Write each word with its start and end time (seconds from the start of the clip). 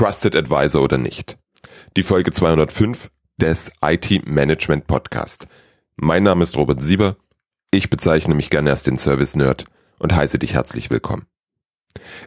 Trusted 0.00 0.34
Advisor 0.34 0.80
oder 0.80 0.96
nicht. 0.96 1.36
Die 1.98 2.02
Folge 2.02 2.30
205 2.30 3.10
des 3.36 3.70
IT 3.84 4.26
Management 4.26 4.86
Podcast. 4.86 5.46
Mein 5.96 6.22
Name 6.22 6.44
ist 6.44 6.56
Robert 6.56 6.80
Sieber. 6.80 7.16
Ich 7.70 7.90
bezeichne 7.90 8.34
mich 8.34 8.48
gerne 8.48 8.70
als 8.70 8.82
den 8.82 8.96
Service 8.96 9.36
Nerd 9.36 9.66
und 9.98 10.14
heiße 10.14 10.38
dich 10.38 10.54
herzlich 10.54 10.88
willkommen. 10.88 11.26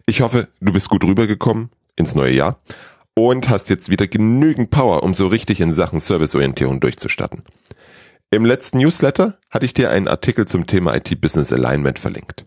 Ich 0.05 0.21
hoffe, 0.21 0.49
du 0.61 0.71
bist 0.71 0.87
gut 0.87 1.03
rübergekommen 1.03 1.71
ins 1.95 2.13
neue 2.13 2.35
Jahr 2.35 2.59
und 3.15 3.49
hast 3.49 3.71
jetzt 3.71 3.89
wieder 3.89 4.05
genügend 4.05 4.69
Power, 4.69 5.01
um 5.01 5.15
so 5.15 5.25
richtig 5.25 5.59
in 5.59 5.73
Sachen 5.73 5.99
Serviceorientierung 5.99 6.79
durchzustatten. 6.79 7.41
Im 8.29 8.45
letzten 8.45 8.77
Newsletter 8.77 9.39
hatte 9.49 9.65
ich 9.65 9.73
dir 9.73 9.89
einen 9.89 10.07
Artikel 10.07 10.45
zum 10.47 10.67
Thema 10.67 10.95
IT 10.95 11.19
Business 11.19 11.51
Alignment 11.51 11.97
verlinkt. 11.97 12.45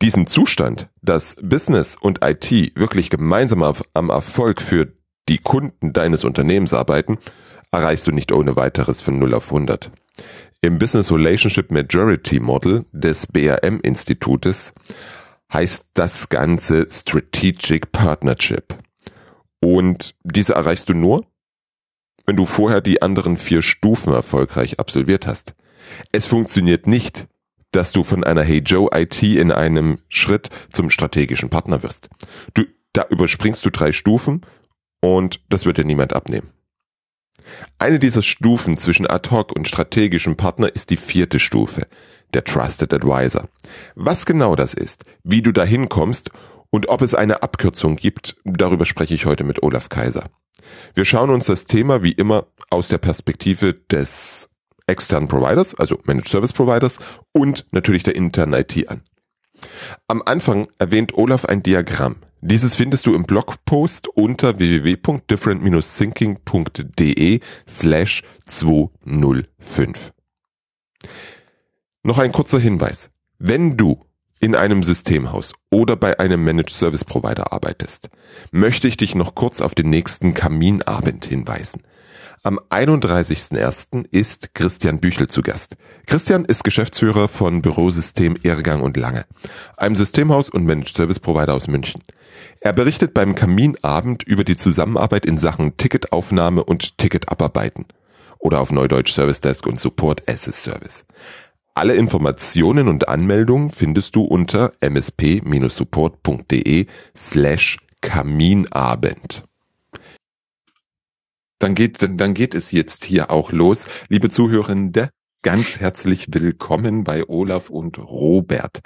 Diesen 0.00 0.28
Zustand, 0.28 0.88
dass 1.02 1.36
Business 1.42 1.96
und 1.96 2.20
IT 2.22 2.50
wirklich 2.76 3.10
gemeinsam 3.10 3.64
am 3.94 4.10
Erfolg 4.10 4.62
für 4.62 4.92
die 5.28 5.38
Kunden 5.38 5.92
deines 5.92 6.22
Unternehmens 6.22 6.72
arbeiten, 6.72 7.18
erreichst 7.72 8.06
du 8.06 8.12
nicht 8.12 8.30
ohne 8.30 8.54
weiteres 8.54 9.02
von 9.02 9.18
0 9.18 9.34
auf 9.34 9.46
100. 9.46 9.90
Im 10.60 10.78
Business 10.78 11.10
Relationship 11.10 11.72
Majority 11.72 12.38
Model 12.38 12.84
des 12.92 13.26
BRM 13.26 13.80
Institutes 13.80 14.72
heißt 15.52 15.90
das 15.94 16.28
Ganze 16.28 16.86
Strategic 16.90 17.90
Partnership. 17.90 18.76
Und 19.60 20.14
diese 20.22 20.54
erreichst 20.54 20.88
du 20.88 20.94
nur, 20.94 21.26
wenn 22.24 22.36
du 22.36 22.44
vorher 22.44 22.80
die 22.80 23.02
anderen 23.02 23.36
vier 23.36 23.62
Stufen 23.62 24.12
erfolgreich 24.12 24.78
absolviert 24.78 25.26
hast. 25.26 25.54
Es 26.12 26.26
funktioniert 26.26 26.86
nicht, 26.86 27.26
dass 27.72 27.92
du 27.92 28.04
von 28.04 28.24
einer 28.24 28.42
Hey 28.42 28.58
Joe 28.58 28.88
IT 28.94 29.22
in 29.22 29.52
einem 29.52 29.98
Schritt 30.08 30.50
zum 30.72 30.90
strategischen 30.90 31.50
Partner 31.50 31.82
wirst. 31.82 32.08
Du, 32.54 32.64
da 32.92 33.04
überspringst 33.08 33.64
du 33.64 33.70
drei 33.70 33.92
Stufen 33.92 34.42
und 35.00 35.40
das 35.48 35.66
wird 35.66 35.78
dir 35.78 35.84
niemand 35.84 36.12
abnehmen. 36.12 36.50
Eine 37.78 37.98
dieser 37.98 38.22
Stufen 38.22 38.76
zwischen 38.76 39.06
ad 39.06 39.30
hoc 39.30 39.52
und 39.52 39.68
strategischem 39.68 40.36
Partner 40.36 40.74
ist 40.74 40.90
die 40.90 40.96
vierte 40.96 41.38
Stufe, 41.38 41.86
der 42.34 42.44
Trusted 42.44 42.92
Advisor. 42.92 43.48
Was 43.94 44.26
genau 44.26 44.54
das 44.54 44.74
ist, 44.74 45.04
wie 45.22 45.42
du 45.42 45.52
dahin 45.52 45.88
kommst 45.88 46.30
und 46.70 46.88
ob 46.88 47.02
es 47.02 47.14
eine 47.14 47.42
Abkürzung 47.42 47.96
gibt, 47.96 48.36
darüber 48.44 48.84
spreche 48.84 49.14
ich 49.14 49.26
heute 49.26 49.44
mit 49.44 49.62
Olaf 49.62 49.88
Kaiser. 49.88 50.24
Wir 50.94 51.04
schauen 51.04 51.30
uns 51.30 51.46
das 51.46 51.64
Thema 51.64 52.02
wie 52.02 52.12
immer 52.12 52.46
aus 52.70 52.88
der 52.88 52.98
Perspektive 52.98 53.72
des 53.72 54.47
externen 54.88 55.28
Providers, 55.28 55.74
also 55.74 55.98
Managed 56.04 56.28
Service 56.28 56.52
Providers 56.52 56.98
und 57.32 57.66
natürlich 57.70 58.02
der 58.02 58.16
internen 58.16 58.54
IT 58.54 58.88
an. 58.88 59.02
Am 60.06 60.22
Anfang 60.24 60.68
erwähnt 60.78 61.12
Olaf 61.14 61.44
ein 61.44 61.62
Diagramm. 61.62 62.16
Dieses 62.40 62.76
findest 62.76 63.04
du 63.06 63.14
im 63.14 63.24
Blogpost 63.24 64.06
unter 64.08 64.60
www.different-thinking.de 64.60 67.40
slash 67.66 68.22
205. 68.46 70.12
Noch 72.04 72.18
ein 72.18 72.30
kurzer 72.30 72.60
Hinweis. 72.60 73.10
Wenn 73.38 73.76
du 73.76 74.04
in 74.40 74.54
einem 74.54 74.84
Systemhaus 74.84 75.52
oder 75.70 75.96
bei 75.96 76.20
einem 76.20 76.44
Managed 76.44 76.70
Service 76.70 77.04
Provider 77.04 77.52
arbeitest, 77.52 78.08
möchte 78.52 78.86
ich 78.86 78.96
dich 78.96 79.16
noch 79.16 79.34
kurz 79.34 79.60
auf 79.60 79.74
den 79.74 79.90
nächsten 79.90 80.32
Kaminabend 80.32 81.26
hinweisen. 81.26 81.82
Am 82.44 82.60
31.01. 82.70 84.06
ist 84.12 84.54
Christian 84.54 85.00
Büchel 85.00 85.26
zu 85.26 85.42
Gast. 85.42 85.76
Christian 86.06 86.44
ist 86.44 86.62
Geschäftsführer 86.62 87.26
von 87.26 87.62
Bürosystem 87.62 88.36
Irrgang 88.42 88.82
und 88.82 88.96
Lange, 88.96 89.24
einem 89.76 89.96
Systemhaus 89.96 90.48
und 90.48 90.64
Managed 90.64 90.96
Service 90.96 91.18
Provider 91.18 91.54
aus 91.54 91.66
München. 91.66 92.00
Er 92.60 92.72
berichtet 92.72 93.12
beim 93.12 93.34
Kaminabend 93.34 94.22
über 94.22 94.44
die 94.44 94.54
Zusammenarbeit 94.54 95.26
in 95.26 95.36
Sachen 95.36 95.76
Ticketaufnahme 95.76 96.62
und 96.62 96.96
Ticketabarbeiten 96.98 97.86
oder 98.38 98.60
auf 98.60 98.70
Neudeutsch 98.70 99.12
Service 99.12 99.40
Desk 99.40 99.66
und 99.66 99.80
Support 99.80 100.28
as 100.28 100.46
a 100.46 100.52
Service. 100.52 101.04
Alle 101.74 101.94
Informationen 101.94 102.88
und 102.88 103.08
Anmeldungen 103.08 103.70
findest 103.70 104.14
du 104.14 104.22
unter 104.22 104.70
msp-support.de 104.80 106.86
slash 107.16 107.78
Kaminabend. 108.00 109.47
Dann 111.58 111.74
geht, 111.74 111.98
dann 112.00 112.34
geht 112.34 112.54
es 112.54 112.70
jetzt 112.70 113.04
hier 113.04 113.30
auch 113.30 113.50
los. 113.50 113.88
Liebe 114.08 114.28
Zuhörende, 114.30 115.10
ganz 115.42 115.80
herzlich 115.80 116.28
willkommen 116.30 117.02
bei 117.02 117.28
Olaf 117.28 117.68
und 117.68 117.98
Robert. 117.98 118.80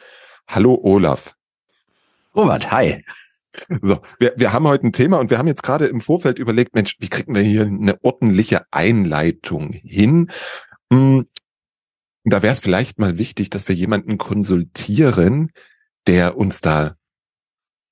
Hallo 0.48 0.80
Olaf. 0.82 1.34
Robert, 2.34 2.72
hi. 2.72 3.04
So, 3.82 4.00
wir, 4.18 4.32
wir 4.36 4.54
haben 4.54 4.66
heute 4.66 4.86
ein 4.86 4.94
Thema 4.94 5.18
und 5.18 5.28
wir 5.28 5.36
haben 5.36 5.48
jetzt 5.48 5.62
gerade 5.62 5.84
im 5.84 6.00
Vorfeld 6.00 6.38
überlegt, 6.38 6.74
Mensch, 6.74 6.96
wie 7.00 7.10
kriegen 7.10 7.34
wir 7.34 7.42
hier 7.42 7.66
eine 7.66 8.02
ordentliche 8.02 8.62
Einleitung 8.70 9.74
hin? 9.74 10.30
Hm, 10.90 11.26
da 12.24 12.42
wäre 12.42 12.54
es 12.54 12.60
vielleicht 12.60 12.98
mal 12.98 13.18
wichtig, 13.18 13.50
dass 13.50 13.68
wir 13.68 13.74
jemanden 13.74 14.16
konsultieren, 14.16 15.52
der 16.06 16.38
uns 16.38 16.62
da 16.62 16.96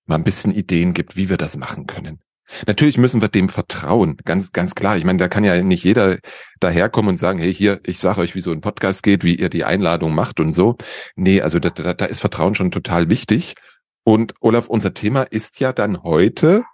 mal 0.06 0.14
ein 0.14 0.24
bisschen 0.24 0.54
Ideen 0.54 0.94
gibt, 0.94 1.16
wie 1.16 1.28
wir 1.28 1.36
das 1.36 1.58
machen 1.58 1.86
können. 1.86 2.22
Natürlich 2.66 2.98
müssen 2.98 3.20
wir 3.20 3.28
dem 3.28 3.48
vertrauen, 3.48 4.16
ganz, 4.24 4.52
ganz 4.52 4.74
klar. 4.74 4.96
Ich 4.96 5.04
meine, 5.04 5.18
da 5.18 5.28
kann 5.28 5.44
ja 5.44 5.62
nicht 5.62 5.84
jeder 5.84 6.18
daherkommen 6.58 7.10
und 7.10 7.16
sagen, 7.16 7.38
hey, 7.38 7.54
hier, 7.54 7.80
ich 7.84 7.98
sage 7.98 8.20
euch, 8.20 8.34
wie 8.34 8.40
so 8.40 8.50
ein 8.52 8.60
Podcast 8.60 9.02
geht, 9.02 9.24
wie 9.24 9.34
ihr 9.34 9.48
die 9.48 9.64
Einladung 9.64 10.14
macht 10.14 10.40
und 10.40 10.52
so. 10.52 10.76
Nee, 11.16 11.40
also 11.40 11.58
da, 11.58 11.70
da, 11.70 11.94
da 11.94 12.04
ist 12.06 12.20
Vertrauen 12.20 12.54
schon 12.54 12.70
total 12.70 13.10
wichtig. 13.10 13.54
Und 14.04 14.34
Olaf, 14.40 14.68
unser 14.68 14.94
Thema 14.94 15.22
ist 15.22 15.60
ja 15.60 15.72
dann 15.72 16.02
heute, 16.02 16.64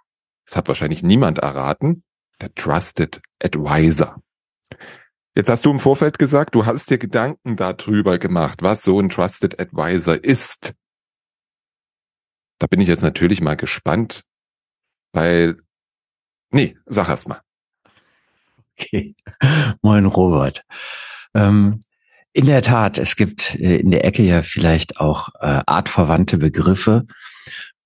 das 0.45 0.55
hat 0.55 0.67
wahrscheinlich 0.67 1.03
niemand 1.03 1.39
erraten, 1.39 2.03
der 2.41 2.53
Trusted 2.55 3.21
Advisor. 3.43 4.21
Jetzt 5.35 5.49
hast 5.49 5.65
du 5.65 5.71
im 5.71 5.79
Vorfeld 5.79 6.17
gesagt, 6.17 6.55
du 6.55 6.65
hast 6.65 6.89
dir 6.89 6.97
Gedanken 6.97 7.57
darüber 7.57 8.17
gemacht, 8.17 8.63
was 8.63 8.83
so 8.83 8.99
ein 8.99 9.09
Trusted 9.09 9.59
Advisor 9.59 10.23
ist. 10.23 10.73
Da 12.59 12.65
bin 12.65 12.81
ich 12.81 12.87
jetzt 12.87 13.03
natürlich 13.03 13.39
mal 13.39 13.55
gespannt, 13.55 14.23
weil 15.13 15.59
Nee, 16.51 16.77
sag 16.85 17.09
erst 17.09 17.27
mal. 17.27 17.41
Okay. 18.79 19.15
Moin, 19.81 20.05
Robert. 20.05 20.63
Ähm, 21.33 21.79
in 22.33 22.45
der 22.45 22.61
Tat, 22.61 22.97
es 22.97 23.15
gibt 23.15 23.55
äh, 23.55 23.77
in 23.77 23.91
der 23.91 24.05
Ecke 24.05 24.23
ja 24.23 24.43
vielleicht 24.43 24.99
auch 24.99 25.29
äh, 25.39 25.61
artverwandte 25.65 26.37
Begriffe. 26.37 27.05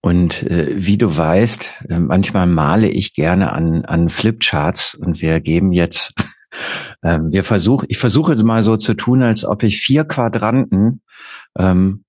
Und 0.02 0.44
äh, 0.44 0.68
wie 0.76 0.98
du 0.98 1.16
weißt, 1.16 1.72
äh, 1.90 2.00
manchmal 2.00 2.48
male 2.48 2.90
ich 2.90 3.14
gerne 3.14 3.54
an, 3.54 3.86
an 3.86 4.10
Flipcharts 4.10 4.96
und 4.96 5.22
wir 5.22 5.40
geben 5.40 5.72
jetzt, 5.72 6.14
äh, 7.02 7.20
wir 7.22 7.44
versuchen, 7.44 7.86
ich 7.90 7.98
versuche 7.98 8.36
mal 8.44 8.64
so 8.64 8.78
zu 8.78 8.96
tun, 8.96 9.22
als 9.22 9.46
ob 9.46 9.64
ich 9.64 9.80
vier 9.80 10.04
Quadranten 10.04 11.02
ähm, 11.58 12.04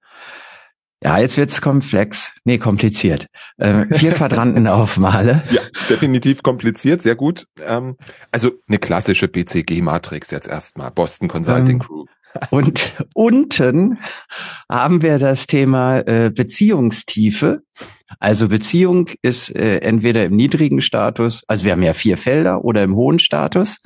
ja, 1.02 1.18
jetzt 1.18 1.36
wird's 1.36 1.60
komplex. 1.60 2.32
Nee, 2.44 2.58
kompliziert. 2.58 3.26
Ähm, 3.58 3.88
vier 3.90 4.12
Quadranten 4.14 4.66
aufmale. 4.66 5.42
Ja, 5.50 5.60
definitiv 5.88 6.42
kompliziert, 6.42 7.02
sehr 7.02 7.16
gut. 7.16 7.46
Ähm, 7.64 7.96
also 8.30 8.52
eine 8.68 8.78
klassische 8.78 9.28
BCG-Matrix 9.28 10.30
jetzt 10.30 10.48
erstmal, 10.48 10.90
Boston 10.90 11.28
Consulting 11.28 11.76
ähm, 11.76 11.78
Group. 11.80 12.08
Und 12.50 12.92
unten 13.14 13.98
haben 14.70 15.02
wir 15.02 15.18
das 15.18 15.46
Thema 15.46 15.98
äh, 16.00 16.30
Beziehungstiefe. 16.34 17.62
Also 18.18 18.48
Beziehung 18.48 19.10
ist 19.22 19.54
äh, 19.54 19.78
entweder 19.78 20.24
im 20.24 20.36
niedrigen 20.36 20.80
Status, 20.80 21.44
also 21.48 21.64
wir 21.64 21.72
haben 21.72 21.82
ja 21.82 21.94
vier 21.94 22.16
Felder, 22.16 22.64
oder 22.64 22.82
im 22.82 22.94
hohen 22.94 23.18
Status. 23.18 23.78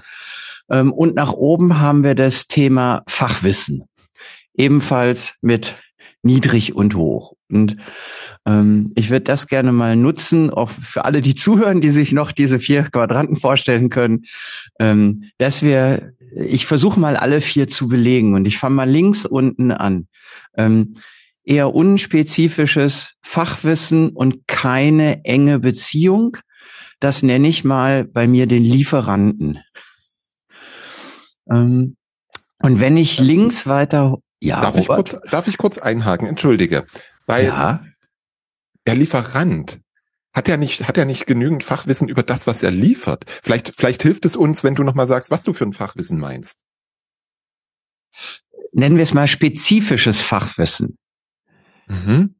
Ähm, 0.70 0.92
und 0.92 1.14
nach 1.14 1.32
oben 1.32 1.80
haben 1.80 2.04
wir 2.04 2.14
das 2.14 2.46
Thema 2.46 3.02
Fachwissen. 3.08 3.84
Ebenfalls 4.54 5.36
mit 5.42 5.74
niedrig 6.26 6.74
und 6.74 6.94
hoch. 6.94 7.34
Und 7.48 7.76
ähm, 8.44 8.92
ich 8.96 9.10
würde 9.10 9.24
das 9.24 9.46
gerne 9.46 9.72
mal 9.72 9.96
nutzen, 9.96 10.50
auch 10.50 10.70
für 10.70 11.04
alle, 11.04 11.22
die 11.22 11.34
zuhören, 11.36 11.80
die 11.80 11.90
sich 11.90 12.12
noch 12.12 12.32
diese 12.32 12.58
vier 12.60 12.84
Quadranten 12.84 13.36
vorstellen 13.36 13.88
können, 13.88 14.24
ähm, 14.78 15.30
dass 15.38 15.62
wir, 15.62 16.12
ich 16.34 16.66
versuche 16.66 17.00
mal 17.00 17.16
alle 17.16 17.40
vier 17.40 17.68
zu 17.68 17.88
belegen 17.88 18.34
und 18.34 18.46
ich 18.46 18.58
fange 18.58 18.74
mal 18.74 18.90
links 18.90 19.24
unten 19.24 19.70
an. 19.70 20.08
Ähm, 20.56 20.96
eher 21.44 21.74
unspezifisches 21.74 23.14
Fachwissen 23.22 24.10
und 24.10 24.46
keine 24.48 25.24
enge 25.24 25.60
Beziehung. 25.60 26.36
Das 26.98 27.22
nenne 27.22 27.48
ich 27.48 27.64
mal 27.64 28.04
bei 28.04 28.26
mir 28.26 28.46
den 28.46 28.64
Lieferanten. 28.64 29.60
Ähm, 31.48 31.96
und 32.58 32.80
wenn 32.80 32.96
ich 32.96 33.20
links 33.20 33.66
weiter 33.66 34.18
ja, 34.40 34.60
darf, 34.60 34.76
ich 34.76 34.86
kurz, 34.86 35.16
darf 35.30 35.48
ich 35.48 35.58
kurz 35.58 35.78
einhaken? 35.78 36.28
Entschuldige. 36.28 36.86
Weil 37.26 37.46
ja. 37.46 37.80
der 38.86 38.94
Lieferant 38.94 39.80
hat 40.32 40.48
ja 40.48 40.56
nicht, 40.56 40.86
hat 40.86 40.98
ja 40.98 41.06
nicht 41.06 41.26
genügend 41.26 41.64
Fachwissen 41.64 42.08
über 42.08 42.22
das, 42.22 42.46
was 42.46 42.62
er 42.62 42.70
liefert. 42.70 43.24
Vielleicht, 43.42 43.72
vielleicht 43.74 44.02
hilft 44.02 44.26
es 44.26 44.36
uns, 44.36 44.64
wenn 44.64 44.74
du 44.74 44.82
nochmal 44.82 45.06
sagst, 45.06 45.30
was 45.30 45.42
du 45.42 45.54
für 45.54 45.64
ein 45.64 45.72
Fachwissen 45.72 46.18
meinst. 46.18 46.60
Nennen 48.72 48.96
wir 48.96 49.02
es 49.02 49.14
mal 49.14 49.26
spezifisches 49.26 50.20
Fachwissen. 50.20 50.98
Mhm. 51.86 52.34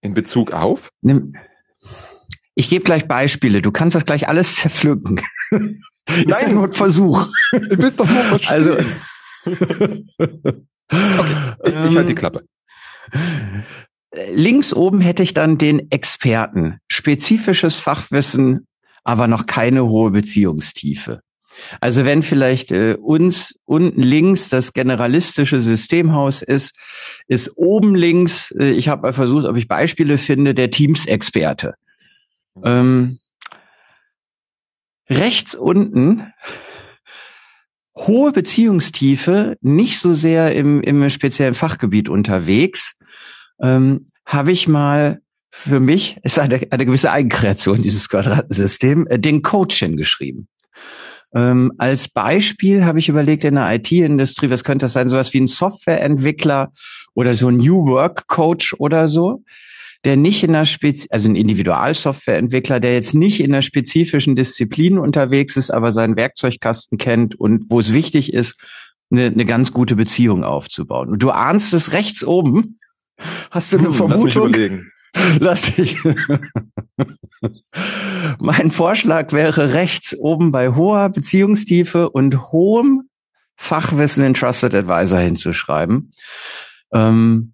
In 0.00 0.14
Bezug 0.14 0.52
auf? 0.52 0.90
Ich 2.56 2.68
gebe 2.68 2.84
gleich 2.84 3.06
Beispiele. 3.06 3.62
Du 3.62 3.70
kannst 3.70 3.94
das 3.94 4.04
gleich 4.04 4.28
alles 4.28 4.56
zerpflücken. 4.56 5.20
Ja 6.06 6.46
nur 6.50 6.64
ein 6.64 6.74
Versuch. 6.74 7.30
Du 7.50 7.76
bist 7.78 7.98
doch 7.98 8.06
nur 8.06 8.22
verstehen. 8.24 8.52
Also, 8.52 8.76
okay, 9.46 10.04
ich, 11.64 11.74
ich 11.90 11.96
halte 11.96 12.04
die 12.04 12.12
Ähm, 12.12 12.14
Klappe. 12.14 12.44
Links 14.32 14.72
oben 14.72 15.00
hätte 15.00 15.22
ich 15.22 15.34
dann 15.34 15.58
den 15.58 15.90
Experten. 15.90 16.78
Spezifisches 16.88 17.76
Fachwissen, 17.76 18.66
aber 19.02 19.26
noch 19.26 19.46
keine 19.46 19.86
hohe 19.86 20.10
Beziehungstiefe. 20.10 21.20
Also 21.80 22.04
wenn 22.04 22.22
vielleicht 22.22 22.72
äh, 22.72 22.96
uns 23.00 23.54
unten 23.64 24.02
links 24.02 24.48
das 24.48 24.72
generalistische 24.72 25.60
Systemhaus 25.60 26.42
ist, 26.42 26.74
ist 27.28 27.56
oben 27.56 27.94
links, 27.94 28.50
äh, 28.52 28.70
ich 28.70 28.88
habe 28.88 29.02
mal 29.02 29.12
versucht, 29.12 29.46
ob 29.46 29.56
ich 29.56 29.68
Beispiele 29.68 30.18
finde, 30.18 30.54
der 30.54 30.70
Teams-Experte. 30.70 31.74
Ähm, 32.62 33.18
rechts 35.08 35.54
unten 35.54 36.32
hohe 37.96 38.32
Beziehungstiefe, 38.32 39.56
nicht 39.60 40.00
so 40.00 40.14
sehr 40.14 40.54
im, 40.54 40.80
im 40.82 41.08
speziellen 41.10 41.54
Fachgebiet 41.54 42.08
unterwegs, 42.08 42.96
ähm, 43.62 44.06
habe 44.26 44.52
ich 44.52 44.68
mal 44.68 45.20
für 45.50 45.78
mich, 45.78 46.18
ist 46.24 46.38
eine, 46.38 46.60
eine 46.70 46.86
gewisse 46.86 47.12
Eigenkreation, 47.12 47.82
dieses 47.82 48.08
Quadratensystem, 48.08 49.06
äh, 49.08 49.18
den 49.18 49.42
Coach 49.42 49.78
hingeschrieben. 49.78 50.48
Ähm, 51.34 51.72
als 51.78 52.08
Beispiel 52.08 52.84
habe 52.84 52.98
ich 52.98 53.08
überlegt 53.08 53.44
in 53.44 53.54
der 53.54 53.72
IT-Industrie, 53.74 54.50
was 54.50 54.64
könnte 54.64 54.84
das 54.84 54.92
sein, 54.92 55.08
sowas 55.08 55.32
wie 55.32 55.40
ein 55.40 55.46
Softwareentwickler 55.46 56.72
oder 57.14 57.34
so 57.34 57.48
ein 57.48 57.56
New 57.56 57.86
Work 57.86 58.26
Coach 58.26 58.74
oder 58.78 59.08
so, 59.08 59.42
der 60.04 60.16
nicht 60.16 60.44
in 60.44 60.52
der 60.52 60.64
Spez 60.66 61.06
also 61.10 61.28
ein 61.28 61.36
Individualsoftwareentwickler, 61.36 62.80
der 62.80 62.94
jetzt 62.94 63.14
nicht 63.14 63.40
in 63.40 63.52
der 63.52 63.62
spezifischen 63.62 64.36
Disziplin 64.36 64.98
unterwegs 64.98 65.56
ist, 65.56 65.70
aber 65.70 65.92
seinen 65.92 66.16
Werkzeugkasten 66.16 66.98
kennt 66.98 67.34
und 67.38 67.64
wo 67.70 67.80
es 67.80 67.92
wichtig 67.92 68.32
ist, 68.34 68.56
eine, 69.10 69.26
eine 69.26 69.44
ganz 69.44 69.72
gute 69.72 69.96
Beziehung 69.96 70.44
aufzubauen. 70.44 71.08
Und 71.10 71.22
du 71.22 71.30
ahnst 71.30 71.72
es 71.72 71.92
rechts 71.92 72.24
oben. 72.24 72.78
Hast 73.50 73.72
du 73.72 73.78
eine 73.78 73.88
Hm, 73.88 73.92
lass 74.08 74.22
mich 74.22 74.32
Vermutung? 74.32 74.48
überlegen. 74.48 74.90
Lass 75.38 75.78
ich. 75.78 75.96
mein 78.40 78.72
Vorschlag 78.72 79.32
wäre 79.32 79.72
rechts 79.72 80.16
oben 80.18 80.50
bei 80.50 80.70
hoher 80.74 81.08
Beziehungstiefe 81.10 82.10
und 82.10 82.50
hohem 82.50 83.08
Fachwissen 83.56 84.24
in 84.24 84.34
Trusted 84.34 84.74
Advisor 84.74 85.20
hinzuschreiben. 85.20 86.12
Ähm, 86.92 87.53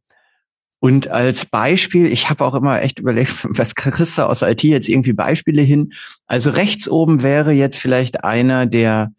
und 0.81 1.09
als 1.09 1.45
Beispiel, 1.45 2.07
ich 2.07 2.31
habe 2.31 2.45
auch 2.45 2.55
immer 2.55 2.83
echt 2.83 2.99
überlegt, 2.99 3.45
was 3.49 3.75
kriegst 3.75 4.19
du 4.19 4.23
aus 4.23 4.43
IT 4.43 4.65
jetzt 4.65 4.89
irgendwie 4.89 5.13
Beispiele 5.13 5.63
hin? 5.63 5.93
Also 6.27 6.51
rechts 6.51 6.89
oben 6.89 7.23
wäre 7.23 7.53
jetzt 7.53 7.79
vielleicht 7.79 8.25
einer, 8.25 8.67
der 8.67 9.13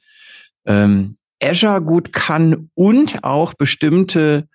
ähm, 0.65 1.15
Azure 1.41 1.81
gut 1.81 2.11
kann 2.13 2.69
und 2.73 3.23
auch 3.23 3.53
bestimmte 3.53 4.47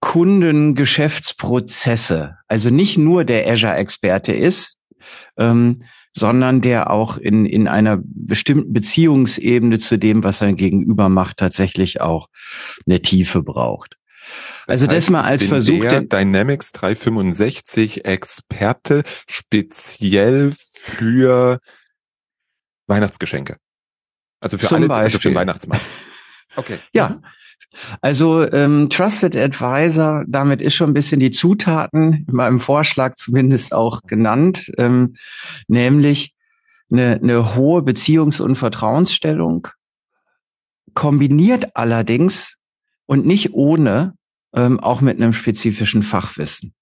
Kundengeschäftsprozesse, 0.00 2.36
also 2.46 2.70
nicht 2.70 2.96
nur 2.98 3.24
der 3.24 3.50
Azure-Experte 3.50 4.30
ist, 4.32 4.78
ähm, 5.36 5.82
sondern 6.12 6.60
der 6.60 6.92
auch 6.92 7.16
in, 7.16 7.46
in 7.46 7.66
einer 7.66 7.98
bestimmten 8.00 8.72
Beziehungsebene 8.72 9.80
zu 9.80 9.98
dem, 9.98 10.22
was 10.22 10.38
sein 10.38 10.54
Gegenüber 10.56 11.08
macht, 11.08 11.38
tatsächlich 11.38 12.00
auch 12.00 12.28
eine 12.86 13.02
Tiefe 13.02 13.42
braucht. 13.42 13.97
Also 14.68 14.86
das 14.86 14.96
heißt, 14.96 15.10
mal 15.10 15.22
als 15.22 15.44
Versuch, 15.44 15.80
Der 15.80 16.02
Dynamics 16.02 16.72
365 16.72 18.04
Experte 18.04 19.02
speziell 19.26 20.52
für 20.74 21.58
Weihnachtsgeschenke. 22.86 23.56
Also 24.40 24.58
für 24.58 24.66
Zum 24.66 24.76
alle, 24.76 24.94
also 24.94 25.10
für 25.10 25.16
Beispiel. 25.16 25.30
den 25.30 25.36
Weihnachtsmann. 25.36 25.80
Okay. 26.56 26.78
Ja. 26.92 27.20
Also 28.00 28.50
ähm, 28.50 28.88
Trusted 28.90 29.36
Advisor, 29.36 30.24
damit 30.26 30.60
ist 30.60 30.74
schon 30.74 30.90
ein 30.90 30.94
bisschen 30.94 31.20
die 31.20 31.30
Zutaten 31.30 32.24
in 32.26 32.34
meinem 32.34 32.58
Vorschlag 32.58 33.14
zumindest 33.14 33.72
auch 33.72 34.00
genannt, 34.02 34.72
ähm, 34.78 35.14
nämlich 35.68 36.34
eine, 36.90 37.20
eine 37.22 37.54
hohe 37.54 37.82
Beziehungs- 37.82 38.40
und 38.40 38.56
Vertrauensstellung, 38.56 39.68
kombiniert 40.94 41.76
allerdings 41.76 42.56
und 43.06 43.24
nicht 43.26 43.52
ohne 43.52 44.17
ähm, 44.54 44.80
auch 44.80 45.00
mit 45.00 45.20
einem 45.20 45.32
spezifischen 45.32 46.02
Fachwissen. 46.02 46.74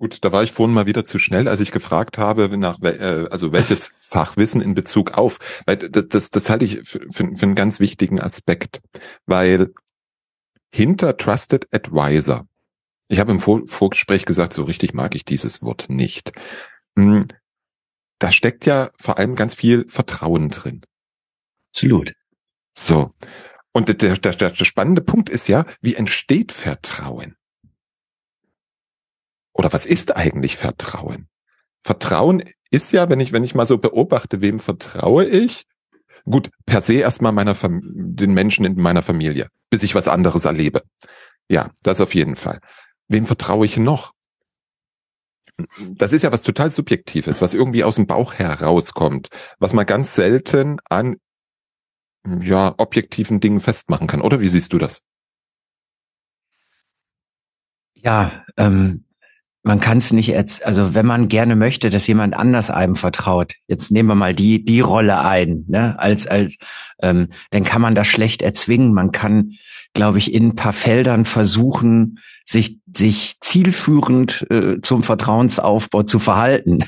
Gut, 0.00 0.18
da 0.24 0.30
war 0.30 0.44
ich 0.44 0.52
vorhin 0.52 0.74
mal 0.74 0.86
wieder 0.86 1.04
zu 1.04 1.18
schnell, 1.18 1.48
als 1.48 1.58
ich 1.60 1.72
gefragt 1.72 2.18
habe, 2.18 2.56
nach 2.56 2.80
äh, 2.82 3.26
also 3.30 3.50
welches 3.52 3.92
Fachwissen 4.00 4.60
in 4.62 4.74
Bezug 4.74 5.12
auf, 5.18 5.38
weil 5.66 5.76
das, 5.76 6.06
das, 6.08 6.30
das 6.30 6.50
halte 6.50 6.64
ich 6.64 6.88
für, 6.88 7.00
für, 7.10 7.34
für 7.36 7.42
einen 7.42 7.56
ganz 7.56 7.80
wichtigen 7.80 8.20
Aspekt, 8.20 8.80
weil 9.26 9.72
hinter 10.72 11.16
Trusted 11.16 11.66
Advisor, 11.72 12.46
ich 13.08 13.18
habe 13.20 13.32
im 13.32 13.40
Vor 13.40 13.62
Vorgespräch 13.66 14.24
gesagt, 14.24 14.52
so 14.52 14.64
richtig 14.64 14.94
mag 14.94 15.14
ich 15.16 15.24
dieses 15.24 15.62
Wort 15.62 15.86
nicht. 15.90 16.32
Hm, 16.96 17.26
Da 18.20 18.32
steckt 18.32 18.66
ja 18.66 18.90
vor 18.98 19.18
allem 19.18 19.34
ganz 19.36 19.54
viel 19.54 19.86
Vertrauen 19.88 20.50
drin. 20.50 20.82
Absolut. 21.72 22.12
So. 22.78 23.14
Und 23.72 23.88
der, 23.88 24.16
der, 24.16 24.32
der, 24.32 24.54
spannende 24.54 25.02
Punkt 25.02 25.28
ist 25.28 25.46
ja, 25.48 25.66
wie 25.80 25.94
entsteht 25.94 26.52
Vertrauen? 26.52 27.36
Oder 29.52 29.72
was 29.72 29.86
ist 29.86 30.16
eigentlich 30.16 30.56
Vertrauen? 30.56 31.28
Vertrauen 31.80 32.42
ist 32.70 32.92
ja, 32.92 33.08
wenn 33.08 33.20
ich, 33.20 33.32
wenn 33.32 33.44
ich 33.44 33.54
mal 33.54 33.66
so 33.66 33.78
beobachte, 33.78 34.40
wem 34.40 34.58
vertraue 34.58 35.26
ich? 35.26 35.66
Gut, 36.24 36.50
per 36.66 36.80
se 36.80 36.94
erstmal 36.94 37.32
meiner 37.32 37.54
Fam 37.54 37.80
den 37.84 38.34
Menschen 38.34 38.64
in 38.64 38.80
meiner 38.80 39.02
Familie, 39.02 39.48
bis 39.70 39.82
ich 39.82 39.94
was 39.94 40.08
anderes 40.08 40.44
erlebe. 40.44 40.82
Ja, 41.48 41.70
das 41.82 42.00
auf 42.00 42.14
jeden 42.14 42.36
Fall. 42.36 42.60
Wem 43.08 43.26
vertraue 43.26 43.64
ich 43.64 43.78
noch? 43.78 44.12
Das 45.90 46.12
ist 46.12 46.22
ja 46.22 46.30
was 46.30 46.42
total 46.42 46.70
Subjektives, 46.70 47.40
was 47.40 47.54
irgendwie 47.54 47.82
aus 47.82 47.96
dem 47.96 48.06
Bauch 48.06 48.34
herauskommt, 48.34 49.28
was 49.58 49.72
man 49.72 49.86
ganz 49.86 50.14
selten 50.14 50.78
an 50.88 51.16
ja, 52.40 52.74
objektiven 52.78 53.40
Dingen 53.40 53.60
festmachen 53.60 54.06
kann. 54.06 54.20
Oder 54.22 54.40
wie 54.40 54.48
siehst 54.48 54.72
du 54.72 54.78
das? 54.78 55.00
Ja, 57.96 58.44
ähm, 58.56 59.04
man 59.62 59.80
kann 59.80 59.98
es 59.98 60.12
nicht, 60.12 60.30
erz- 60.34 60.62
also 60.62 60.94
wenn 60.94 61.06
man 61.06 61.28
gerne 61.28 61.56
möchte, 61.56 61.90
dass 61.90 62.06
jemand 62.06 62.34
anders 62.34 62.70
einem 62.70 62.96
vertraut, 62.96 63.54
jetzt 63.66 63.90
nehmen 63.90 64.08
wir 64.08 64.14
mal 64.14 64.34
die 64.34 64.64
die 64.64 64.80
Rolle 64.80 65.20
ein, 65.20 65.64
ne, 65.68 65.98
als 65.98 66.26
als, 66.26 66.56
ähm, 67.02 67.28
dann 67.50 67.64
kann 67.64 67.82
man 67.82 67.94
das 67.94 68.06
schlecht 68.06 68.40
erzwingen. 68.42 68.94
Man 68.94 69.12
kann, 69.12 69.52
glaube 69.94 70.18
ich, 70.18 70.32
in 70.32 70.48
ein 70.48 70.54
paar 70.54 70.72
Feldern 70.72 71.24
versuchen, 71.24 72.18
sich 72.44 72.78
sich 72.96 73.36
zielführend 73.40 74.46
äh, 74.50 74.76
zum 74.82 75.02
Vertrauensaufbau 75.02 76.04
zu 76.04 76.18
verhalten. 76.18 76.84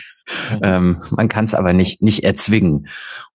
ähm, 0.63 1.03
man 1.11 1.29
kann 1.29 1.45
es 1.45 1.55
aber 1.55 1.73
nicht 1.73 2.03
nicht 2.03 2.25
erzwingen. 2.25 2.87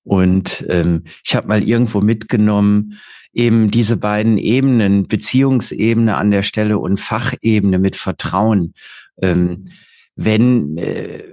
Und 0.03 0.65
ähm, 0.69 1.03
ich 1.25 1.35
habe 1.35 1.47
mal 1.47 1.63
irgendwo 1.63 1.99
mitgenommen, 1.99 2.99
eben 3.33 3.69
diese 3.69 3.97
beiden 3.97 4.37
Ebenen, 4.37 5.07
Beziehungsebene 5.07 6.15
an 6.15 6.31
der 6.31 6.43
Stelle 6.43 6.79
und 6.79 6.99
Fachebene 6.99 7.79
mit 7.79 7.97
Vertrauen. 7.97 8.73
Ähm, 9.21 9.69
wenn, 10.15 10.77
äh, 10.77 11.23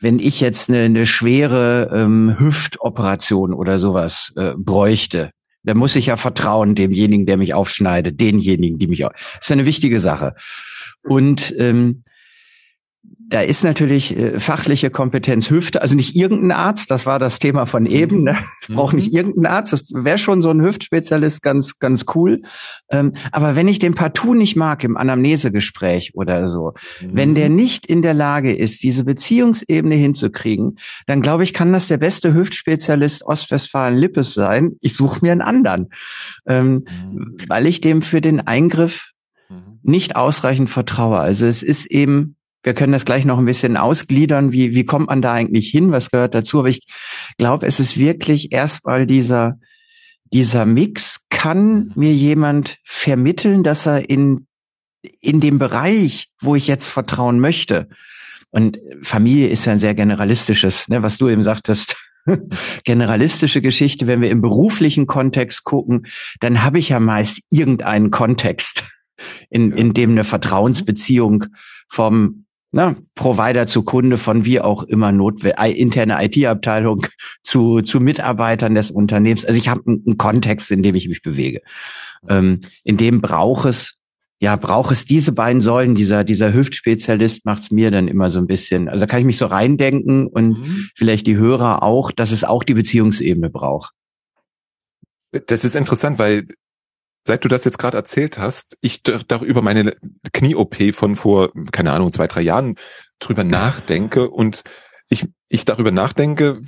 wenn 0.00 0.18
ich 0.18 0.40
jetzt 0.40 0.68
eine, 0.68 0.82
eine 0.82 1.06
schwere 1.06 1.90
ähm, 1.92 2.36
Hüftoperation 2.38 3.52
oder 3.54 3.78
sowas 3.78 4.32
äh, 4.36 4.54
bräuchte, 4.56 5.30
dann 5.62 5.76
muss 5.76 5.96
ich 5.96 6.06
ja 6.06 6.16
vertrauen 6.16 6.74
demjenigen, 6.74 7.26
der 7.26 7.36
mich 7.36 7.54
aufschneidet, 7.54 8.20
denjenigen, 8.20 8.78
die 8.78 8.86
mich 8.86 9.04
auf. 9.04 9.12
Das 9.14 9.46
ist 9.46 9.52
eine 9.52 9.66
wichtige 9.66 10.00
Sache. 10.00 10.34
Und 11.04 11.54
ähm, 11.58 12.02
da 13.28 13.42
ist 13.42 13.62
natürlich 13.62 14.16
äh, 14.16 14.40
fachliche 14.40 14.88
Kompetenz 14.88 15.50
Hüfte, 15.50 15.82
also 15.82 15.94
nicht 15.94 16.16
irgendein 16.16 16.52
Arzt, 16.52 16.90
das 16.90 17.04
war 17.04 17.18
das 17.18 17.38
Thema 17.38 17.66
von 17.66 17.84
eben. 17.84 18.22
Ne? 18.22 18.36
Es 18.62 18.68
braucht 18.68 18.94
nicht 18.94 19.12
irgendein 19.12 19.46
Arzt, 19.46 19.72
das 19.72 19.84
wäre 19.92 20.16
schon 20.16 20.40
so 20.40 20.50
ein 20.50 20.62
Hüftspezialist 20.62 21.42
ganz, 21.42 21.78
ganz 21.78 22.06
cool. 22.14 22.40
Ähm, 22.90 23.12
aber 23.30 23.54
wenn 23.54 23.68
ich 23.68 23.78
den 23.78 23.94
partout 23.94 24.34
nicht 24.34 24.56
mag 24.56 24.82
im 24.82 24.96
Anamnesegespräch 24.96 26.12
oder 26.14 26.48
so, 26.48 26.72
wenn 27.02 27.34
der 27.34 27.50
nicht 27.50 27.86
in 27.86 28.00
der 28.00 28.14
Lage 28.14 28.54
ist, 28.54 28.82
diese 28.82 29.04
Beziehungsebene 29.04 29.94
hinzukriegen, 29.94 30.76
dann 31.06 31.20
glaube 31.20 31.44
ich, 31.44 31.52
kann 31.52 31.72
das 31.72 31.86
der 31.86 31.98
beste 31.98 32.32
Hüftspezialist 32.32 33.26
Ostwestfalen-Lippes 33.26 34.32
sein. 34.32 34.76
Ich 34.80 34.96
suche 34.96 35.20
mir 35.22 35.32
einen 35.32 35.42
anderen, 35.42 35.88
ähm, 36.46 36.84
weil 37.46 37.66
ich 37.66 37.82
dem 37.82 38.00
für 38.00 38.22
den 38.22 38.46
Eingriff 38.46 39.12
Mhm. 39.48 39.78
nicht 39.82 40.16
ausreichend 40.16 40.68
vertraue. 40.70 41.18
Also 41.18 41.46
es 41.46 41.62
ist 41.62 41.86
eben, 41.86 42.36
wir 42.62 42.74
können 42.74 42.92
das 42.92 43.04
gleich 43.04 43.24
noch 43.24 43.38
ein 43.38 43.44
bisschen 43.44 43.76
ausgliedern, 43.76 44.52
wie, 44.52 44.74
wie 44.74 44.84
kommt 44.84 45.08
man 45.08 45.22
da 45.22 45.32
eigentlich 45.32 45.68
hin, 45.70 45.92
was 45.92 46.10
gehört 46.10 46.34
dazu, 46.34 46.60
aber 46.60 46.68
ich 46.68 46.86
glaube, 47.38 47.66
es 47.66 47.80
ist 47.80 47.98
wirklich 47.98 48.52
erstmal 48.52 49.06
dieser, 49.06 49.58
dieser 50.32 50.66
Mix, 50.66 51.20
kann 51.30 51.92
mir 51.94 52.12
jemand 52.12 52.78
vermitteln, 52.84 53.62
dass 53.62 53.86
er 53.86 54.10
in, 54.10 54.46
in 55.20 55.40
dem 55.40 55.58
Bereich, 55.58 56.28
wo 56.40 56.56
ich 56.56 56.66
jetzt 56.66 56.88
vertrauen 56.88 57.40
möchte, 57.40 57.88
und 58.50 58.78
Familie 59.02 59.48
ist 59.48 59.66
ja 59.66 59.72
ein 59.72 59.78
sehr 59.78 59.94
generalistisches, 59.94 60.88
ne, 60.88 61.02
was 61.02 61.18
du 61.18 61.28
eben 61.28 61.42
sagtest. 61.42 61.96
generalistische 62.84 63.62
Geschichte, 63.62 64.06
wenn 64.06 64.20
wir 64.20 64.30
im 64.30 64.40
beruflichen 64.40 65.06
Kontext 65.06 65.64
gucken, 65.64 66.06
dann 66.40 66.62
habe 66.62 66.78
ich 66.78 66.90
ja 66.90 67.00
meist 67.00 67.40
irgendeinen 67.50 68.10
Kontext, 68.10 68.84
in, 69.50 69.72
in 69.72 69.94
dem 69.94 70.10
eine 70.10 70.24
Vertrauensbeziehung 70.24 71.46
vom 71.88 72.44
na, 72.70 72.96
Provider 73.14 73.66
zu 73.66 73.82
Kunde 73.82 74.18
von 74.18 74.44
wie 74.44 74.60
auch 74.60 74.82
immer 74.82 75.10
notwendig, 75.10 75.78
interne 75.78 76.22
IT-Abteilung 76.24 77.06
zu, 77.42 77.80
zu 77.80 78.00
Mitarbeitern 78.00 78.74
des 78.74 78.90
Unternehmens. 78.90 79.44
Also 79.44 79.58
ich 79.58 79.68
habe 79.68 79.82
einen, 79.86 80.02
einen, 80.06 80.18
Kontext, 80.18 80.70
in 80.70 80.82
dem 80.82 80.94
ich 80.94 81.08
mich 81.08 81.22
bewege. 81.22 81.62
Ähm, 82.28 82.60
in 82.84 82.98
dem 82.98 83.20
braucht 83.22 83.66
es, 83.66 83.94
ja, 84.40 84.56
braucht 84.56 84.92
es 84.92 85.06
diese 85.06 85.32
beiden 85.32 85.62
Säulen. 85.62 85.94
Dieser, 85.94 86.24
dieser 86.24 86.52
Hüftspezialist 86.52 87.46
macht 87.46 87.62
es 87.62 87.70
mir 87.70 87.90
dann 87.90 88.06
immer 88.06 88.28
so 88.28 88.38
ein 88.38 88.46
bisschen. 88.46 88.88
Also 88.88 89.00
da 89.00 89.06
kann 89.06 89.20
ich 89.20 89.26
mich 89.26 89.38
so 89.38 89.46
reindenken 89.46 90.26
und 90.26 90.60
mhm. 90.60 90.88
vielleicht 90.94 91.26
die 91.26 91.36
Hörer 91.36 91.82
auch, 91.82 92.12
dass 92.12 92.30
es 92.30 92.44
auch 92.44 92.64
die 92.64 92.74
Beziehungsebene 92.74 93.48
braucht. 93.48 93.92
Das 95.46 95.64
ist 95.64 95.74
interessant, 95.74 96.18
weil 96.18 96.46
seit 97.28 97.44
du 97.44 97.48
das 97.48 97.64
jetzt 97.64 97.78
gerade 97.78 97.96
erzählt 97.96 98.38
hast, 98.38 98.78
ich 98.80 99.02
darüber 99.02 99.60
meine 99.60 99.94
Knie-OP 100.32 100.94
von 100.94 101.14
vor, 101.14 101.52
keine 101.72 101.92
Ahnung, 101.92 102.10
zwei, 102.10 102.26
drei 102.26 102.40
Jahren 102.40 102.76
drüber 103.18 103.44
nachdenke 103.44 104.30
und 104.30 104.64
ich, 105.10 105.28
ich 105.48 105.66
darüber 105.66 105.90
nachdenke, 105.90 106.62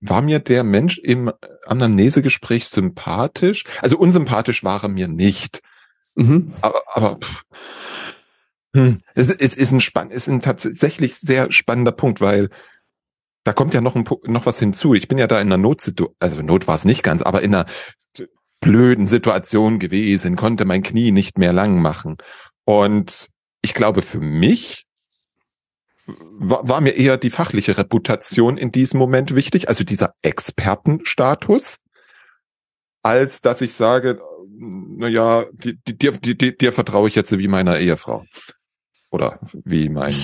war 0.00 0.22
mir 0.22 0.38
der 0.38 0.64
Mensch 0.64 0.96
im 0.96 1.30
Anamnesegespräch 1.66 2.68
sympathisch? 2.68 3.64
Also 3.82 3.98
unsympathisch 3.98 4.64
war 4.64 4.82
er 4.82 4.88
mir 4.88 5.08
nicht. 5.08 5.60
Mhm. 6.14 6.54
Aber, 6.62 6.82
aber 6.94 7.16
pff, 7.16 7.42
hm, 8.74 9.02
es, 9.14 9.30
es 9.30 9.54
ist 9.54 9.72
ein 9.72 9.82
spann, 9.82 10.10
ist 10.10 10.28
ein 10.28 10.40
tatsächlich 10.40 11.16
sehr 11.16 11.52
spannender 11.52 11.92
Punkt, 11.92 12.22
weil 12.22 12.48
da 13.44 13.52
kommt 13.52 13.74
ja 13.74 13.82
noch 13.82 13.94
ein, 13.94 14.04
noch 14.24 14.46
was 14.46 14.58
hinzu. 14.58 14.94
Ich 14.94 15.06
bin 15.06 15.18
ja 15.18 15.26
da 15.26 15.38
in 15.38 15.48
einer 15.48 15.58
Notsituation, 15.58 16.16
also 16.18 16.40
Not 16.40 16.66
war 16.66 16.76
es 16.76 16.86
nicht 16.86 17.02
ganz, 17.02 17.20
aber 17.20 17.42
in 17.42 17.54
einer 17.54 17.66
blöden 18.60 19.06
Situation 19.06 19.78
gewesen, 19.78 20.36
konnte 20.36 20.64
mein 20.64 20.82
Knie 20.82 21.12
nicht 21.12 21.38
mehr 21.38 21.52
lang 21.52 21.80
machen. 21.80 22.16
Und 22.64 23.28
ich 23.62 23.74
glaube, 23.74 24.02
für 24.02 24.20
mich 24.20 24.84
war, 26.06 26.66
war 26.68 26.80
mir 26.80 26.92
eher 26.92 27.16
die 27.16 27.30
fachliche 27.30 27.76
Reputation 27.76 28.56
in 28.56 28.72
diesem 28.72 28.98
Moment 28.98 29.34
wichtig, 29.34 29.68
also 29.68 29.84
dieser 29.84 30.14
Expertenstatus, 30.22 31.78
als 33.02 33.40
dass 33.40 33.60
ich 33.60 33.74
sage, 33.74 34.20
na 34.58 35.08
ja, 35.08 35.44
dir, 35.52 35.74
dir, 35.86 36.12
dir, 36.12 36.56
dir 36.56 36.72
vertraue 36.72 37.08
ich 37.08 37.14
jetzt 37.14 37.36
wie 37.36 37.48
meiner 37.48 37.78
Ehefrau. 37.78 38.24
Oder 39.10 39.38
wie 39.64 39.88
mein, 39.88 40.14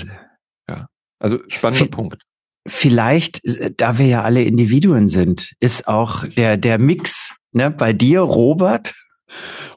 ja. 0.68 0.88
Also 1.18 1.38
spannender 1.48 1.86
Punkt. 1.86 2.22
Vielleicht, 2.66 3.40
da 3.78 3.98
wir 3.98 4.06
ja 4.06 4.22
alle 4.22 4.42
Individuen 4.42 5.08
sind, 5.08 5.52
ist 5.60 5.86
auch 5.86 6.26
der, 6.26 6.56
der 6.56 6.78
Mix 6.78 7.34
ne, 7.54 7.70
bei 7.70 7.92
dir, 7.92 8.20
Robert, 8.20 8.94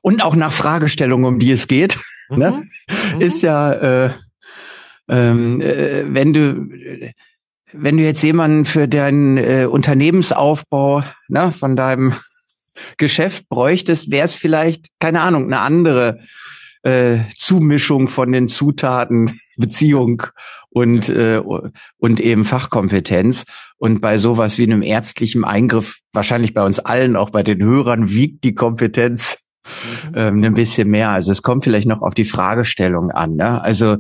und 0.01 0.23
auch 0.23 0.35
nach 0.35 0.51
Fragestellungen, 0.51 1.25
um 1.25 1.39
die 1.39 1.51
es 1.51 1.67
geht, 1.67 1.97
mhm. 2.29 2.37
ne, 2.37 2.63
mhm. 3.13 3.21
ist 3.21 3.41
ja, 3.41 3.73
äh, 3.73 4.11
ähm, 5.09 5.61
äh, 5.61 6.03
wenn 6.07 6.33
du 6.33 6.69
wenn 7.73 7.97
du 7.97 8.03
jetzt 8.03 8.23
jemanden 8.23 8.65
für 8.65 8.87
deinen 8.87 9.37
äh, 9.37 9.67
Unternehmensaufbau 9.69 11.03
ne, 11.27 11.51
von 11.51 11.75
deinem 11.75 12.13
Geschäft 12.97 13.49
bräuchtest, 13.49 14.09
wäre 14.09 14.25
es 14.25 14.35
vielleicht, 14.35 14.87
keine 14.99 15.21
Ahnung, 15.21 15.45
eine 15.45 15.59
andere 15.59 16.19
äh, 16.83 17.17
Zumischung 17.35 18.07
von 18.07 18.31
den 18.31 18.47
Zutaten, 18.47 19.39
Beziehung 19.57 20.23
und, 20.69 21.09
äh, 21.09 21.41
und 21.97 22.19
eben 22.19 22.45
Fachkompetenz. 22.45 23.45
Und 23.77 24.01
bei 24.01 24.17
sowas 24.17 24.57
wie 24.57 24.63
einem 24.63 24.81
ärztlichen 24.81 25.43
Eingriff, 25.43 25.99
wahrscheinlich 26.13 26.53
bei 26.53 26.65
uns 26.65 26.79
allen, 26.79 27.15
auch 27.15 27.29
bei 27.29 27.43
den 27.43 27.63
Hörern, 27.63 28.09
wiegt 28.09 28.43
die 28.43 28.55
Kompetenz 28.55 29.39
mhm. 30.05 30.13
ähm, 30.15 30.43
ein 30.43 30.53
bisschen 30.53 30.89
mehr. 30.89 31.09
Also 31.09 31.31
es 31.31 31.41
kommt 31.41 31.63
vielleicht 31.63 31.87
noch 31.87 32.01
auf 32.01 32.13
die 32.13 32.25
Fragestellung 32.25 33.11
an. 33.11 33.35
Ne? 33.35 33.61
Also 33.61 33.97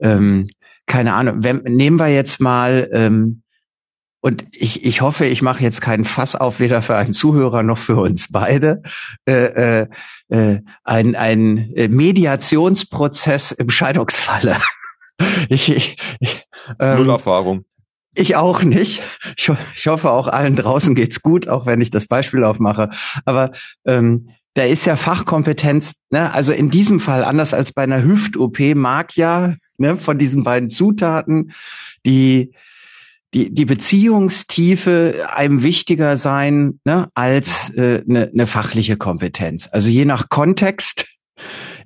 ähm, 0.00 0.46
keine 0.86 1.14
Ahnung, 1.14 1.36
wenn, 1.38 1.62
nehmen 1.64 1.98
wir 1.98 2.08
jetzt 2.08 2.40
mal 2.40 2.88
ähm, 2.92 3.42
und 4.24 4.46
ich, 4.52 4.86
ich 4.86 5.02
hoffe, 5.02 5.26
ich 5.26 5.42
mache 5.42 5.62
jetzt 5.62 5.82
keinen 5.82 6.06
Fass 6.06 6.34
auf, 6.34 6.58
weder 6.58 6.80
für 6.80 6.96
einen 6.96 7.12
Zuhörer 7.12 7.62
noch 7.62 7.76
für 7.76 7.96
uns 7.96 8.28
beide. 8.32 8.80
Äh, 9.28 9.82
äh, 9.82 9.86
äh 10.30 10.60
ein, 10.82 11.14
ein 11.14 11.70
Mediationsprozess 11.74 13.52
im 13.52 13.68
Scheidungsfalle. 13.68 14.56
Ich, 15.48 15.74
ich, 15.74 15.96
ich, 16.20 16.46
ähm, 16.78 16.98
Null 16.98 17.10
Erfahrung. 17.10 17.64
Ich 18.16 18.36
auch 18.36 18.62
nicht. 18.62 19.02
Ich, 19.36 19.50
ich 19.76 19.86
hoffe, 19.88 20.10
auch 20.10 20.28
allen 20.28 20.54
draußen 20.54 20.94
geht's 20.94 21.20
gut, 21.20 21.48
auch 21.48 21.66
wenn 21.66 21.80
ich 21.80 21.90
das 21.90 22.06
Beispiel 22.06 22.44
aufmache. 22.44 22.90
Aber 23.24 23.50
ähm, 23.84 24.30
da 24.54 24.62
ist 24.62 24.86
ja 24.86 24.94
Fachkompetenz, 24.94 25.94
ne? 26.10 26.32
also 26.32 26.52
in 26.52 26.70
diesem 26.70 27.00
Fall, 27.00 27.24
anders 27.24 27.54
als 27.54 27.72
bei 27.72 27.82
einer 27.82 28.04
Hüft-OP, 28.04 28.60
mag 28.76 29.16
ja 29.16 29.54
ne, 29.78 29.96
von 29.96 30.16
diesen 30.16 30.44
beiden 30.44 30.70
Zutaten 30.70 31.52
die 32.06 32.52
die, 33.34 33.52
die 33.52 33.64
Beziehungstiefe 33.64 35.26
einem 35.28 35.62
wichtiger 35.62 36.16
sein 36.16 36.78
ne, 36.84 37.08
als 37.14 37.70
äh, 37.70 38.02
ne 38.06 38.30
eine 38.32 38.46
fachliche 38.46 38.96
Kompetenz. 38.96 39.68
Also 39.72 39.90
je 39.90 40.04
nach 40.04 40.28
Kontext, 40.28 41.06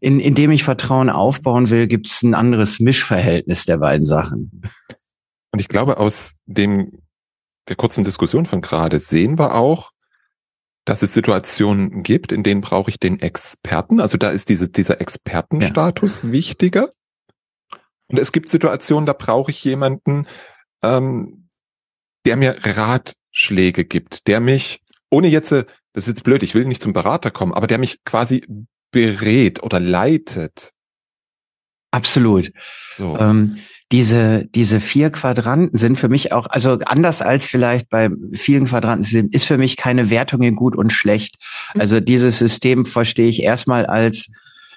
in, 0.00 0.20
in 0.20 0.34
dem 0.34 0.50
ich 0.50 0.64
Vertrauen 0.64 1.10
aufbauen 1.10 1.70
will, 1.70 1.86
gibt 1.86 2.08
es 2.08 2.22
ein 2.22 2.34
anderes 2.34 2.80
Mischverhältnis 2.80 3.64
der 3.64 3.78
beiden 3.78 4.06
Sachen. 4.06 4.62
Und 5.52 5.60
ich 5.60 5.68
glaube, 5.68 5.98
aus 5.98 6.34
dem 6.46 7.02
der 7.68 7.76
kurzen 7.76 8.04
Diskussion 8.04 8.46
von 8.46 8.60
gerade 8.60 8.98
sehen 8.98 9.38
wir 9.38 9.54
auch, 9.54 9.92
dass 10.84 11.02
es 11.02 11.12
Situationen 11.12 12.02
gibt, 12.02 12.32
in 12.32 12.42
denen 12.42 12.62
brauche 12.62 12.90
ich 12.90 12.98
den 12.98 13.20
Experten. 13.20 14.00
Also 14.00 14.16
da 14.16 14.30
ist 14.30 14.48
diese, 14.48 14.70
dieser 14.70 15.00
Expertenstatus 15.02 16.22
ja. 16.22 16.32
wichtiger. 16.32 16.90
Und 18.06 18.18
es 18.18 18.32
gibt 18.32 18.48
Situationen, 18.48 19.04
da 19.04 19.12
brauche 19.12 19.50
ich 19.50 19.62
jemanden, 19.62 20.26
ähm, 20.82 21.50
der 22.24 22.36
mir 22.36 22.56
Ratschläge 22.64 23.84
gibt, 23.84 24.26
der 24.26 24.40
mich, 24.40 24.82
ohne 25.10 25.28
jetzt, 25.28 25.52
das 25.52 25.66
ist 25.94 26.08
jetzt 26.08 26.24
blöd, 26.24 26.42
ich 26.42 26.54
will 26.54 26.64
nicht 26.64 26.82
zum 26.82 26.94
Berater 26.94 27.30
kommen, 27.30 27.52
aber 27.52 27.66
der 27.66 27.78
mich 27.78 28.02
quasi 28.04 28.46
berät 28.90 29.62
oder 29.62 29.80
leitet. 29.80 30.72
Absolut. 31.90 32.52
So. 32.96 33.18
Ähm, 33.18 33.52
diese, 33.90 34.46
diese 34.54 34.80
vier 34.80 35.10
Quadranten 35.10 35.76
sind 35.76 35.98
für 35.98 36.08
mich 36.08 36.32
auch, 36.32 36.46
also 36.50 36.78
anders 36.84 37.22
als 37.22 37.46
vielleicht 37.46 37.88
bei 37.88 38.10
vielen 38.34 38.66
Quadranten 38.66 39.04
sind, 39.04 39.34
ist 39.34 39.44
für 39.44 39.56
mich 39.56 39.78
keine 39.78 40.10
Wertung 40.10 40.42
in 40.42 40.56
gut 40.56 40.76
und 40.76 40.92
schlecht. 40.92 41.36
Mhm. 41.74 41.80
Also 41.80 42.00
dieses 42.00 42.38
System 42.38 42.84
verstehe 42.84 43.28
ich 43.28 43.42
erstmal 43.42 43.86
als 43.86 44.28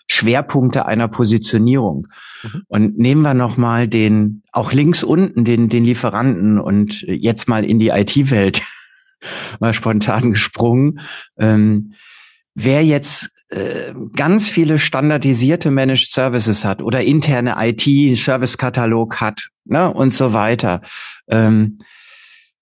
Schwerpunkte 0.08 0.86
einer 0.86 1.10
Positionierung. 1.10 2.08
Mhm. 2.44 2.62
Und 2.68 2.98
nehmen 2.98 3.22
wir 3.22 3.34
noch 3.34 3.58
mal 3.58 3.90
den, 3.90 4.44
auch 4.54 4.72
links 4.72 5.04
unten, 5.04 5.44
den, 5.44 5.68
den 5.68 5.84
Lieferanten 5.84 6.58
und 6.58 7.02
jetzt 7.02 7.50
mal 7.50 7.66
in 7.66 7.80
die 7.80 7.90
IT-Welt 7.90 8.62
mal 9.60 9.74
spontan 9.74 10.32
gesprungen. 10.32 11.02
Ähm, 11.38 11.94
wer 12.56 12.86
jetzt 12.86 13.30
ganz 14.16 14.50
viele 14.50 14.80
standardisierte 14.80 15.72
Managed 15.72 16.12
Services 16.12 16.64
hat 16.64 16.82
oder 16.82 17.02
interne 17.02 17.56
IT-Service-Katalog 17.58 19.18
hat 19.20 19.50
ne, 19.66 19.94
und 19.94 20.14
so 20.14 20.34
weiter, 20.34 20.82
ähm, 21.28 21.80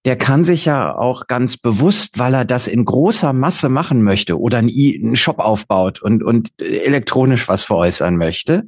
der 0.05 0.15
kann 0.15 0.43
sich 0.43 0.65
ja 0.65 0.95
auch 0.95 1.27
ganz 1.27 1.57
bewusst, 1.57 2.17
weil 2.17 2.33
er 2.33 2.45
das 2.45 2.67
in 2.67 2.85
großer 2.85 3.33
Masse 3.33 3.69
machen 3.69 4.01
möchte 4.01 4.39
oder 4.39 4.59
einen 4.59 5.15
Shop 5.15 5.39
aufbaut 5.39 6.01
und, 6.01 6.23
und 6.23 6.59
elektronisch 6.59 7.47
was 7.47 7.65
veräußern 7.65 8.15
möchte, 8.15 8.65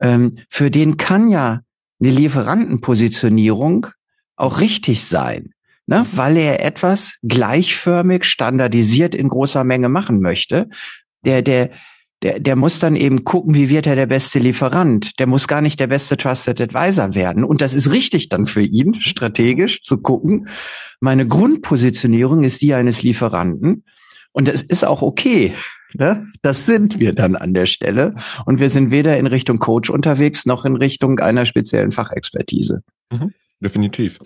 ähm, 0.00 0.38
für 0.48 0.70
den 0.70 0.96
kann 0.96 1.28
ja 1.28 1.60
eine 2.00 2.10
Lieferantenpositionierung 2.10 3.88
auch 4.36 4.60
richtig 4.60 5.04
sein, 5.04 5.52
ne? 5.86 6.04
weil 6.14 6.36
er 6.36 6.64
etwas 6.64 7.18
gleichförmig 7.22 8.24
standardisiert 8.24 9.14
in 9.14 9.28
großer 9.28 9.64
Menge 9.64 9.88
machen 9.88 10.20
möchte. 10.20 10.68
Der, 11.24 11.42
der, 11.42 11.70
der, 12.22 12.40
der 12.40 12.56
muss 12.56 12.78
dann 12.78 12.96
eben 12.96 13.24
gucken, 13.24 13.54
wie 13.54 13.68
wird 13.68 13.86
er 13.86 13.96
der 13.96 14.06
beste 14.06 14.38
Lieferant. 14.38 15.18
Der 15.18 15.26
muss 15.26 15.46
gar 15.46 15.60
nicht 15.60 15.78
der 15.78 15.88
beste 15.88 16.16
Trusted 16.16 16.60
Advisor 16.60 17.14
werden. 17.14 17.44
Und 17.44 17.60
das 17.60 17.74
ist 17.74 17.90
richtig 17.90 18.30
dann 18.30 18.46
für 18.46 18.62
ihn, 18.62 18.94
strategisch 19.02 19.82
zu 19.82 19.98
gucken. 19.98 20.48
Meine 21.00 21.28
Grundpositionierung 21.28 22.42
ist 22.44 22.62
die 22.62 22.74
eines 22.74 23.02
Lieferanten. 23.02 23.84
Und 24.32 24.48
das 24.48 24.62
ist 24.62 24.84
auch 24.84 25.02
okay. 25.02 25.54
Ne? 25.94 26.24
Das 26.42 26.66
sind 26.66 26.98
wir 26.98 27.12
dann 27.12 27.36
an 27.36 27.54
der 27.54 27.66
Stelle. 27.66 28.14
Und 28.46 28.58
wir 28.58 28.70
sind 28.70 28.90
weder 28.90 29.16
in 29.16 29.26
Richtung 29.26 29.58
Coach 29.58 29.90
unterwegs, 29.90 30.44
noch 30.44 30.64
in 30.64 30.76
Richtung 30.76 31.20
einer 31.20 31.46
speziellen 31.46 31.92
Fachexpertise. 31.92 32.82
Mhm. 33.12 33.32
Definitiv. 33.60 34.18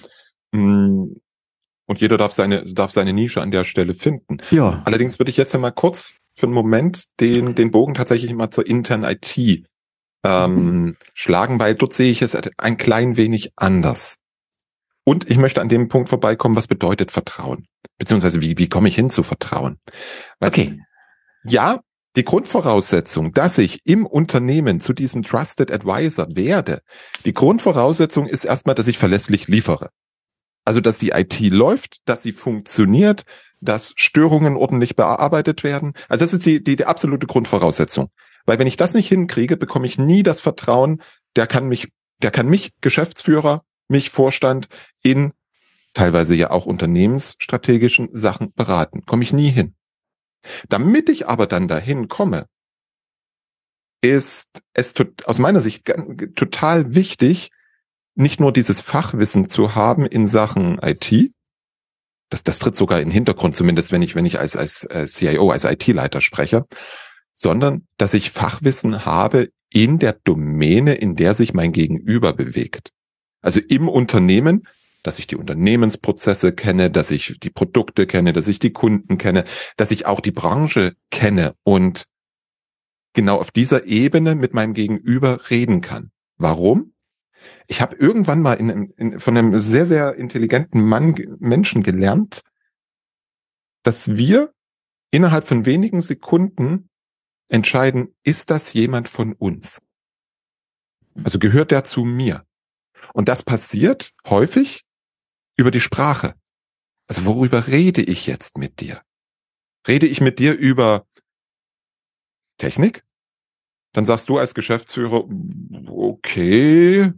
Mm. 0.52 1.14
Und 1.86 2.00
jeder 2.00 2.18
darf 2.18 2.32
seine, 2.32 2.64
darf 2.64 2.90
seine 2.90 3.12
Nische 3.12 3.40
an 3.40 3.50
der 3.50 3.64
Stelle 3.64 3.94
finden. 3.94 4.38
Ja. 4.50 4.82
Allerdings 4.84 5.18
würde 5.18 5.30
ich 5.30 5.36
jetzt 5.36 5.54
einmal 5.54 5.72
kurz 5.72 6.16
für 6.38 6.47
einen 6.47 6.54
Moment 6.54 7.21
den, 7.21 7.54
den 7.54 7.71
Bogen 7.71 7.95
tatsächlich 7.95 8.33
mal 8.33 8.50
zur 8.50 8.66
internen 8.66 9.04
IT 9.04 9.66
ähm, 10.25 10.97
schlagen, 11.14 11.59
weil 11.59 11.75
dort 11.75 11.92
sehe 11.92 12.11
ich 12.11 12.23
es 12.23 12.37
ein 12.57 12.76
klein 12.76 13.16
wenig 13.16 13.52
anders. 13.57 14.18
Und 15.04 15.28
ich 15.30 15.38
möchte 15.38 15.61
an 15.61 15.68
dem 15.68 15.88
Punkt 15.88 16.09
vorbeikommen, 16.09 16.54
was 16.54 16.68
bedeutet 16.68 17.11
Vertrauen? 17.11 17.66
Beziehungsweise 17.99 18.40
wie, 18.40 18.59
wie 18.59 18.68
komme 18.68 18.88
ich 18.88 18.95
hin 18.95 19.11
zu 19.11 19.23
Vertrauen? 19.23 19.78
Weil, 20.38 20.50
okay. 20.50 20.83
Ja, 21.45 21.80
die 22.14 22.25
Grundvoraussetzung, 22.25 23.33
dass 23.33 23.59
ich 23.59 23.80
im 23.85 24.07
Unternehmen 24.07 24.80
zu 24.80 24.92
diesem 24.92 25.23
Trusted 25.23 25.73
Advisor 25.73 26.37
werde, 26.37 26.83
die 27.25 27.33
Grundvoraussetzung 27.33 28.26
ist 28.26 28.45
erstmal, 28.45 28.75
dass 28.75 28.88
ich 28.88 28.99
verlässlich 28.99 29.49
liefere. 29.49 29.90
Also, 30.64 30.80
dass 30.80 30.99
die 30.99 31.11
IT 31.11 31.40
läuft, 31.40 32.00
dass 32.04 32.23
sie 32.23 32.33
funktioniert, 32.33 33.25
dass 33.60 33.92
Störungen 33.96 34.56
ordentlich 34.56 34.96
bearbeitet 34.96 35.64
werden. 35.64 35.94
Also 36.08 36.24
das 36.24 36.32
ist 36.32 36.46
die, 36.46 36.62
die, 36.62 36.76
die 36.76 36.84
absolute 36.84 37.26
Grundvoraussetzung. 37.26 38.10
Weil 38.46 38.58
wenn 38.58 38.66
ich 38.66 38.76
das 38.76 38.94
nicht 38.94 39.08
hinkriege, 39.08 39.56
bekomme 39.56 39.86
ich 39.86 39.98
nie 39.98 40.22
das 40.22 40.40
Vertrauen, 40.40 41.02
der 41.36 41.46
kann 41.46 41.68
mich, 41.68 41.92
der 42.22 42.30
kann 42.30 42.48
mich 42.48 42.72
Geschäftsführer, 42.80 43.62
mich 43.88 44.10
Vorstand 44.10 44.68
in 45.02 45.32
teilweise 45.94 46.34
ja 46.34 46.50
auch 46.50 46.66
unternehmensstrategischen 46.66 48.10
Sachen 48.12 48.52
beraten. 48.52 49.04
Komme 49.04 49.22
ich 49.22 49.32
nie 49.32 49.50
hin. 49.50 49.74
Damit 50.68 51.08
ich 51.08 51.28
aber 51.28 51.46
dann 51.46 51.68
dahin 51.68 52.08
komme, 52.08 52.46
ist 54.00 54.62
es 54.74 54.94
aus 55.24 55.38
meiner 55.38 55.60
Sicht 55.60 55.84
total 56.36 56.94
wichtig, 56.94 57.50
nicht 58.14 58.40
nur 58.40 58.52
dieses 58.52 58.80
Fachwissen 58.80 59.48
zu 59.48 59.74
haben 59.74 60.06
in 60.06 60.26
Sachen 60.26 60.78
IT, 60.82 61.32
das, 62.28 62.42
das 62.42 62.58
tritt 62.58 62.76
sogar 62.76 63.00
in 63.00 63.08
den 63.08 63.12
Hintergrund, 63.12 63.56
zumindest 63.56 63.92
wenn 63.92 64.02
ich, 64.02 64.14
wenn 64.14 64.26
ich 64.26 64.38
als, 64.38 64.56
als, 64.56 64.87
als 64.87 65.14
CIO, 65.14 65.50
als 65.50 65.64
IT-Leiter 65.64 66.20
spreche, 66.20 66.66
sondern 67.35 67.87
dass 67.97 68.14
ich 68.14 68.30
Fachwissen 68.30 69.04
habe 69.04 69.50
in 69.70 69.99
der 69.99 70.12
Domäne, 70.12 70.94
in 70.94 71.16
der 71.16 71.35
sich 71.35 71.54
mein 71.54 71.73
Gegenüber 71.73 72.32
bewegt. 72.32 72.90
Also 73.40 73.61
im 73.61 73.88
Unternehmen, 73.88 74.66
dass 75.02 75.18
ich 75.18 75.26
die 75.26 75.37
Unternehmensprozesse 75.37 76.52
kenne, 76.52 76.90
dass 76.90 77.11
ich 77.11 77.38
die 77.42 77.50
Produkte 77.50 78.06
kenne, 78.06 78.32
dass 78.32 78.49
ich 78.49 78.58
die 78.58 78.73
Kunden 78.73 79.18
kenne, 79.18 79.44
dass 79.76 79.90
ich 79.90 80.06
auch 80.06 80.20
die 80.20 80.32
Branche 80.32 80.97
kenne 81.11 81.54
und 81.62 82.06
genau 83.14 83.38
auf 83.38 83.50
dieser 83.50 83.87
Ebene 83.87 84.35
mit 84.35 84.54
meinem 84.54 84.75
Gegenüber 84.75 85.50
reden 85.50 85.80
kann. 85.80 86.11
Warum? 86.37 86.92
Ich 87.66 87.80
habe 87.80 87.97
irgendwann 87.97 88.42
mal 88.42 88.54
in, 88.54 88.90
in, 88.97 89.21
von 89.21 89.37
einem 89.37 89.57
sehr, 89.57 89.87
sehr 89.87 90.14
intelligenten 90.14 90.83
Mann, 90.83 91.14
Menschen 91.38 91.83
gelernt, 91.83 92.42
dass 93.83 94.16
wir 94.16 94.52
innerhalb 95.11 95.47
von 95.47 95.66
wenigen 95.66 96.00
Sekunden 96.00 96.88
entscheiden, 97.49 98.14
ist 98.23 98.50
das 98.50 98.73
jemand 98.73 99.09
von 99.09 99.33
uns? 99.33 99.80
Also 101.25 101.38
gehört 101.38 101.71
der 101.71 101.85
zu 101.85 102.04
mir? 102.04 102.47
Und 103.14 103.28
das 103.28 103.42
passiert 103.42 104.12
häufig 104.26 104.85
über 105.57 105.71
die 105.71 105.80
Sprache. 105.80 106.35
Also 107.07 107.25
worüber 107.25 107.66
rede 107.68 108.02
ich 108.02 108.26
jetzt 108.26 108.59
mit 108.59 108.80
dir? 108.80 109.02
Rede 109.87 110.07
ich 110.07 110.21
mit 110.21 110.38
dir 110.38 110.54
über 110.54 111.07
Technik? 112.59 113.04
Dann 113.92 114.04
sagst 114.04 114.28
du 114.28 114.38
als 114.38 114.54
Geschäftsführer, 114.54 115.25
okay, 115.87 117.12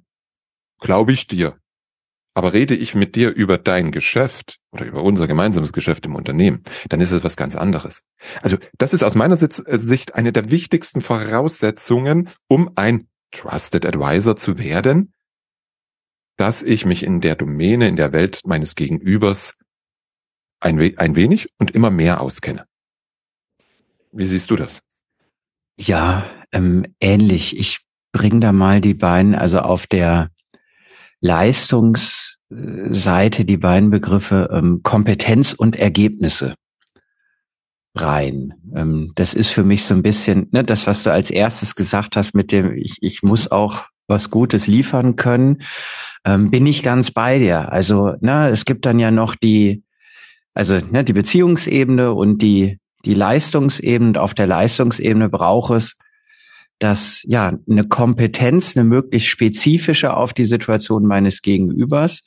glaube 0.80 1.12
ich 1.12 1.26
dir. 1.26 1.58
Aber 2.34 2.52
rede 2.52 2.75
ich 2.75 2.94
mit 2.94 3.16
dir 3.16 3.30
über 3.30 3.58
dein 3.58 3.90
Geschäft 3.90 4.58
oder 4.72 4.87
über 4.87 5.02
unser 5.02 5.26
gemeinsames 5.26 5.72
Geschäft 5.72 6.06
im 6.06 6.14
Unternehmen, 6.14 6.62
dann 6.88 7.00
ist 7.00 7.10
es 7.10 7.25
was 7.25 7.37
ganz 7.37 7.56
anderes. 7.56 8.04
Also 8.40 8.56
das 8.78 8.94
ist 8.94 9.02
aus 9.02 9.16
meiner 9.16 9.37
Sicht 9.37 10.14
eine 10.14 10.32
der 10.32 10.50
wichtigsten 10.50 11.00
Voraussetzungen, 11.00 12.30
um 12.49 12.70
ein 12.76 13.08
Trusted 13.32 13.84
Advisor 13.84 14.37
zu 14.37 14.58
werden, 14.58 15.12
dass 16.37 16.62
ich 16.62 16.87
mich 16.87 17.02
in 17.02 17.20
der 17.20 17.37
Domäne, 17.37 17.88
in 17.88 17.96
der 17.96 18.12
Welt 18.12 18.40
meines 18.46 18.75
Gegenübers 18.75 19.56
ein, 20.60 20.78
we 20.78 20.94
ein 20.96 21.16
wenig 21.16 21.49
und 21.58 21.73
immer 21.73 21.90
mehr 21.90 22.21
auskenne. 22.21 22.64
Wie 24.12 24.26
siehst 24.26 24.50
du 24.50 24.56
das? 24.56 24.80
Ja, 25.78 26.25
ähm, 26.52 26.84
ähnlich. 27.00 27.58
Ich 27.58 27.80
bringe 28.12 28.40
da 28.40 28.52
mal 28.52 28.80
die 28.80 28.95
beiden, 28.95 29.34
also 29.34 29.60
auf 29.60 29.86
der 29.86 30.30
Leistungsseite 31.21 33.45
die 33.45 33.56
beiden 33.56 33.91
Begriffe 33.91 34.49
ähm, 34.52 34.80
Kompetenz 34.83 35.52
und 35.52 35.76
Ergebnisse 35.76 36.54
rein. 37.95 38.54
Ähm, 38.75 39.13
das 39.15 39.35
ist 39.35 39.50
für 39.50 39.65
mich 39.65 39.85
so 39.85 39.95
ein 39.95 40.02
bisschen 40.02 40.49
ne, 40.52 40.65
das, 40.65 40.87
was 40.87 41.02
du 41.02 41.13
als 41.13 41.30
erstes 41.30 41.75
gesagt 41.75 42.17
hast 42.17 42.35
mit 42.35 42.52
dem, 42.52 42.76
ich, 42.76 42.97
ich 43.00 43.23
muss 43.23 43.50
auch 43.50 43.85
was 44.06 44.30
Gutes 44.30 44.67
liefern 44.67 45.17
können, 45.17 45.59
ähm, 46.25 46.50
bin 46.50 46.67
ich 46.67 46.83
ganz 46.83 47.11
bei 47.11 47.39
dir. 47.39 47.73
Also 47.73 48.15
ne, 48.21 48.49
es 48.49 48.65
gibt 48.65 48.87
dann 48.87 48.99
ja 48.99 49.11
noch 49.11 49.37
die, 49.37 49.85
also 50.54 50.78
ne, 50.91 51.04
die 51.04 51.13
Beziehungsebene 51.13 52.13
und 52.13 52.43
die 52.43 52.80
die 53.04 53.15
Leistungsebene. 53.15 54.21
Auf 54.21 54.35
der 54.35 54.47
Leistungsebene 54.47 55.28
braucht 55.28 55.73
es 55.73 55.97
dass 56.80 57.23
ja 57.26 57.56
eine 57.71 57.86
Kompetenz, 57.86 58.76
eine 58.76 58.84
möglichst 58.84 59.28
spezifische 59.28 60.16
auf 60.16 60.32
die 60.32 60.47
Situation 60.47 61.06
meines 61.06 61.43
Gegenübers. 61.43 62.23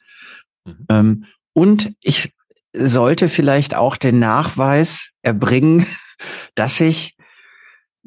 Mhm. 0.66 0.86
Ähm, 0.90 1.26
und 1.54 1.94
ich 2.02 2.34
sollte 2.72 3.30
vielleicht 3.30 3.76
auch 3.76 3.98
den 3.98 4.20
Nachweis 4.20 5.10
erbringen, 5.24 5.86
dass 6.56 6.80
ich, 6.82 7.18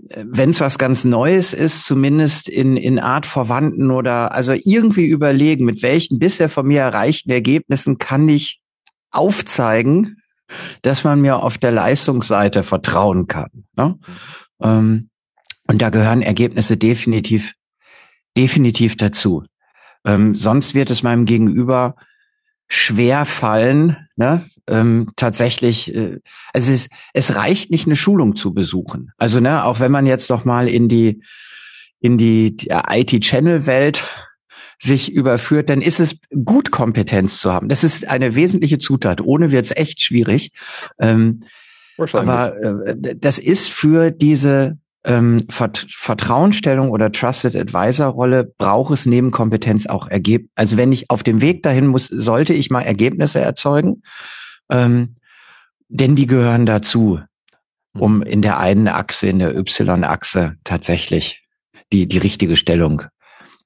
äh, 0.09 0.25
wenn 0.25 0.51
es 0.51 0.61
was 0.61 0.79
ganz 0.79 1.05
Neues 1.05 1.53
ist, 1.53 1.85
zumindest 1.85 2.49
in, 2.49 2.77
in 2.77 3.01
Art 3.01 3.27
Verwandten 3.27 3.91
oder 3.91 4.33
also 4.33 4.53
irgendwie 4.53 5.07
überlegen, 5.07 5.65
mit 5.65 5.83
welchen 5.83 6.21
bisher 6.21 6.49
von 6.49 6.67
mir 6.67 6.81
erreichten 6.81 7.31
Ergebnissen 7.31 7.99
kann 7.99 8.29
ich 8.29 8.61
aufzeigen, 9.11 10.17
dass 10.83 11.03
man 11.03 11.21
mir 11.21 11.43
auf 11.43 11.59
der 11.59 11.73
Leistungsseite 11.73 12.63
vertrauen 12.63 13.27
kann. 13.27 13.51
Ne? 13.77 13.99
Mhm. 13.99 14.63
Ähm, 14.63 15.11
und 15.67 15.83
da 15.83 15.91
gehören 15.91 16.23
Ergebnisse 16.23 16.77
definitiv, 16.77 17.55
definitiv 18.37 18.97
dazu. 18.97 19.45
Ähm, 20.05 20.35
sonst 20.35 20.75
wird 20.75 20.91
es 20.91 21.03
meinem 21.03 21.27
Gegenüber 21.27 21.97
schwer 22.69 23.25
fallen, 23.27 23.97
ne, 24.17 24.45
ähm, 24.69 25.13
tatsächlich, 25.17 25.95
äh, 25.95 26.19
also 26.53 26.73
es, 26.73 26.89
es 27.13 27.35
reicht 27.35 27.71
nicht, 27.71 27.87
eine 27.87 27.97
Schulung 27.97 28.37
zu 28.37 28.55
besuchen. 28.55 29.13
Also, 29.17 29.41
ne, 29.41 29.65
auch 29.65 29.81
wenn 29.81 29.93
man 29.93 30.07
jetzt 30.07 30.31
noch 30.31 30.45
mal 30.45 30.69
in 30.69 30.89
die, 30.89 31.23
in 32.01 32.19
die, 32.19 32.57
die 32.57 32.71
IT-Channel-Welt 32.71 34.05
sich 34.79 35.13
überführt, 35.13 35.71
dann 35.71 35.81
ist 35.81 36.01
es 36.01 36.19
gut, 36.45 36.71
Kompetenz 36.71 37.39
zu 37.39 37.53
haben. 37.53 37.69
Das 37.69 37.85
ist 37.85 38.09
eine 38.09 38.35
wesentliche 38.35 38.79
Zutat. 38.79 39.21
Ohne 39.21 39.51
wird 39.51 39.65
es 39.65 39.77
echt 39.77 40.03
schwierig. 40.03 40.53
Ähm, 41.01 41.45
aber 41.99 42.57
äh, 42.59 43.17
das 43.17 43.39
ist 43.39 43.71
für 43.71 44.11
diese 44.11 44.77
ähm, 45.07 45.47
Vert 45.49 45.87
Vertrauensstellung 45.89 46.91
oder 46.91 47.13
Trusted 47.13 47.57
Advisor 47.57 48.09
Rolle 48.09 48.45
braucht 48.59 48.93
es 48.93 49.07
neben 49.07 49.31
Kompetenz 49.31 49.87
auch 49.87 50.09
Ergebnisse. 50.09 50.51
Also 50.57 50.77
wenn 50.77 50.93
ich 50.93 51.11
auf 51.11 51.23
dem 51.23 51.41
Weg 51.41 51.63
dahin 51.63 51.87
muss, 51.87 52.09
sollte 52.09 52.53
ich 52.53 52.71
mal 52.71 52.83
Ergebnisse 52.83 53.41
erzeugen, 53.41 54.03
ähm, 54.71 55.17
denn 55.89 56.17
die 56.17 56.27
gehören 56.27 56.67
dazu, 56.67 57.21
um 57.97 58.23
in 58.23 58.43
der 58.43 58.59
einen 58.59 58.89
Achse, 58.89 59.29
in 59.29 59.39
der 59.39 59.57
Y-Achse 59.57 60.57
tatsächlich 60.65 61.45
die, 61.93 62.09
die 62.09 62.19
richtige 62.19 62.57
Stellung 62.57 63.03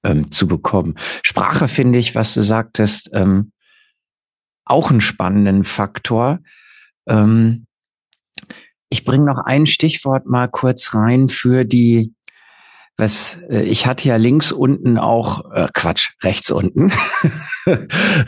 ähm, 0.05 0.31
zu 0.31 0.46
bekommen. 0.46 0.94
Sprache 1.22 1.68
finde 1.68 1.98
ich, 1.98 2.14
was 2.14 2.35
du 2.35 2.42
sagtest, 2.42 3.11
ähm, 3.14 3.53
auch 4.66 4.90
einen 4.90 5.00
spannenden 5.00 5.64
Faktor. 5.64 6.40
Ähm, 7.09 7.66
ich 8.90 9.05
bringe 9.05 9.24
noch 9.24 9.38
ein 9.38 9.66
Stichwort 9.66 10.26
mal 10.26 10.48
kurz 10.48 10.94
rein 10.94 11.29
für 11.29 11.64
die, 11.64 12.12
was 12.96 13.38
äh, 13.48 13.62
ich 13.62 13.87
hatte 13.87 14.09
ja 14.09 14.16
links 14.16 14.53
unten 14.53 14.98
auch 14.98 15.50
äh, 15.53 15.68
Quatsch, 15.72 16.11
rechts 16.22 16.50
unten. 16.50 16.92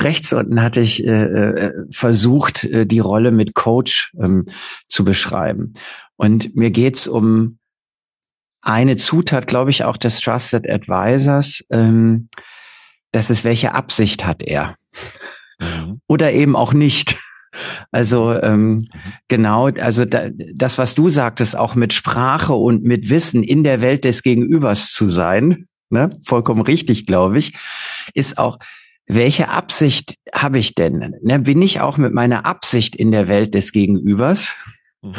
rechts 0.01 0.33
unten 0.33 0.63
hatte 0.63 0.81
ich 0.81 1.05
äh, 1.05 1.25
äh, 1.25 1.73
versucht, 1.91 2.65
äh, 2.65 2.87
die 2.87 3.01
Rolle 3.01 3.33
mit 3.33 3.55
Coach 3.55 4.13
ähm, 4.19 4.47
zu 4.87 5.05
beschreiben. 5.05 5.75
Und 6.17 6.55
mir 6.55 6.71
geht's 6.71 7.09
um 7.09 7.59
eine 8.63 8.97
Zutat, 8.97 9.49
glaube 9.49 9.71
ich, 9.71 9.83
auch 9.83 9.97
des 9.97 10.21
Trusted 10.21 10.71
Advisors. 10.71 11.65
Ähm, 11.71 12.29
das 13.11 13.29
ist, 13.29 13.43
welche 13.43 13.75
Absicht 13.75 14.25
hat 14.25 14.43
er? 14.43 14.77
Mhm. 15.59 16.01
Oder 16.07 16.33
eben 16.33 16.55
auch 16.55 16.73
nicht. 16.73 17.17
Also 17.91 18.33
ähm, 18.33 18.75
mhm. 18.75 18.89
genau, 19.29 19.69
also 19.69 20.05
da, 20.05 20.31
das, 20.55 20.79
was 20.79 20.95
du 20.95 21.09
sagtest, 21.09 21.57
auch 21.57 21.75
mit 21.75 21.93
Sprache 21.93 22.55
und 22.55 22.85
mit 22.85 23.11
Wissen 23.11 23.43
in 23.43 23.63
der 23.65 23.81
Welt 23.81 24.05
des 24.05 24.23
Gegenübers 24.23 24.93
zu 24.93 25.09
sein, 25.09 25.67
ne, 25.91 26.11
vollkommen 26.25 26.63
richtig, 26.63 27.07
glaube 27.07 27.39
ich, 27.39 27.55
ist 28.15 28.39
auch, 28.39 28.59
welche 29.07 29.49
Absicht 29.49 30.17
habe 30.35 30.59
ich 30.59 30.75
denn? 30.75 31.15
Ne, 31.23 31.41
bin 31.41 31.61
ich 31.61 31.81
auch 31.81 31.99
mit 31.99 32.15
meiner 32.15 32.47
Absicht 32.47 32.97
in 32.97 33.13
der 33.13 33.29
Welt 33.29 33.55
des 33.55 33.73
Gegenübers? 33.73 34.55
Mhm. 35.03 35.13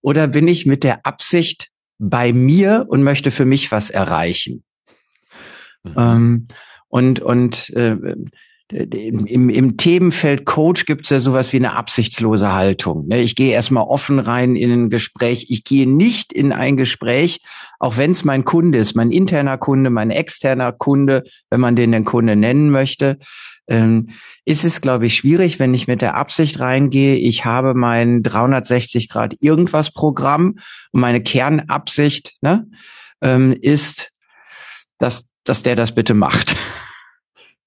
Oder 0.00 0.28
bin 0.28 0.48
ich 0.48 0.66
mit 0.66 0.84
der 0.84 1.06
Absicht 1.06 1.70
bei 1.98 2.32
mir 2.32 2.86
und 2.88 3.02
möchte 3.02 3.30
für 3.30 3.44
mich 3.44 3.70
was 3.72 3.90
erreichen? 3.90 4.64
Mhm. 5.84 5.94
Ähm, 5.96 6.44
und 6.88 7.20
und 7.20 7.70
äh, 7.70 7.96
im, 8.72 9.48
im 9.48 9.76
Themenfeld 9.76 10.44
Coach 10.44 10.86
gibt 10.86 11.04
es 11.04 11.10
ja 11.10 11.20
sowas 11.20 11.52
wie 11.52 11.58
eine 11.58 11.74
absichtslose 11.74 12.52
Haltung. 12.52 13.06
Ne? 13.06 13.20
Ich 13.20 13.36
gehe 13.36 13.52
erstmal 13.52 13.84
offen 13.84 14.18
rein 14.18 14.56
in 14.56 14.72
ein 14.72 14.90
Gespräch. 14.90 15.46
Ich 15.50 15.62
gehe 15.62 15.88
nicht 15.88 16.32
in 16.32 16.52
ein 16.52 16.76
Gespräch, 16.76 17.40
auch 17.78 17.96
wenn 17.96 18.10
es 18.10 18.24
mein 18.24 18.44
Kunde 18.44 18.78
ist, 18.78 18.96
mein 18.96 19.12
interner 19.12 19.56
Kunde, 19.56 19.90
mein 19.90 20.10
externer 20.10 20.72
Kunde, 20.72 21.22
wenn 21.48 21.60
man 21.60 21.76
den 21.76 21.92
den 21.92 22.04
Kunde 22.04 22.34
nennen 22.34 22.70
möchte. 22.70 23.18
Ähm, 23.68 24.10
ist 24.44 24.64
es, 24.64 24.80
glaube 24.80 25.06
ich, 25.06 25.16
schwierig, 25.16 25.58
wenn 25.58 25.74
ich 25.74 25.88
mit 25.88 26.00
der 26.00 26.16
Absicht 26.16 26.60
reingehe, 26.60 27.16
ich 27.16 27.44
habe 27.44 27.74
mein 27.74 28.22
360 28.22 29.08
Grad 29.08 29.34
irgendwas 29.40 29.92
Programm 29.92 30.58
und 30.92 31.00
meine 31.00 31.20
Kernabsicht 31.20 32.34
ne, 32.42 32.68
ähm, 33.22 33.56
ist, 33.60 34.12
dass, 34.98 35.28
dass 35.44 35.62
der 35.62 35.74
das 35.74 35.94
bitte 35.94 36.14
macht. 36.14 36.56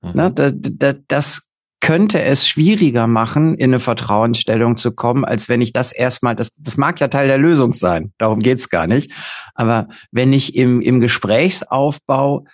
Mhm. 0.02 0.12
Na, 0.14 0.30
da, 0.30 0.52
da, 0.54 0.94
das 1.08 1.50
könnte 1.82 2.22
es 2.22 2.48
schwieriger 2.48 3.08
machen, 3.08 3.56
in 3.56 3.72
eine 3.72 3.80
Vertrauensstellung 3.80 4.78
zu 4.78 4.92
kommen, 4.92 5.24
als 5.24 5.48
wenn 5.48 5.62
ich 5.62 5.72
das 5.72 5.94
erstmal, 5.94 6.36
das, 6.36 6.54
das 6.56 6.78
mag 6.78 7.00
ja 7.00 7.08
Teil 7.08 7.28
der 7.28 7.38
Lösung 7.38 7.74
sein, 7.74 8.12
darum 8.18 8.40
geht's 8.40 8.70
gar 8.70 8.86
nicht. 8.86 9.12
Aber 9.56 9.88
wenn 10.12 10.34
ich 10.34 10.56
im, 10.56 10.82
im 10.82 11.00
Gesprächsaufbau 11.00 12.46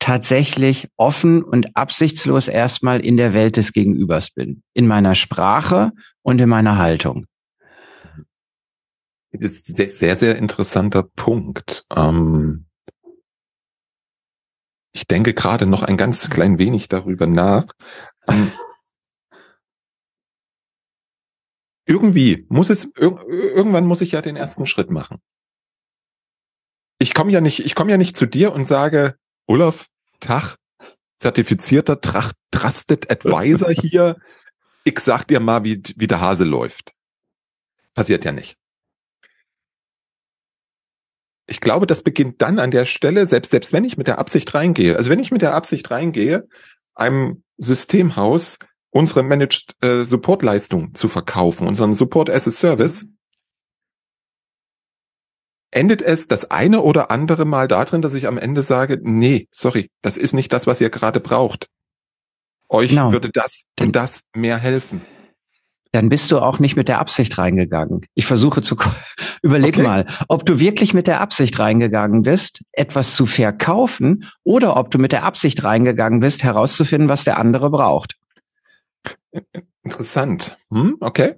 tatsächlich 0.00 0.88
offen 0.96 1.44
und 1.44 1.76
absichtslos 1.76 2.48
erstmal 2.48 3.00
in 3.00 3.16
der 3.16 3.34
Welt 3.34 3.56
des 3.56 3.72
Gegenübers 3.72 4.30
bin, 4.30 4.64
in 4.74 4.88
meiner 4.88 5.14
Sprache 5.14 5.92
und 6.22 6.40
in 6.40 6.48
meiner 6.48 6.76
Haltung. 6.76 7.26
Das 9.30 9.52
ist 9.52 9.78
ein 9.78 9.88
sehr, 9.88 10.16
sehr 10.16 10.36
interessanter 10.36 11.04
Punkt. 11.04 11.84
Ähm 11.94 12.66
ich 14.92 15.06
denke 15.06 15.34
gerade 15.34 15.66
noch 15.66 15.82
ein 15.82 15.96
ganz 15.96 16.28
klein 16.30 16.58
wenig 16.58 16.88
darüber 16.88 17.26
nach. 17.26 17.66
Ähm, 18.28 18.52
irgendwie 21.86 22.46
muss 22.48 22.70
es, 22.70 22.84
ir 22.96 23.18
irgendwann 23.28 23.86
muss 23.86 24.00
ich 24.00 24.12
ja 24.12 24.22
den 24.22 24.36
ersten 24.36 24.66
Schritt 24.66 24.90
machen. 24.90 25.18
Ich 26.98 27.14
komme 27.14 27.32
ja 27.32 27.40
nicht, 27.40 27.64
ich 27.66 27.74
komme 27.74 27.90
ja 27.90 27.98
nicht 27.98 28.16
zu 28.16 28.26
dir 28.26 28.52
und 28.52 28.64
sage, 28.64 29.16
Olaf, 29.46 29.88
Tag, 30.20 30.56
zertifizierter 31.18 32.00
Tracht, 32.00 32.36
Trusted 32.50 33.10
Advisor 33.10 33.70
hier. 33.72 34.20
Ich 34.84 34.98
sag 35.00 35.24
dir 35.24 35.40
mal, 35.40 35.64
wie, 35.64 35.82
wie 35.96 36.06
der 36.06 36.20
Hase 36.20 36.44
läuft. 36.44 36.92
Passiert 37.94 38.24
ja 38.24 38.32
nicht 38.32 38.61
ich 41.46 41.60
glaube, 41.60 41.86
das 41.86 42.02
beginnt 42.02 42.40
dann 42.40 42.58
an 42.58 42.70
der 42.70 42.84
Stelle, 42.84 43.26
selbst, 43.26 43.50
selbst 43.50 43.72
wenn 43.72 43.84
ich 43.84 43.96
mit 43.96 44.06
der 44.06 44.18
Absicht 44.18 44.54
reingehe, 44.54 44.96
also 44.96 45.10
wenn 45.10 45.18
ich 45.18 45.30
mit 45.30 45.42
der 45.42 45.54
Absicht 45.54 45.90
reingehe, 45.90 46.48
einem 46.94 47.42
Systemhaus 47.56 48.58
unsere 48.90 49.22
Managed 49.22 49.74
äh, 49.82 50.04
Support 50.04 50.42
Leistung 50.42 50.94
zu 50.94 51.08
verkaufen, 51.08 51.66
unseren 51.66 51.94
Support 51.94 52.30
as 52.30 52.46
a 52.46 52.50
Service, 52.50 53.06
endet 55.70 56.02
es 56.02 56.28
das 56.28 56.50
eine 56.50 56.82
oder 56.82 57.10
andere 57.10 57.46
Mal 57.46 57.66
darin, 57.66 58.02
dass 58.02 58.14
ich 58.14 58.26
am 58.26 58.36
Ende 58.36 58.62
sage, 58.62 59.00
nee, 59.02 59.48
sorry, 59.50 59.90
das 60.02 60.18
ist 60.18 60.34
nicht 60.34 60.52
das, 60.52 60.66
was 60.66 60.80
ihr 60.80 60.90
gerade 60.90 61.20
braucht. 61.20 61.68
Euch 62.68 62.90
genau. 62.90 63.12
würde 63.12 63.30
das 63.30 63.64
und 63.80 63.96
das 63.96 64.20
mehr 64.34 64.58
helfen 64.58 65.02
dann 65.92 66.08
bist 66.08 66.32
du 66.32 66.40
auch 66.40 66.58
nicht 66.58 66.74
mit 66.74 66.88
der 66.88 66.98
Absicht 66.98 67.36
reingegangen. 67.38 68.06
Ich 68.14 68.24
versuche 68.26 68.62
zu, 68.62 68.76
überleg 69.42 69.76
okay. 69.76 69.86
mal, 69.86 70.06
ob 70.28 70.44
du 70.46 70.58
wirklich 70.58 70.94
mit 70.94 71.06
der 71.06 71.20
Absicht 71.20 71.58
reingegangen 71.58 72.22
bist, 72.22 72.64
etwas 72.72 73.14
zu 73.14 73.26
verkaufen 73.26 74.24
oder 74.42 74.76
ob 74.76 74.90
du 74.90 74.98
mit 74.98 75.12
der 75.12 75.24
Absicht 75.24 75.62
reingegangen 75.62 76.20
bist, 76.20 76.42
herauszufinden, 76.42 77.08
was 77.08 77.24
der 77.24 77.38
andere 77.38 77.70
braucht. 77.70 78.16
Interessant. 79.84 80.56
Hm, 80.70 80.96
okay. 81.00 81.34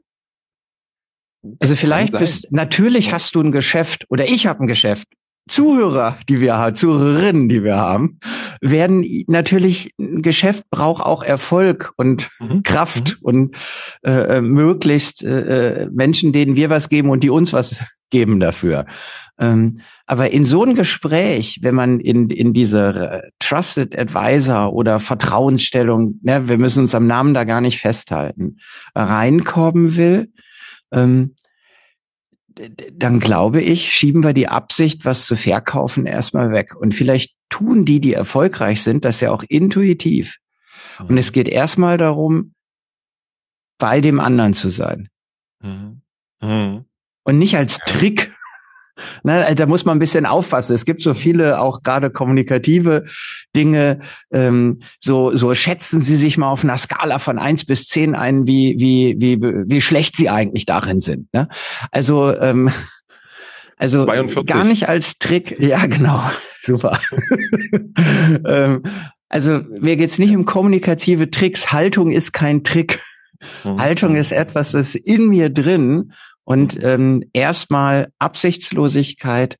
Also 1.58 1.76
vielleicht 1.76 2.16
bist, 2.16 2.52
natürlich 2.52 3.12
hast 3.12 3.34
du 3.34 3.40
ein 3.40 3.52
Geschäft 3.52 4.06
oder 4.08 4.24
ich 4.24 4.46
habe 4.46 4.64
ein 4.64 4.66
Geschäft 4.66 5.08
Zuhörer, 5.48 6.16
die 6.28 6.40
wir 6.40 6.56
haben, 6.56 6.74
Zuhörerinnen, 6.74 7.48
die 7.48 7.62
wir 7.62 7.76
haben, 7.76 8.18
werden 8.60 9.04
natürlich 9.26 9.92
ein 9.98 10.22
Geschäft 10.22 10.64
braucht 10.70 11.04
auch 11.04 11.22
Erfolg 11.22 11.92
und 11.96 12.30
mhm. 12.40 12.62
Kraft 12.62 13.18
mhm. 13.20 13.26
und 13.26 13.56
äh, 14.02 14.38
äh, 14.38 14.40
möglichst 14.40 15.22
äh, 15.22 15.82
äh, 15.82 15.90
Menschen, 15.92 16.32
denen 16.32 16.56
wir 16.56 16.70
was 16.70 16.88
geben 16.88 17.10
und 17.10 17.22
die 17.22 17.30
uns 17.30 17.52
was 17.52 17.84
geben 18.10 18.40
dafür. 18.40 18.86
Ähm, 19.38 19.80
aber 20.06 20.30
in 20.30 20.44
so 20.44 20.64
ein 20.64 20.74
Gespräch, 20.74 21.58
wenn 21.62 21.74
man 21.74 22.00
in, 22.00 22.30
in 22.30 22.52
diese 22.52 23.30
Trusted 23.38 23.98
Advisor 23.98 24.72
oder 24.72 25.00
Vertrauensstellung, 25.00 26.20
ne, 26.22 26.48
wir 26.48 26.56
müssen 26.56 26.80
uns 26.80 26.94
am 26.94 27.06
Namen 27.06 27.34
da 27.34 27.44
gar 27.44 27.60
nicht 27.60 27.80
festhalten, 27.80 28.58
reinkommen 28.94 29.96
will, 29.96 30.28
ähm, 30.92 31.34
dann 32.92 33.20
glaube 33.20 33.60
ich, 33.60 33.92
schieben 33.92 34.22
wir 34.22 34.32
die 34.32 34.48
Absicht, 34.48 35.04
was 35.04 35.26
zu 35.26 35.36
verkaufen, 35.36 36.06
erstmal 36.06 36.52
weg. 36.52 36.74
Und 36.76 36.94
vielleicht 36.94 37.34
tun 37.48 37.84
die, 37.84 38.00
die 38.00 38.14
erfolgreich 38.14 38.82
sind, 38.82 39.04
das 39.04 39.20
ja 39.20 39.30
auch 39.30 39.44
intuitiv. 39.48 40.38
Mhm. 40.98 41.06
Und 41.06 41.18
es 41.18 41.32
geht 41.32 41.48
erstmal 41.48 41.98
darum, 41.98 42.54
bei 43.78 44.00
dem 44.00 44.20
anderen 44.20 44.54
zu 44.54 44.68
sein. 44.68 45.08
Mhm. 45.60 46.02
Mhm. 46.40 46.84
Und 47.24 47.38
nicht 47.38 47.56
als 47.56 47.78
Trick 47.78 48.33
Ne, 49.24 49.44
also 49.44 49.54
da 49.54 49.66
muss 49.66 49.84
man 49.84 49.96
ein 49.96 50.00
bisschen 50.00 50.26
aufpassen. 50.26 50.74
Es 50.74 50.84
gibt 50.84 51.02
so 51.02 51.14
viele 51.14 51.60
auch 51.60 51.82
gerade 51.82 52.10
kommunikative 52.10 53.04
Dinge. 53.56 54.00
Ähm, 54.32 54.80
so, 55.00 55.34
so 55.34 55.54
schätzen 55.54 56.00
Sie 56.00 56.16
sich 56.16 56.38
mal 56.38 56.48
auf 56.48 56.62
einer 56.62 56.76
Skala 56.76 57.18
von 57.18 57.38
eins 57.38 57.64
bis 57.64 57.86
zehn 57.86 58.14
ein, 58.14 58.46
wie, 58.46 58.76
wie, 58.78 59.16
wie, 59.18 59.40
wie 59.40 59.80
schlecht 59.80 60.16
Sie 60.16 60.30
eigentlich 60.30 60.66
darin 60.66 61.00
sind. 61.00 61.32
Ne? 61.32 61.48
Also, 61.90 62.38
ähm, 62.38 62.70
also 63.76 64.04
42. 64.04 64.46
gar 64.46 64.64
nicht 64.64 64.88
als 64.88 65.18
Trick. 65.18 65.56
Ja, 65.58 65.86
genau. 65.86 66.22
Super. 66.62 67.00
ähm, 68.46 68.82
also 69.28 69.60
mir 69.80 69.96
geht's 69.96 70.18
nicht 70.18 70.36
um 70.36 70.44
kommunikative 70.44 71.30
Tricks. 71.30 71.72
Haltung 71.72 72.12
ist 72.12 72.32
kein 72.32 72.62
Trick. 72.62 73.00
Mhm. 73.64 73.80
Haltung 73.80 74.16
ist 74.16 74.32
etwas, 74.32 74.72
das 74.72 74.94
ist 74.94 75.06
in 75.06 75.28
mir 75.28 75.50
drin 75.50 76.12
und 76.44 76.82
ähm, 76.82 77.24
erstmal 77.32 78.12
Absichtslosigkeit 78.18 79.58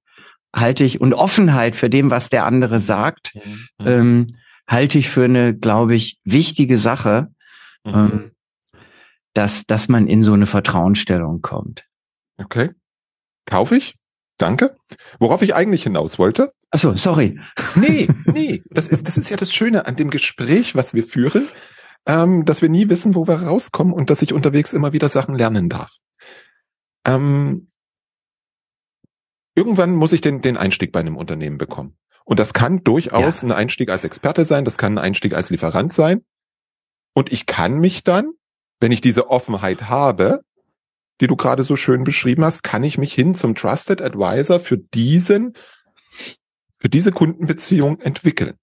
halte 0.55 0.85
ich 0.85 1.01
und 1.01 1.15
Offenheit 1.15 1.77
für 1.77 1.91
dem, 1.91 2.11
was 2.11 2.31
der 2.31 2.47
andere 2.47 2.79
sagt, 2.79 3.33
mhm. 3.35 3.87
ähm, 3.87 4.27
halte 4.69 4.99
ich 4.99 5.09
für 5.09 5.25
eine, 5.25 5.57
glaube 5.57 5.95
ich, 5.95 6.19
wichtige 6.25 6.79
Sache, 6.79 7.29
mhm. 7.85 7.95
ähm, 7.95 8.31
dass, 9.33 9.67
dass 9.67 9.89
man 9.89 10.07
in 10.07 10.23
so 10.23 10.33
eine 10.33 10.47
Vertrauensstellung 10.47 11.43
kommt. 11.43 11.85
Okay. 12.37 12.71
Kaufe 13.47 13.77
ich? 13.77 13.97
Danke. 14.39 14.77
Worauf 15.19 15.43
ich 15.43 15.55
eigentlich 15.55 15.83
hinaus 15.83 16.19
wollte? 16.19 16.51
Ach 16.71 16.79
so, 16.79 16.97
sorry. 16.97 17.39
Nee, 17.75 18.09
nee. 18.27 18.63
Das 18.71 18.89
ist, 18.89 19.07
das 19.07 19.17
ist 19.17 19.31
ja 19.31 19.37
das 19.37 19.53
Schöne 19.53 19.87
an 19.87 19.97
dem 19.97 20.11
Gespräch, 20.11 20.75
was 20.75 20.95
wir 20.95 21.05
führen, 21.05 21.49
ähm, 22.07 22.45
dass 22.45 22.63
wir 22.63 22.69
nie 22.69 22.89
wissen, 22.89 23.15
wo 23.15 23.27
wir 23.27 23.43
rauskommen 23.43 23.93
und 23.93 24.11
dass 24.11 24.23
ich 24.23 24.33
unterwegs 24.33 24.73
immer 24.73 24.93
wieder 24.93 25.09
Sachen 25.09 25.37
lernen 25.37 25.69
darf. 25.69 25.99
Ähm, 27.05 27.69
irgendwann 29.55 29.95
muss 29.95 30.13
ich 30.13 30.21
den, 30.21 30.41
den 30.41 30.57
Einstieg 30.57 30.93
bei 30.93 31.01
einem 31.01 31.17
Unternehmen 31.17 31.59
bekommen. 31.59 31.97
Und 32.25 32.39
das 32.39 32.55
kann 32.55 32.83
durchaus 32.83 33.43
ja. 33.43 33.49
ein 33.49 33.53
Einstieg 33.53 33.91
als 33.91 34.05
Experte 34.05 34.45
sein, 34.45 34.65
das 34.65 34.79
kann 34.79 34.95
ein 34.95 35.05
Einstieg 35.05 35.35
als 35.35 35.51
Lieferant 35.51 35.93
sein. 35.93 36.25
Und 37.15 37.33
ich 37.33 37.47
kann 37.47 37.79
mich 37.79 38.03
dann, 38.03 38.33
wenn 38.81 38.93
ich 38.93 39.01
diese 39.01 39.31
Offenheit 39.31 39.89
habe, 39.89 40.43
die 41.21 41.27
du 41.27 41.37
gerade 41.37 41.63
so 41.63 41.77
schön 41.77 42.03
beschrieben 42.03 42.45
hast, 42.45 42.63
kann 42.63 42.83
ich 42.83 42.99
mich 42.99 43.15
hin 43.15 43.35
zum 43.35 43.55
Trusted 43.55 44.03
Advisor 44.03 44.59
für 44.59 44.79
diesen, 44.79 45.55
für 46.79 46.89
diese 46.89 47.13
Kundenbeziehung 47.13 48.01
entwickeln. 48.01 48.55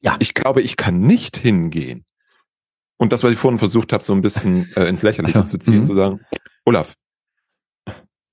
Ja. 0.00 0.16
Ich 0.18 0.34
glaube, 0.34 0.60
ich 0.60 0.76
kann 0.76 1.00
nicht 1.00 1.36
hingehen. 1.36 2.04
Und 2.98 3.12
das, 3.12 3.22
was 3.22 3.32
ich 3.32 3.38
vorhin 3.38 3.58
versucht 3.58 3.92
habe, 3.92 4.04
so 4.04 4.12
ein 4.12 4.20
bisschen 4.20 4.70
äh, 4.76 4.86
ins 4.86 5.02
Lächerliche 5.02 5.40
also, 5.40 5.52
zu 5.52 5.58
ziehen, 5.58 5.80
mhm. 5.80 5.86
zu 5.86 5.94
sagen, 5.94 6.20
Olaf, 6.66 6.94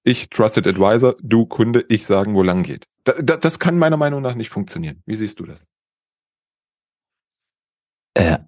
ich 0.04 0.30
Trusted 0.30 0.68
Advisor, 0.68 1.16
du 1.22 1.46
Kunde, 1.46 1.86
ich 1.90 2.06
sagen, 2.06 2.34
wo 2.34 2.44
lang 2.44 2.64
geht. 2.64 2.86
Da, 3.04 3.14
da, 3.14 3.38
das 3.38 3.60
kann 3.60 3.78
meiner 3.78 3.98
Meinung 3.98 4.22
nach 4.22 4.36
nicht 4.36 4.50
funktionieren. 4.50 5.02
Wie 5.06 5.16
siehst 5.16 5.40
du 5.40 5.46
das? 5.46 5.68
Äh, 8.14 8.40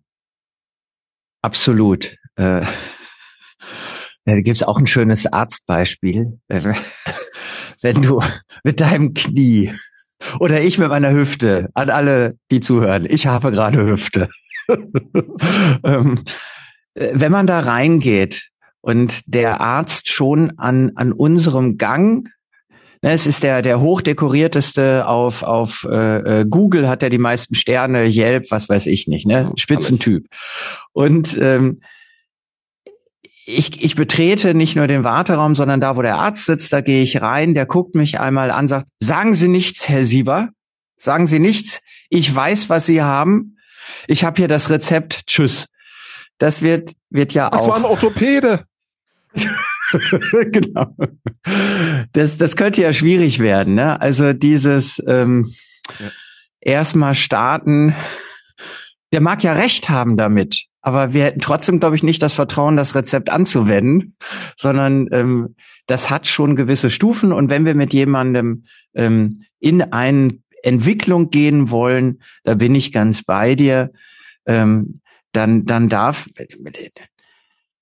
absolut. 1.42 2.18
Äh, 2.36 2.66
da 4.26 4.42
gibt's 4.42 4.64
auch 4.64 4.78
ein 4.78 4.88
schönes 4.88 5.26
Arztbeispiel. 5.26 6.40
Wenn 7.82 8.02
du 8.02 8.24
mit 8.64 8.80
deinem 8.80 9.14
Knie 9.14 9.74
oder 10.40 10.62
ich 10.62 10.78
mit 10.78 10.90
meiner 10.90 11.12
Hüfte, 11.12 11.70
an 11.74 11.90
alle, 11.90 12.38
die 12.50 12.62
zuhören, 12.62 13.06
ich 13.06 13.28
habe 13.28 13.52
gerade 13.52 13.86
Hüfte. 13.86 14.30
ähm, 15.84 16.24
äh, 16.94 17.12
wenn 17.14 17.32
man 17.32 17.48
da 17.48 17.60
reingeht 17.60 18.50
und 18.84 19.22
der 19.26 19.62
Arzt 19.62 20.10
schon 20.10 20.60
an, 20.60 20.92
an 20.96 21.14
unserem 21.14 21.78
Gang 21.78 22.28
Ne, 23.04 23.12
es 23.12 23.28
ist 23.28 23.44
der, 23.44 23.62
der 23.62 23.82
hochdekorierteste 23.82 25.06
auf, 25.10 25.44
auf 25.44 25.86
äh, 25.92 26.42
äh, 26.42 26.46
Google 26.46 26.88
hat 26.88 27.04
er 27.04 27.10
die 27.10 27.18
meisten 27.18 27.54
Sterne, 27.54 28.06
Yelp, 28.06 28.50
was 28.50 28.70
weiß 28.70 28.86
ich 28.86 29.10
nicht, 29.10 29.28
ne? 29.28 29.52
Spitzentyp. 29.58 30.26
Und 30.94 31.38
ähm, 31.38 31.82
ich, 33.46 33.84
ich 33.84 33.98
betrete 33.98 34.54
nicht 34.54 34.78
nur 34.78 34.88
den 34.88 35.04
Warteraum, 35.04 35.54
sondern 35.54 35.82
da, 35.82 35.98
wo 35.98 36.02
der 36.02 36.16
Arzt 36.16 36.46
sitzt, 36.46 36.72
da 36.72 36.80
gehe 36.80 37.04
ich 37.04 37.22
rein, 37.22 37.54
der 37.54 37.66
guckt 37.66 37.94
mich 37.94 38.22
einmal 38.22 38.52
an, 38.52 38.70
sagt, 38.70 38.88
sagen 39.00 39.34
Sie 39.34 39.50
nichts, 39.50 39.90
Herr 39.90 40.06
Sieber, 40.06 40.52
sagen 40.98 41.28
Sie 41.28 41.40
nichts, 41.40 41.82
ich 42.10 42.34
weiß, 42.34 42.70
was 42.70 42.86
Sie 42.86 43.02
haben, 43.02 43.58
ich 44.08 44.24
habe 44.24 44.38
hier 44.38 44.48
das 44.48 44.70
Rezept, 44.70 45.28
tschüss. 45.28 45.66
Das 46.38 46.62
wird, 46.62 46.94
wird 47.10 47.34
ja 47.34 47.50
das 47.50 47.64
auch. 47.64 47.66
Das 47.66 47.74
war 47.74 47.78
ein 47.82 47.92
Orthopäde. 47.92 48.64
genau. 50.52 50.96
Das, 52.14 52.38
das 52.38 52.56
könnte 52.56 52.82
ja 52.82 52.94
schwierig 52.94 53.40
werden. 53.40 53.76
Ne? 53.76 54.00
Also 54.00 54.34
dieses 54.34 55.02
ähm, 55.08 55.52
ja. 56.00 56.12
erstmal 56.62 57.16
starten, 57.16 57.96
der 59.12 59.22
mag 59.22 59.44
ja 59.44 59.54
recht 59.54 59.90
haben 59.90 60.18
damit, 60.18 60.66
aber 60.82 61.14
wir 61.14 61.24
hätten 61.24 61.40
trotzdem, 61.40 61.80
glaube 61.80 61.96
ich, 61.96 62.04
nicht 62.04 62.22
das 62.22 62.34
Vertrauen, 62.34 62.76
das 62.76 62.96
Rezept 62.96 63.30
anzuwenden, 63.30 64.16
sondern 64.58 65.08
ähm, 65.12 65.56
das 65.88 66.10
hat 66.10 66.28
schon 66.28 66.56
gewisse 66.56 66.90
Stufen. 66.90 67.32
Und 67.32 67.50
wenn 67.50 67.66
wir 67.66 67.76
mit 67.76 67.94
jemandem 67.94 68.66
ähm, 68.94 69.44
in 69.60 69.82
eine 69.82 70.40
Entwicklung 70.62 71.30
gehen 71.30 71.70
wollen, 71.70 72.22
da 72.44 72.56
bin 72.56 72.76
ich 72.76 72.92
ganz 72.92 73.24
bei 73.24 73.56
dir, 73.56 73.92
ähm, 74.46 75.00
dann, 75.32 75.66
dann 75.66 75.90
darf 75.90 76.28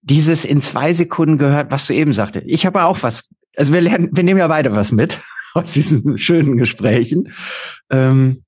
dieses 0.02 0.46
in 0.46 0.62
zwei 0.62 0.94
Sekunden 0.94 1.38
gehört, 1.38 1.72
was 1.72 1.88
du 1.88 1.94
eben 1.94 2.14
sagte. 2.14 2.42
Ich 2.46 2.66
habe 2.66 2.84
auch 2.84 3.02
was, 3.04 3.30
also 3.56 3.74
wir 3.74 3.82
lernen, 3.82 4.10
wir 4.12 4.24
nehmen 4.24 4.40
ja 4.40 4.48
beide 4.48 4.72
was 4.74 4.92
mit 4.92 5.20
aus 5.54 5.74
diesen 5.74 6.18
schönen 6.18 6.58
Gesprächen. 6.58 7.32
Ähm, 7.90 8.44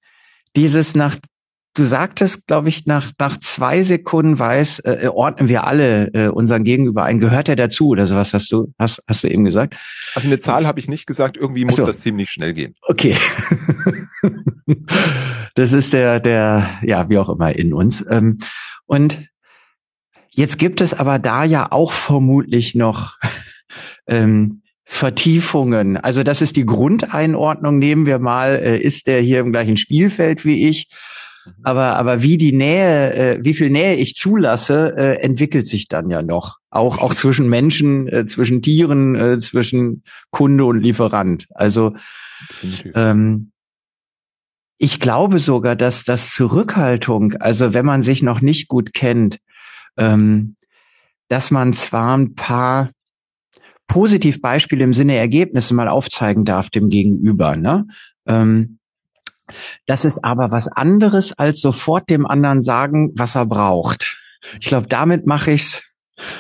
dieses 0.56 0.96
nach, 0.96 1.16
du 1.76 1.84
sagtest, 1.84 2.48
glaube 2.48 2.70
ich, 2.70 2.86
nach 2.86 3.12
nach 3.20 3.40
zwei 3.40 3.84
Sekunden 3.84 4.38
weiß, 4.38 4.80
äh, 4.80 5.10
ordnen 5.12 5.48
wir 5.48 5.66
alle 5.66 6.14
äh, 6.14 6.28
unseren 6.30 6.64
Gegenüber 6.64 7.04
ein. 7.04 7.20
Gehört 7.20 7.50
er 7.50 7.56
dazu 7.56 7.90
oder 7.90 8.08
sowas? 8.08 8.34
Hast 8.34 8.52
du 8.52 8.74
hast 8.80 9.02
hast 9.08 9.24
du 9.24 9.28
eben 9.28 9.44
gesagt? 9.44 9.76
Also 10.16 10.28
eine 10.28 10.40
Zahl 10.40 10.68
habe 10.68 10.80
ich 10.80 10.88
nicht 10.88 11.08
gesagt. 11.08 11.38
Irgendwie 11.38 11.66
muss 11.66 11.76
so. 11.76 11.86
das 11.86 12.02
ziemlich 12.02 12.30
schnell 12.30 12.54
gehen. 12.54 12.76
Okay, 12.82 13.16
das 15.56 15.74
ist 15.74 15.94
der 15.94 16.20
der 16.20 16.70
ja 16.84 17.10
wie 17.10 17.18
auch 17.18 17.30
immer 17.30 17.56
in 17.56 17.74
uns 17.74 18.04
ähm, 18.10 18.38
und 18.86 19.33
Jetzt 20.36 20.58
gibt 20.58 20.82
es 20.82 20.94
aber 20.94 21.20
da 21.20 21.44
ja 21.44 21.72
auch 21.72 21.92
vermutlich 21.92 22.74
noch 22.74 23.18
ähm, 24.08 24.64
Vertiefungen. 24.84 25.98
Also 25.98 26.24
das 26.24 26.42
ist 26.42 26.56
die 26.56 26.66
Grundeinordnung. 26.66 27.78
Nehmen 27.78 28.06
wir 28.06 28.20
mal, 28.20 28.56
äh, 28.56 28.78
ist 28.78 29.08
der 29.08 29.22
hier 29.22 29.40
im 29.40 29.52
gleichen 29.52 29.78
Spielfeld 29.78 30.44
wie 30.44 30.68
ich? 30.68 30.90
Mhm. 31.46 31.52
Aber, 31.64 31.96
aber 31.96 32.22
wie 32.22 32.38
die 32.38 32.52
Nähe, 32.52 33.14
äh, 33.14 33.40
wie 33.44 33.54
viel 33.54 33.70
Nähe 33.70 33.96
ich 33.96 34.16
zulasse, 34.16 34.96
äh, 34.98 35.22
entwickelt 35.22 35.68
sich 35.68 35.88
dann 35.88 36.10
ja 36.10 36.22
noch. 36.22 36.58
Auch, 36.70 36.98
auch 36.98 37.14
zwischen 37.14 37.48
Menschen, 37.48 38.08
äh, 38.08 38.26
zwischen 38.26 38.62
Tieren, 38.62 39.16
äh, 39.16 39.40
zwischen 39.40 40.04
Kunde 40.32 40.66
und 40.66 40.82
Lieferant. 40.82 41.48
Also, 41.54 41.96
ähm, 42.96 43.52
ich 44.80 45.00
glaube 45.00 45.40
sogar, 45.40 45.76
dass 45.76 46.04
das 46.04 46.34
Zurückhaltung, 46.34 47.36
also 47.36 47.74
wenn 47.74 47.86
man 47.86 48.02
sich 48.02 48.22
noch 48.22 48.42
nicht 48.42 48.68
gut 48.68 48.94
kennt, 48.94 49.40
ähm, 49.98 50.56
dass 51.28 51.52
man 51.52 51.74
zwar 51.74 52.18
ein 52.18 52.36
paar 52.36 52.92
Positivbeispiele 53.88 54.84
im 54.84 54.94
Sinne 54.94 55.16
Ergebnisse 55.16 55.74
mal 55.74 55.88
aufzeigen 55.88 56.46
darf 56.46 56.70
dem 56.70 56.90
Gegenüber, 56.90 57.56
ne? 57.56 57.86
Ähm, 58.26 58.80
das 59.88 60.06
ist 60.06 60.24
aber 60.24 60.52
was 60.52 60.68
anderes 60.68 61.34
als 61.34 61.60
sofort 61.60 62.10
dem 62.10 62.26
anderen 62.26 62.62
sagen, 62.62 63.12
was 63.16 63.36
er 63.36 63.46
braucht. 63.46 64.18
Ich 64.60 64.68
glaube, 64.68 64.88
damit 64.88 65.28
mache 65.28 65.52
ich's 65.52 65.96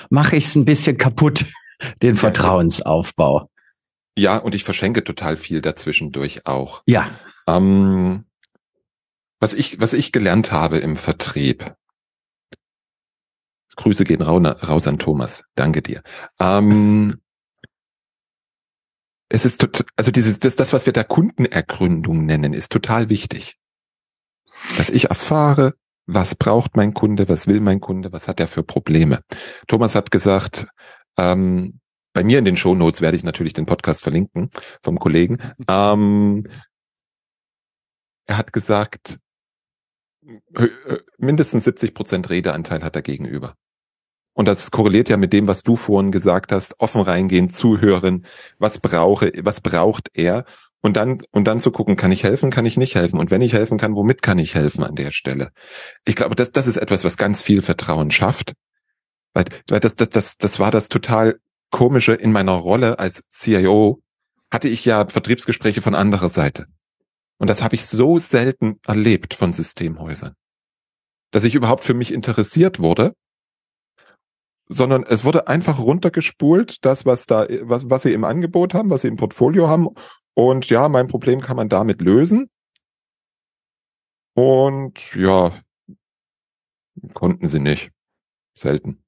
mache 0.10 0.36
ich's 0.36 0.56
ein 0.56 0.66
bisschen 0.66 0.98
kaputt, 0.98 1.46
den 2.02 2.16
Vertrauensaufbau. 2.16 3.50
Ja, 4.18 4.38
und 4.38 4.56
ich 4.56 4.63
verschenke 4.63 5.04
total 5.04 5.38
viel 5.38 5.62
dazwischendurch 5.62 6.46
auch. 6.46 6.84
Ja. 6.86 7.10
Ähm, 7.48 8.26
was 9.39 9.54
ich 9.54 9.80
was 9.82 9.94
ich 9.94 10.12
gelernt 10.12 10.52
habe 10.52 10.78
im 10.78 10.96
Vertrieb, 10.96 11.76
Grüße 13.76 14.04
gehen 14.04 14.22
raus 14.22 14.88
an 14.88 15.00
Thomas. 15.00 15.44
Danke 15.56 15.82
dir. 15.82 16.04
Ähm, 16.40 17.22
es 19.30 19.46
ist 19.46 19.62
tot, 19.62 19.86
also 19.96 20.12
dieses, 20.12 20.40
das, 20.40 20.56
das, 20.56 20.74
was 20.74 20.86
wir 20.86 20.94
da 20.94 21.04
Kundenergründung 21.04 22.26
nennen, 22.26 22.54
ist 22.54 22.72
total 22.72 23.10
wichtig. 23.10 23.58
Dass 24.78 24.90
ich 24.90 25.06
erfahre, 25.06 25.74
was 26.06 26.36
braucht 26.36 26.76
mein 26.76 26.94
Kunde, 26.94 27.28
was 27.30 27.48
will 27.48 27.60
mein 27.60 27.80
Kunde, 27.80 28.12
was 28.12 28.28
hat 28.28 28.40
er 28.40 28.48
für 28.48 28.64
Probleme. 28.64 29.22
Thomas 29.68 29.96
hat 29.96 30.12
gesagt, 30.12 30.68
ähm, 31.18 31.80
bei 32.14 32.24
mir 32.24 32.38
in 32.40 32.46
den 32.46 32.58
Show 32.58 32.76
Notes 32.76 33.02
werde 33.02 33.18
ich 33.18 33.24
natürlich 33.24 33.54
den 33.54 33.66
Podcast 33.66 34.04
verlinken 34.04 34.52
vom 34.82 35.00
Kollegen. 35.00 35.40
Ähm, 35.68 36.44
er 38.26 38.38
hat 38.38 38.54
gesagt, 38.54 39.18
mindestens 41.18 41.64
70 41.66 41.94
Prozent 41.94 42.30
Redeanteil 42.30 42.84
hat 42.84 42.96
er 42.96 43.02
gegenüber. 43.02 43.56
Und 44.34 44.48
das 44.48 44.72
korreliert 44.72 45.10
ja 45.10 45.17
mit 45.17 45.32
dem, 45.32 45.48
was 45.48 45.63
du 45.63 45.76
vorhin 45.76 46.12
gesagt 46.12 46.52
hast, 46.52 46.80
offen 46.80 47.02
reingehen, 47.02 47.50
zuhören, 47.50 48.26
was 48.58 48.80
brauche, 48.80 49.32
was 49.43 49.62
braucht 49.62 50.10
er? 50.13 50.46
Und 50.82 50.98
dann, 50.98 51.22
und 51.32 51.46
dann 51.46 51.60
zu 51.60 51.72
gucken, 51.72 51.96
kann 51.96 52.12
ich 52.12 52.24
helfen, 52.24 52.50
kann 52.50 52.65
ich 52.65 52.76
nicht 52.76 52.96
helfen? 52.96 53.17
Und 53.17 53.32
wenn 53.32 53.41
ich 53.41 53.54
helfen 53.54 53.78
kann, 53.78 53.96
womit 53.96 54.22
kann 54.22 54.39
ich 54.39 54.56
helfen 54.56 54.84
an 54.84 54.96
der 54.96 55.12
Stelle? 55.12 55.52
Ich 56.04 56.15
glaube, 56.15 56.36
das, 56.36 56.52
das 56.52 56.67
ist 56.67 56.78
etwas, 56.78 57.06
was 57.06 57.15
ganz 57.15 57.41
viel 57.41 57.62
Vertrauen 57.62 58.12
schafft. 58.12 58.54
Weil, 59.34 59.46
weil 59.69 59.80
das, 59.80 59.96
das, 59.96 60.10
das, 60.10 60.38
das 60.38 60.60
war 60.60 60.72
das 60.72 60.89
total 60.89 61.39
komische 61.69 62.13
in 62.13 62.32
meiner 62.32 62.52
Rolle 62.54 63.00
als 63.00 63.24
CIO, 63.30 64.02
hatte 64.52 64.67
ich 64.67 64.84
ja 64.84 65.08
Vertriebsgespräche 65.08 65.82
von 65.82 65.96
anderer 65.96 66.30
Seite. 66.30 66.65
Und 67.38 67.50
das 67.50 67.63
habe 67.63 67.76
ich 67.76 67.86
so 67.86 68.17
selten 68.17 68.80
erlebt 68.86 69.34
von 69.34 69.54
Systemhäusern. 69.54 70.36
Dass 71.32 71.46
ich 71.46 71.56
überhaupt 71.56 71.84
für 71.84 71.93
mich 71.93 72.13
interessiert 72.13 72.80
wurde 72.80 73.15
sondern 74.67 75.04
es 75.04 75.23
wurde 75.23 75.47
einfach 75.47 75.80
runtergespult, 75.80 76.84
das, 76.86 77.06
was 77.06 77.26
da, 77.26 77.47
was, 77.62 77.89
was 77.89 78.04
sie 78.04 78.13
im 78.13 78.23
Angebot 78.23 78.73
haben, 78.73 78.89
was 78.89 79.02
sie 79.02 79.08
im 79.08 79.17
Portfolio 79.17 79.67
haben. 79.67 79.89
Und 80.34 80.69
ja, 80.69 80.89
mein 80.89 81.08
Problem 81.08 81.41
kann 81.41 81.58
man 81.58 81.69
damit 81.69 82.02
lösen. 82.02 82.49
Und 84.36 85.13
ja, 85.15 85.62
konnten 87.13 87.47
sie 87.47 87.60
nicht. 87.60 87.91
Selten. 88.56 89.04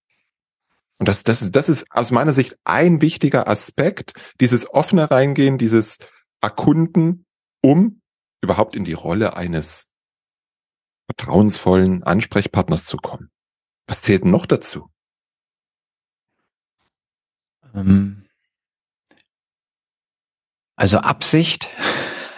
Und 0.98 1.08
das, 1.08 1.24
das, 1.24 1.42
ist, 1.42 1.56
das 1.56 1.70
ist 1.70 1.86
aus 1.92 2.12
meiner 2.12 2.34
Sicht 2.34 2.58
ein 2.64 3.02
wichtiger 3.02 3.48
Aspekt, 3.48 4.14
dieses 4.40 4.70
offene 4.74 5.12
Reingehen, 5.12 5.58
dieses 5.58 6.00
Erkunden, 6.42 7.26
um 7.62 8.02
überhaupt 8.42 8.76
in 8.76 8.86
die 8.86 8.94
Rolle 8.94 9.36
eines 9.36 9.90
vertrauensvollen 11.08 12.04
Ansprechpartners 12.04 12.86
zu 12.86 12.98
kommen. 12.98 13.30
Was 13.88 14.02
zählt 14.02 14.26
noch 14.26 14.46
dazu? 14.46 14.90
Ähm, 17.76 18.24
also 20.76 20.98
Absicht 20.98 21.70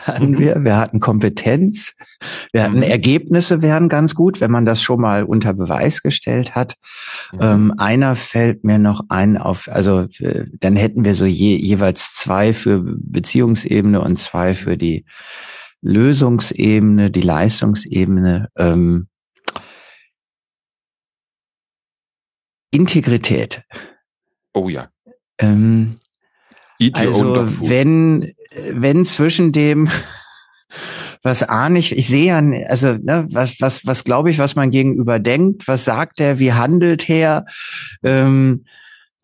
hatten 0.08 0.32
mhm. 0.32 0.40
wir, 0.40 0.64
wir 0.64 0.78
hatten 0.78 1.00
Kompetenz, 1.00 1.96
wir 2.54 2.64
hatten 2.64 2.78
mhm. 2.78 2.84
Ergebnisse 2.84 3.62
wären 3.62 3.90
ganz 3.90 4.16
gut, 4.16 4.40
wenn 4.40 4.52
man 4.52 4.66
das 4.66 4.82
schon 4.82 5.02
mal 5.02 5.24
unter 5.24 5.54
Beweis 5.54 6.02
gestellt 6.02 6.56
hat. 6.56 6.76
Mhm. 7.34 7.40
Ähm, 7.42 7.74
einer 7.78 8.16
fällt 8.16 8.64
mir 8.64 8.80
noch 8.80 9.06
ein 9.10 9.38
auf, 9.38 9.68
also 9.70 10.08
äh, 10.20 10.46
dann 10.60 10.76
hätten 10.76 11.04
wir 11.04 11.14
so 11.14 11.26
je, 11.26 11.56
jeweils 11.56 12.14
zwei 12.14 12.54
für 12.54 12.82
Beziehungsebene 12.84 14.02
und 14.02 14.18
zwei 14.18 14.56
für 14.56 14.78
die 14.78 15.06
Lösungsebene, 15.82 17.12
die 17.12 17.22
Leistungsebene. 17.22 18.50
Ähm, 18.58 19.08
Integrität. 22.72 23.64
Oh 24.54 24.70
ja. 24.70 24.90
Ähm, 25.40 25.98
also 26.94 27.48
wenn 27.62 28.34
wenn 28.72 29.06
zwischen 29.06 29.52
dem 29.52 29.90
was 31.24 31.44
ahne 31.44 31.80
ich, 31.80 31.98
ich 31.98 32.08
sehe 32.08 32.28
ja, 32.28 32.68
also 32.68 32.94
ne, 32.94 33.28
was 33.32 33.60
was 33.60 33.86
was 33.86 34.04
glaube 34.04 34.30
ich, 34.32 34.40
was 34.40 34.56
man 34.56 34.72
gegenüber 34.72 35.20
denkt, 35.20 35.68
was 35.68 35.86
sagt 35.86 36.20
er, 36.20 36.40
wie 36.40 36.54
handelt 36.54 37.10
er, 37.10 37.46
ähm, 38.04 38.66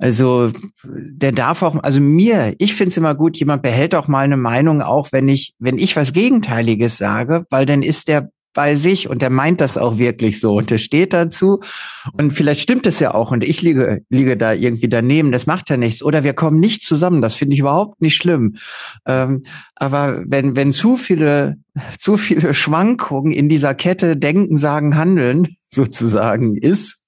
also 0.04 0.52
der 0.84 1.32
darf 1.32 1.62
auch, 1.62 1.82
also 1.82 2.02
mir, 2.02 2.56
ich 2.58 2.73
finde 2.73 2.89
es 2.89 2.97
immer 2.97 3.15
gut, 3.15 3.38
jemand 3.38 3.62
behält 3.62 3.95
auch 3.95 4.10
mal 4.10 4.26
eine 4.26 4.36
Meinung, 4.36 4.82
auch 4.82 5.13
wenn 5.13 5.30
ich, 5.30 5.54
wenn 5.60 5.78
ich 5.78 5.95
was 5.95 6.12
Gegenteiliges 6.12 6.97
sage, 6.97 7.45
weil 7.49 7.65
dann 7.65 7.84
ist 7.84 8.10
der 8.10 8.30
bei 8.54 8.76
sich 8.76 9.10
und 9.10 9.22
der 9.22 9.30
meint 9.30 9.62
das 9.62 9.78
auch 9.78 9.98
wirklich 9.98 10.39
so 10.39 10.56
und 10.56 10.70
der 10.70 10.78
steht 10.78 11.13
dazu 11.13 11.62
und 12.13 12.32
vielleicht 12.32 12.62
stimmt 12.62 12.88
es 12.88 13.00
ja 13.00 13.13
auch 13.13 13.32
und 13.32 13.44
ich 13.44 13.62
liege, 13.62 14.02
liege 14.10 14.38
da 14.38 14.54
irgendwie 14.54 14.89
daneben, 14.89 15.32
das 15.32 15.46
macht 15.46 15.70
ja 15.70 15.78
nichts 15.78 16.04
oder 16.04 16.24
wir 16.24 16.34
kommen 16.34 16.60
nicht 16.60 16.84
zusammen, 16.84 17.22
das 17.22 17.34
finde 17.34 17.54
ich 17.56 17.60
überhaupt 17.60 18.02
nicht 18.02 18.16
schlimm. 18.16 18.56
Ähm, 19.06 19.44
aber 19.76 20.24
wenn, 20.28 20.56
wenn 20.56 20.72
zu 20.72 20.98
viele, 20.98 21.58
zu 22.00 22.18
viele 22.18 22.54
Schwankungen 22.54 23.32
in 23.32 23.50
dieser 23.50 23.74
Kette 23.74 24.18
Denken, 24.18 24.58
Sagen, 24.58 24.96
Handeln 24.96 25.56
sozusagen 25.72 26.56
ist, 26.56 27.08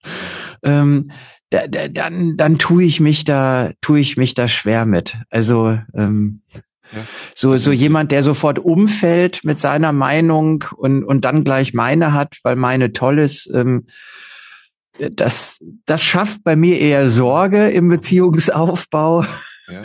ähm, 0.63 1.11
da, 1.51 1.67
da, 1.67 1.87
dann, 1.87 2.37
dann 2.37 2.57
tue 2.57 2.83
ich 2.83 2.99
mich 2.99 3.23
da, 3.23 3.71
tue 3.81 3.99
ich 3.99 4.17
mich 4.17 4.33
da 4.33 4.47
schwer 4.47 4.85
mit. 4.85 5.17
Also 5.29 5.77
ähm, 5.93 6.41
ja. 6.91 7.05
so, 7.33 7.57
so 7.57 7.71
jemand, 7.71 8.11
der 8.11 8.23
sofort 8.23 8.59
umfällt 8.59 9.43
mit 9.43 9.59
seiner 9.59 9.93
Meinung 9.93 10.65
und, 10.75 11.03
und 11.03 11.25
dann 11.25 11.43
gleich 11.43 11.73
meine 11.73 12.13
hat, 12.13 12.37
weil 12.43 12.55
meine 12.55 12.93
toll 12.93 13.19
ist, 13.19 13.49
ähm, 13.53 13.85
das, 14.97 15.63
das 15.85 16.03
schafft 16.03 16.43
bei 16.43 16.55
mir 16.55 16.79
eher 16.79 17.09
Sorge 17.09 17.69
im 17.69 17.89
Beziehungsaufbau 17.89 19.25
ja. 19.67 19.81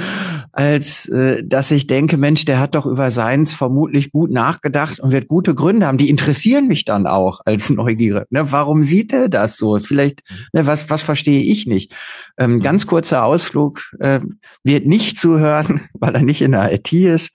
Als 0.52 1.06
äh, 1.06 1.42
dass 1.44 1.70
ich 1.70 1.86
denke, 1.86 2.16
Mensch, 2.16 2.44
der 2.44 2.60
hat 2.60 2.74
doch 2.74 2.86
über 2.86 3.10
seins 3.10 3.52
vermutlich 3.52 4.12
gut 4.12 4.30
nachgedacht 4.30 5.00
und 5.00 5.12
wird 5.12 5.28
gute 5.28 5.54
Gründe 5.54 5.86
haben. 5.86 5.98
Die 5.98 6.10
interessieren 6.10 6.66
mich 6.66 6.84
dann 6.84 7.06
auch 7.06 7.40
als 7.44 7.70
Neugier. 7.70 8.26
Ne, 8.30 8.50
warum 8.52 8.82
sieht 8.82 9.12
er 9.12 9.28
das 9.28 9.56
so? 9.56 9.78
Vielleicht, 9.78 10.22
ne, 10.52 10.66
was, 10.66 10.90
was 10.90 11.02
verstehe 11.02 11.42
ich 11.42 11.66
nicht? 11.66 11.92
Ähm, 12.38 12.54
mhm. 12.54 12.62
ganz 12.62 12.86
kurzer 12.86 13.24
Ausflug 13.24 13.82
äh, 13.98 14.20
wird 14.64 14.86
nicht 14.86 15.18
zuhören, 15.18 15.82
weil 15.94 16.14
er 16.14 16.22
nicht 16.22 16.42
in 16.42 16.52
der 16.52 16.72
IT 16.72 16.92
ist, 16.92 17.34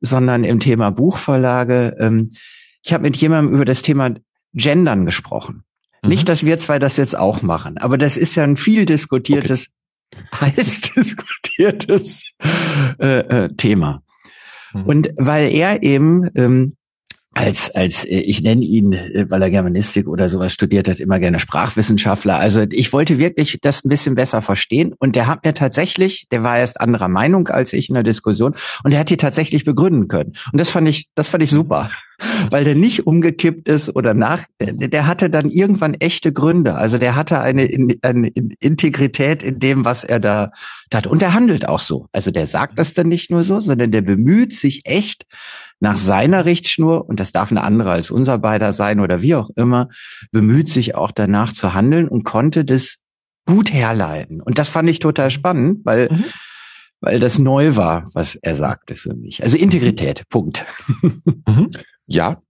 sondern 0.00 0.44
im 0.44 0.60
Thema 0.60 0.90
Buchvorlage. 0.90 1.96
Ähm, 1.98 2.32
ich 2.82 2.92
habe 2.92 3.04
mit 3.04 3.16
jemandem 3.16 3.54
über 3.54 3.64
das 3.64 3.82
Thema 3.82 4.14
Gendern 4.54 5.06
gesprochen. 5.06 5.64
Mhm. 6.02 6.08
Nicht, 6.08 6.28
dass 6.28 6.44
wir 6.44 6.58
zwei 6.58 6.78
das 6.78 6.96
jetzt 6.96 7.16
auch 7.16 7.42
machen, 7.42 7.78
aber 7.78 7.98
das 7.98 8.16
ist 8.16 8.34
ja 8.34 8.44
ein 8.44 8.56
viel 8.56 8.86
diskutiertes 8.86 9.68
heiß 10.40 10.80
diskutiertes 10.80 11.47
äh, 12.98 13.18
äh, 13.18 13.48
Thema. 13.56 14.02
Mhm. 14.72 14.84
Und 14.84 15.10
weil 15.16 15.50
er 15.52 15.82
eben 15.82 16.30
ähm, 16.34 16.77
als, 17.34 17.70
als 17.74 18.04
äh, 18.04 18.20
ich 18.20 18.42
nenne 18.42 18.64
ihn, 18.64 18.92
äh, 18.92 19.26
weil 19.28 19.42
er 19.42 19.50
Germanistik 19.50 20.08
oder 20.08 20.28
sowas 20.28 20.52
studiert 20.52 20.88
hat, 20.88 20.98
immer 20.98 21.18
gerne 21.20 21.40
Sprachwissenschaftler. 21.40 22.38
Also 22.38 22.64
ich 22.70 22.92
wollte 22.92 23.18
wirklich 23.18 23.58
das 23.60 23.84
ein 23.84 23.88
bisschen 23.88 24.14
besser 24.14 24.42
verstehen. 24.42 24.94
Und 24.98 25.14
der 25.14 25.26
hat 25.26 25.44
mir 25.44 25.54
tatsächlich, 25.54 26.26
der 26.30 26.42
war 26.42 26.58
erst 26.58 26.80
anderer 26.80 27.08
Meinung 27.08 27.48
als 27.48 27.72
ich 27.72 27.88
in 27.88 27.94
der 27.94 28.02
Diskussion, 28.02 28.54
und 28.82 28.92
er 28.92 29.00
hat 29.00 29.10
die 29.10 29.16
tatsächlich 29.16 29.64
begründen 29.64 30.08
können. 30.08 30.32
Und 30.52 30.60
das 30.60 30.70
fand 30.70 30.88
ich, 30.88 31.08
das 31.14 31.28
fand 31.28 31.42
ich 31.42 31.50
super, 31.50 31.90
weil 32.50 32.64
der 32.64 32.74
nicht 32.74 33.06
umgekippt 33.06 33.68
ist 33.68 33.94
oder 33.94 34.14
nach, 34.14 34.44
der, 34.60 34.72
der 34.72 35.06
hatte 35.06 35.30
dann 35.30 35.48
irgendwann 35.48 35.94
echte 35.94 36.32
Gründe. 36.32 36.74
Also 36.74 36.98
der 36.98 37.14
hatte 37.14 37.40
eine, 37.40 37.68
eine 38.02 38.28
Integrität 38.58 39.42
in 39.42 39.58
dem, 39.58 39.84
was 39.84 40.02
er 40.02 40.18
da 40.18 40.50
hat. 40.92 41.06
Und 41.06 41.22
der 41.22 41.34
handelt 41.34 41.68
auch 41.68 41.80
so. 41.80 42.08
Also 42.12 42.30
der 42.30 42.46
sagt 42.46 42.78
das 42.78 42.94
dann 42.94 43.08
nicht 43.08 43.30
nur 43.30 43.42
so, 43.42 43.60
sondern 43.60 43.92
der 43.92 44.02
bemüht 44.02 44.54
sich 44.54 44.82
echt 44.84 45.24
nach 45.80 45.96
seiner 45.96 46.44
Richtschnur, 46.44 47.08
und 47.08 47.20
das 47.20 47.32
darf 47.32 47.50
eine 47.50 47.62
andere 47.62 47.90
als 47.90 48.10
unser 48.10 48.38
beider 48.38 48.72
sein 48.72 49.00
oder 49.00 49.22
wie 49.22 49.34
auch 49.34 49.50
immer, 49.56 49.88
bemüht 50.32 50.68
sich 50.68 50.94
auch 50.94 51.12
danach 51.12 51.52
zu 51.52 51.74
handeln 51.74 52.08
und 52.08 52.24
konnte 52.24 52.64
das 52.64 52.98
gut 53.46 53.72
herleiten. 53.72 54.40
Und 54.40 54.58
das 54.58 54.68
fand 54.68 54.90
ich 54.90 54.98
total 54.98 55.30
spannend, 55.30 55.80
weil, 55.84 56.08
mhm. 56.10 56.24
weil 57.00 57.20
das 57.20 57.38
neu 57.38 57.76
war, 57.76 58.10
was 58.12 58.34
er 58.34 58.56
sagte 58.56 58.96
für 58.96 59.14
mich. 59.14 59.42
Also 59.42 59.56
Integrität, 59.56 60.28
Punkt. 60.28 60.64
Mhm. 61.46 61.70
Ja. 62.06 62.40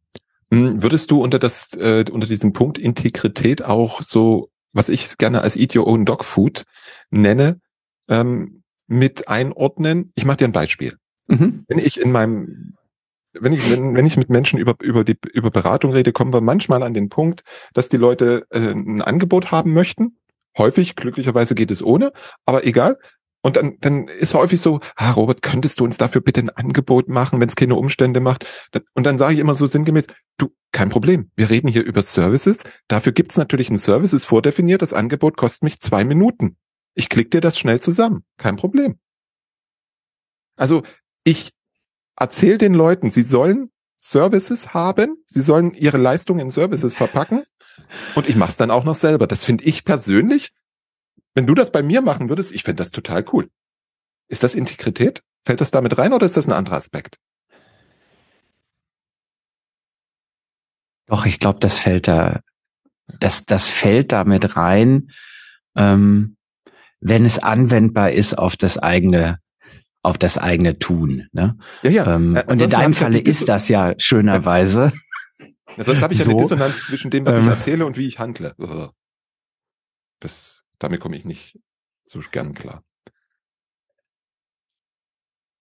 Hm, 0.53 0.83
würdest 0.83 1.13
du 1.13 1.23
unter 1.23 1.39
das, 1.39 1.73
äh, 1.75 2.05
unter 2.11 2.27
diesem 2.27 2.53
Punkt 2.53 2.79
Integrität 2.79 3.63
auch 3.63 4.03
so, 4.03 4.51
was 4.73 4.89
ich 4.89 5.19
gerne 5.19 5.43
als 5.43 5.57
Eat 5.57 5.77
Your 5.77 5.87
Own 5.87 6.05
Dog 6.05 6.25
Food 6.25 6.65
nenne, 7.11 7.61
ähm, 8.09 8.63
mit 8.89 9.29
einordnen? 9.29 10.13
Ich 10.17 10.25
mache 10.25 10.39
dir 10.39 10.47
ein 10.47 10.53
Beispiel. 10.53 10.97
Mhm. 11.29 11.65
Wenn 11.69 11.79
ich 11.79 12.01
in 12.01 12.11
meinem 12.11 12.75
wenn 13.33 13.53
ich, 13.53 13.71
wenn, 13.71 13.95
wenn 13.95 14.07
ich 14.07 14.17
mit 14.17 14.31
Menschen 14.31 14.59
über, 14.59 14.75
über, 14.83 15.05
die, 15.05 15.17
über 15.33 15.51
Beratung 15.51 15.93
rede, 15.93 16.13
kommen 16.13 16.33
wir 16.33 16.41
manchmal 16.41 16.83
an 16.83 16.95
den 16.95 17.09
Punkt, 17.09 17.43
dass 17.75 17.89
die 17.89 17.97
Leute 17.97 18.47
äh, 18.51 18.59
ein 18.59 19.03
Angebot 19.03 19.51
haben 19.51 19.73
möchten. 19.73 20.19
Häufig, 20.57 20.97
glücklicherweise 20.97 21.55
geht 21.55 21.71
es 21.71 21.83
ohne, 21.83 22.13
aber 22.45 22.67
egal. 22.67 22.99
Und 23.41 23.57
dann, 23.57 23.77
dann 23.81 24.09
ist 24.09 24.35
häufig 24.35 24.61
so, 24.61 24.81
ah, 24.97 25.13
Robert, 25.13 25.43
könntest 25.43 25.79
du 25.79 25.85
uns 25.85 25.97
dafür 25.97 26.21
bitte 26.21 26.41
ein 26.41 26.51
Angebot 26.51 27.09
machen, 27.09 27.41
wenn 27.41 27.49
es 27.49 27.55
keine 27.55 27.77
Umstände 27.77 28.21
macht? 28.21 28.45
Und 28.95 29.05
dann 29.05 29.19
sage 29.19 29.35
ich 29.35 29.41
immer 29.41 29.55
so 29.55 29.67
sinngemäß, 29.67 30.07
du, 30.39 30.49
kein 30.73 30.89
Problem. 30.89 31.31
Wir 31.37 31.49
reden 31.49 31.69
hier 31.69 31.85
über 31.85 32.03
Services. 32.03 32.65
Dafür 32.89 33.13
gibt's 33.13 33.37
natürlich 33.37 33.71
ein 33.71 33.79
Service, 33.79 34.13
ist 34.13 34.25
vordefiniert. 34.25 34.83
Das 34.83 34.93
Angebot 34.93 35.37
kostet 35.37 35.63
mich 35.63 35.81
zwei 35.81 36.05
Minuten. 36.05 36.57
Ich 36.95 37.09
klicke 37.09 37.31
dir 37.31 37.41
das 37.41 37.59
schnell 37.59 37.81
zusammen. 37.81 38.25
Kein 38.39 38.57
Problem. 38.57 38.99
Also 40.57 40.83
ich 41.23 41.53
erzähl 42.19 42.59
den 42.59 42.75
Leuten, 42.75 43.11
sie 43.11 43.23
sollen 43.23 43.71
Services 43.97 44.75
haben, 44.75 45.17
sie 45.27 45.41
sollen 45.41 45.75
ihre 45.75 45.99
Leistungen 45.99 46.41
in 46.41 46.51
Services 46.51 46.95
verpacken 46.95 47.43
und 48.15 48.29
ich 48.29 48.37
mach's 48.37 48.57
dann 48.57 48.71
auch 48.71 48.85
noch 48.85 48.95
selber. 48.95 49.27
Das 49.27 49.45
finde 49.45 49.65
ich 49.65 49.85
persönlich, 49.85 50.53
wenn 51.35 51.47
du 51.47 51.55
das 51.55 51.73
bei 51.73 51.83
mir 51.83 52.03
machen 52.03 52.29
würdest, 52.29 52.53
ich 52.53 52.65
finde 52.65 52.83
das 52.83 52.91
total 52.91 53.25
cool. 53.33 53.51
Ist 54.29 54.43
das 54.43 54.55
Integrität? 54.55 55.23
Fällt 55.45 55.61
das 55.61 55.71
damit 55.71 55.97
rein 55.99 56.13
oder 56.13 56.27
ist 56.27 56.37
das 56.37 56.49
ein 56.49 56.53
anderer 56.53 56.77
Aspekt? 56.77 57.19
Doch, 61.07 61.25
ich 61.25 61.41
glaube, 61.41 61.59
das 61.61 61.79
fällt 61.79 62.07
da, 62.07 62.41
das, 63.19 63.45
das 63.47 63.67
fällt 63.67 64.13
damit 64.13 64.57
rein, 64.57 65.11
ähm, 65.75 66.37
wenn 67.01 67.25
es 67.25 67.39
anwendbar 67.39 68.11
ist 68.11 68.35
auf 68.35 68.57
das 68.57 68.77
eigene 68.77 69.39
auf 70.03 70.19
das 70.19 70.39
eigene 70.39 70.79
Tun. 70.79 71.29
Ne? 71.33 71.57
Ja, 71.83 71.91
ja. 71.91 72.15
Ähm, 72.15 72.37
äh, 72.37 72.45
und 72.47 72.61
in 72.61 72.71
deinem 72.71 72.95
Falle 72.95 73.19
ist 73.19 73.49
das 73.49 73.69
ja 73.69 73.95
schönerweise. 73.99 74.93
Ja, 75.77 75.85
sonst 75.85 76.03
habe 76.03 76.13
ich 76.13 76.19
ja 76.19 76.25
so, 76.27 76.31
eine 76.33 76.43
Dissonanz 76.43 76.85
zwischen 76.85 77.11
dem, 77.11 77.27
was 77.27 77.37
ähm, 77.37 77.45
ich 77.45 77.51
erzähle 77.51 77.87
und 77.87 77.97
wie 77.97 78.07
ich 78.07 78.19
handle. 78.19 78.55
Das, 80.21 80.65
damit 80.79 81.01
komme 81.01 81.17
ich 81.17 81.25
nicht 81.25 81.59
so 82.05 82.21
gern 82.31 82.55
klar. 82.55 82.83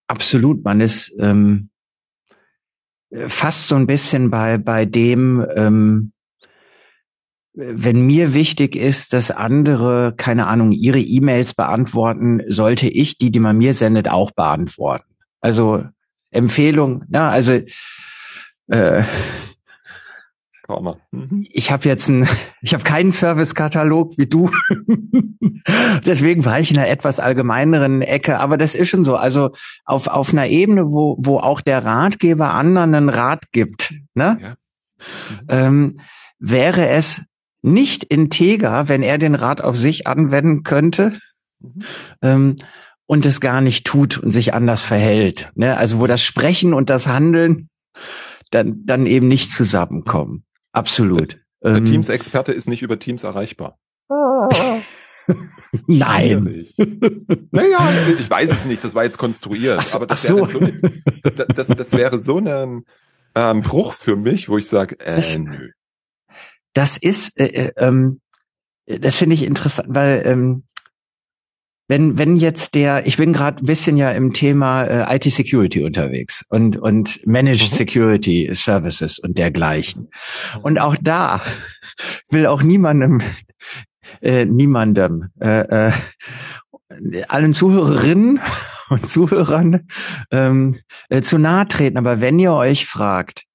Absolut, 0.07 0.63
man 0.63 0.79
ist 0.79 1.13
ähm, 1.19 1.69
fast 3.27 3.67
so 3.67 3.75
ein 3.75 3.87
bisschen 3.87 4.29
bei 4.29 4.57
bei 4.57 4.85
dem, 4.85 5.45
ähm, 5.55 6.13
wenn 7.59 8.05
mir 8.05 8.35
wichtig 8.35 8.75
ist, 8.75 9.13
dass 9.13 9.31
andere, 9.31 10.13
keine 10.15 10.45
Ahnung, 10.45 10.71
ihre 10.71 10.99
E-Mails 10.99 11.55
beantworten, 11.55 12.41
sollte 12.47 12.87
ich 12.87 13.17
die, 13.17 13.31
die 13.31 13.39
man 13.39 13.57
mir 13.57 13.73
sendet, 13.73 14.07
auch 14.07 14.29
beantworten. 14.29 15.15
Also 15.41 15.83
Empfehlung, 16.29 17.03
ja, 17.11 17.29
also 17.29 17.53
äh, 18.67 19.01
mhm. 21.11 21.47
ich 21.49 21.71
habe 21.71 21.89
jetzt 21.89 22.09
ein, 22.09 22.27
ich 22.61 22.75
habe 22.75 22.83
keinen 22.83 23.11
Servicekatalog 23.11 24.19
wie 24.19 24.27
du. 24.27 24.51
Deswegen 26.05 26.45
war 26.45 26.59
ich 26.59 26.69
in 26.69 26.77
einer 26.77 26.89
etwas 26.89 27.19
allgemeineren 27.19 28.03
Ecke, 28.03 28.39
aber 28.39 28.57
das 28.57 28.75
ist 28.75 28.89
schon 28.89 29.03
so. 29.03 29.15
Also 29.15 29.49
auf 29.83 30.07
auf 30.07 30.31
einer 30.31 30.47
Ebene, 30.47 30.91
wo 30.91 31.17
wo 31.19 31.39
auch 31.39 31.61
der 31.61 31.83
Ratgeber 31.83 32.53
anderen 32.53 32.93
einen 32.93 33.09
Rat 33.09 33.51
gibt, 33.51 33.95
ne? 34.13 34.37
Ja. 34.39 34.49
Mhm. 34.49 35.47
Ähm, 35.49 35.99
wäre 36.39 36.87
es 36.89 37.23
nicht 37.73 38.03
integer, 38.03 38.87
wenn 38.87 39.03
er 39.03 39.17
den 39.17 39.35
Rat 39.35 39.61
auf 39.61 39.77
sich 39.77 40.07
anwenden 40.07 40.63
könnte 40.63 41.13
mhm. 41.59 41.83
ähm, 42.21 42.55
und 43.05 43.25
es 43.25 43.39
gar 43.39 43.61
nicht 43.61 43.85
tut 43.85 44.17
und 44.17 44.31
sich 44.31 44.53
anders 44.53 44.83
verhält. 44.83 45.51
Ne? 45.55 45.77
Also 45.77 45.99
wo 45.99 46.07
das 46.07 46.23
Sprechen 46.23 46.73
und 46.73 46.89
das 46.89 47.07
Handeln 47.07 47.69
dann, 48.51 48.85
dann 48.85 49.05
eben 49.05 49.27
nicht 49.27 49.51
zusammenkommen. 49.51 50.43
Absolut. 50.71 51.39
Der 51.63 51.75
ähm, 51.77 51.85
Teams-Experte 51.85 52.53
ist 52.53 52.69
nicht 52.69 52.81
über 52.81 52.99
Teams 52.99 53.23
erreichbar. 53.23 53.77
Nein. 55.87 56.65
naja, 57.51 57.79
ich 58.17 58.29
weiß 58.29 58.51
es 58.51 58.65
nicht, 58.65 58.83
das 58.83 58.95
war 58.95 59.03
jetzt 59.03 59.17
konstruiert. 59.17 59.83
So, 59.83 59.97
aber 59.97 60.07
das, 60.07 60.23
so. 60.23 60.45
so 60.45 60.59
eine, 60.59 60.79
das, 61.55 61.67
das, 61.67 61.91
wäre 61.91 62.19
so 62.19 62.37
ein 62.37 62.85
ähm, 63.35 63.61
Bruch 63.61 63.93
für 63.93 64.15
mich, 64.15 64.47
wo 64.47 64.57
ich 64.57 64.67
sage, 64.67 64.97
äh, 65.01 65.21
nö 65.37 65.71
das 66.77 66.95
ist, 66.95 67.39
äh, 67.39 67.45
äh, 67.45 67.71
ähm, 67.77 68.21
das 68.85 69.15
finde 69.15 69.33
ich 69.33 69.43
interessant, 69.43 69.87
weil 69.91 70.21
ähm, 70.25 70.63
wenn 71.87 72.17
wenn 72.17 72.37
jetzt 72.37 72.75
der, 72.75 73.07
ich 73.07 73.17
bin 73.17 73.33
gerade 73.33 73.63
ein 73.63 73.65
bisschen 73.65 73.97
ja 73.97 74.11
im 74.11 74.33
Thema 74.33 74.83
äh, 74.83 75.15
IT 75.15 75.23
Security 75.23 75.83
unterwegs 75.83 76.45
und 76.49 76.77
und 76.77 77.25
Managed 77.25 77.71
mhm. 77.71 77.75
Security 77.75 78.49
Services 78.53 79.17
und 79.17 79.39
dergleichen. 79.39 80.09
Und 80.61 80.79
auch 80.79 80.95
da 81.01 81.41
will 82.29 82.45
auch 82.45 82.61
niemandem 82.61 83.21
äh, 84.21 84.45
niemandem 84.45 85.29
äh, 85.39 85.87
äh, 85.87 85.91
allen 87.27 87.55
Zuhörerinnen 87.55 88.39
und 88.89 89.09
Zuhörern 89.09 89.87
ähm, 90.29 90.79
äh, 91.09 91.21
zu 91.21 91.39
nahe 91.39 91.67
treten. 91.67 91.97
Aber 91.97 92.21
wenn 92.21 92.37
ihr 92.37 92.53
euch 92.53 92.85
fragt, 92.85 93.46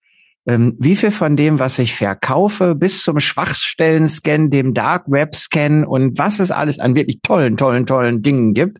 ähm, 0.46 0.74
wie 0.78 0.96
viel 0.96 1.10
von 1.10 1.36
dem, 1.36 1.58
was 1.58 1.78
ich 1.78 1.94
verkaufe, 1.94 2.74
bis 2.74 3.02
zum 3.02 3.20
Schwachstellen-Scan, 3.20 4.50
dem 4.50 4.74
Dark 4.74 5.04
Web-Scan 5.06 5.84
und 5.84 6.18
was 6.18 6.40
es 6.40 6.50
alles 6.50 6.78
an 6.78 6.94
wirklich 6.96 7.20
tollen, 7.22 7.56
tollen, 7.56 7.86
tollen 7.86 8.22
Dingen 8.22 8.54
gibt, 8.54 8.78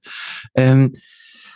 ähm, 0.55 0.95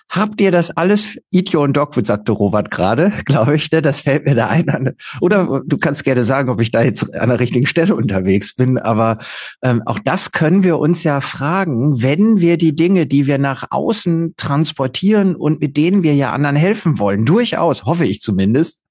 Habt 0.09 0.41
ihr 0.41 0.53
das 0.53 0.71
alles, 0.71 1.19
Itio 1.33 1.65
und 1.65 1.77
Dogwood, 1.77 2.07
sagte 2.07 2.31
Robert 2.33 2.71
gerade, 2.71 3.13
glaube 3.25 3.57
ich, 3.57 3.71
ne? 3.73 3.83
das 3.83 4.03
fällt 4.03 4.25
mir 4.25 4.35
da 4.35 4.47
ein. 4.47 4.95
Oder 5.21 5.63
du 5.67 5.79
kannst 5.79 6.05
gerne 6.05 6.23
sagen, 6.23 6.49
ob 6.49 6.61
ich 6.61 6.71
da 6.71 6.83
jetzt 6.83 7.15
an 7.17 7.29
der 7.29 7.41
richtigen 7.41 7.67
Stelle 7.67 7.95
unterwegs 7.95 8.55
bin, 8.55 8.79
aber 8.79 9.19
ähm, 9.63 9.83
auch 9.85 9.99
das 9.99 10.31
können 10.31 10.63
wir 10.63 10.79
uns 10.79 11.03
ja 11.03 11.21
fragen, 11.21 12.03
wenn 12.03 12.41
wir 12.41 12.57
die 12.57 12.77
Dinge, 12.77 13.07
die 13.07 13.27
wir 13.27 13.39
nach 13.39 13.65
außen 13.71 14.35
transportieren 14.37 15.35
und 15.35 15.61
mit 15.61 15.77
denen 15.77 16.03
wir 16.05 16.15
ja 16.15 16.33
anderen 16.33 16.57
helfen 16.57 16.99
wollen, 16.99 17.27
durchaus, 17.27 17.85
hoffe 17.85 18.05
ich 18.05 18.21
zumindest, 18.21 18.83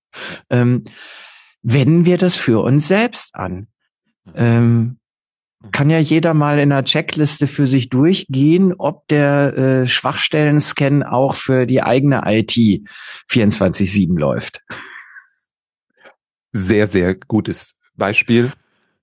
ähm, 0.49 0.84
wenden 1.61 2.05
wir 2.05 2.18
das 2.18 2.36
für 2.36 2.63
uns 2.63 2.88
selbst 2.88 3.36
an. 3.36 3.68
Ähm, 4.36 4.97
kann 5.72 5.89
ja 5.89 5.99
jeder 5.99 6.34
mal 6.34 6.59
in 6.59 6.72
einer 6.72 6.84
Checkliste 6.84 7.47
für 7.47 7.68
sich 7.68 7.89
durchgehen, 7.89 8.74
ob 8.78 9.07
der 9.07 9.57
äh, 9.57 9.88
Schwachstellen-Scan 9.88 11.03
auch 11.03 11.36
für 11.36 11.66
die 11.66 11.82
eigene 11.82 12.22
IT 12.26 12.55
24-7 13.30 14.18
läuft. 14.18 14.61
Sehr, 16.51 16.88
sehr 16.88 17.16
gutes 17.16 17.74
Beispiel, 17.95 18.51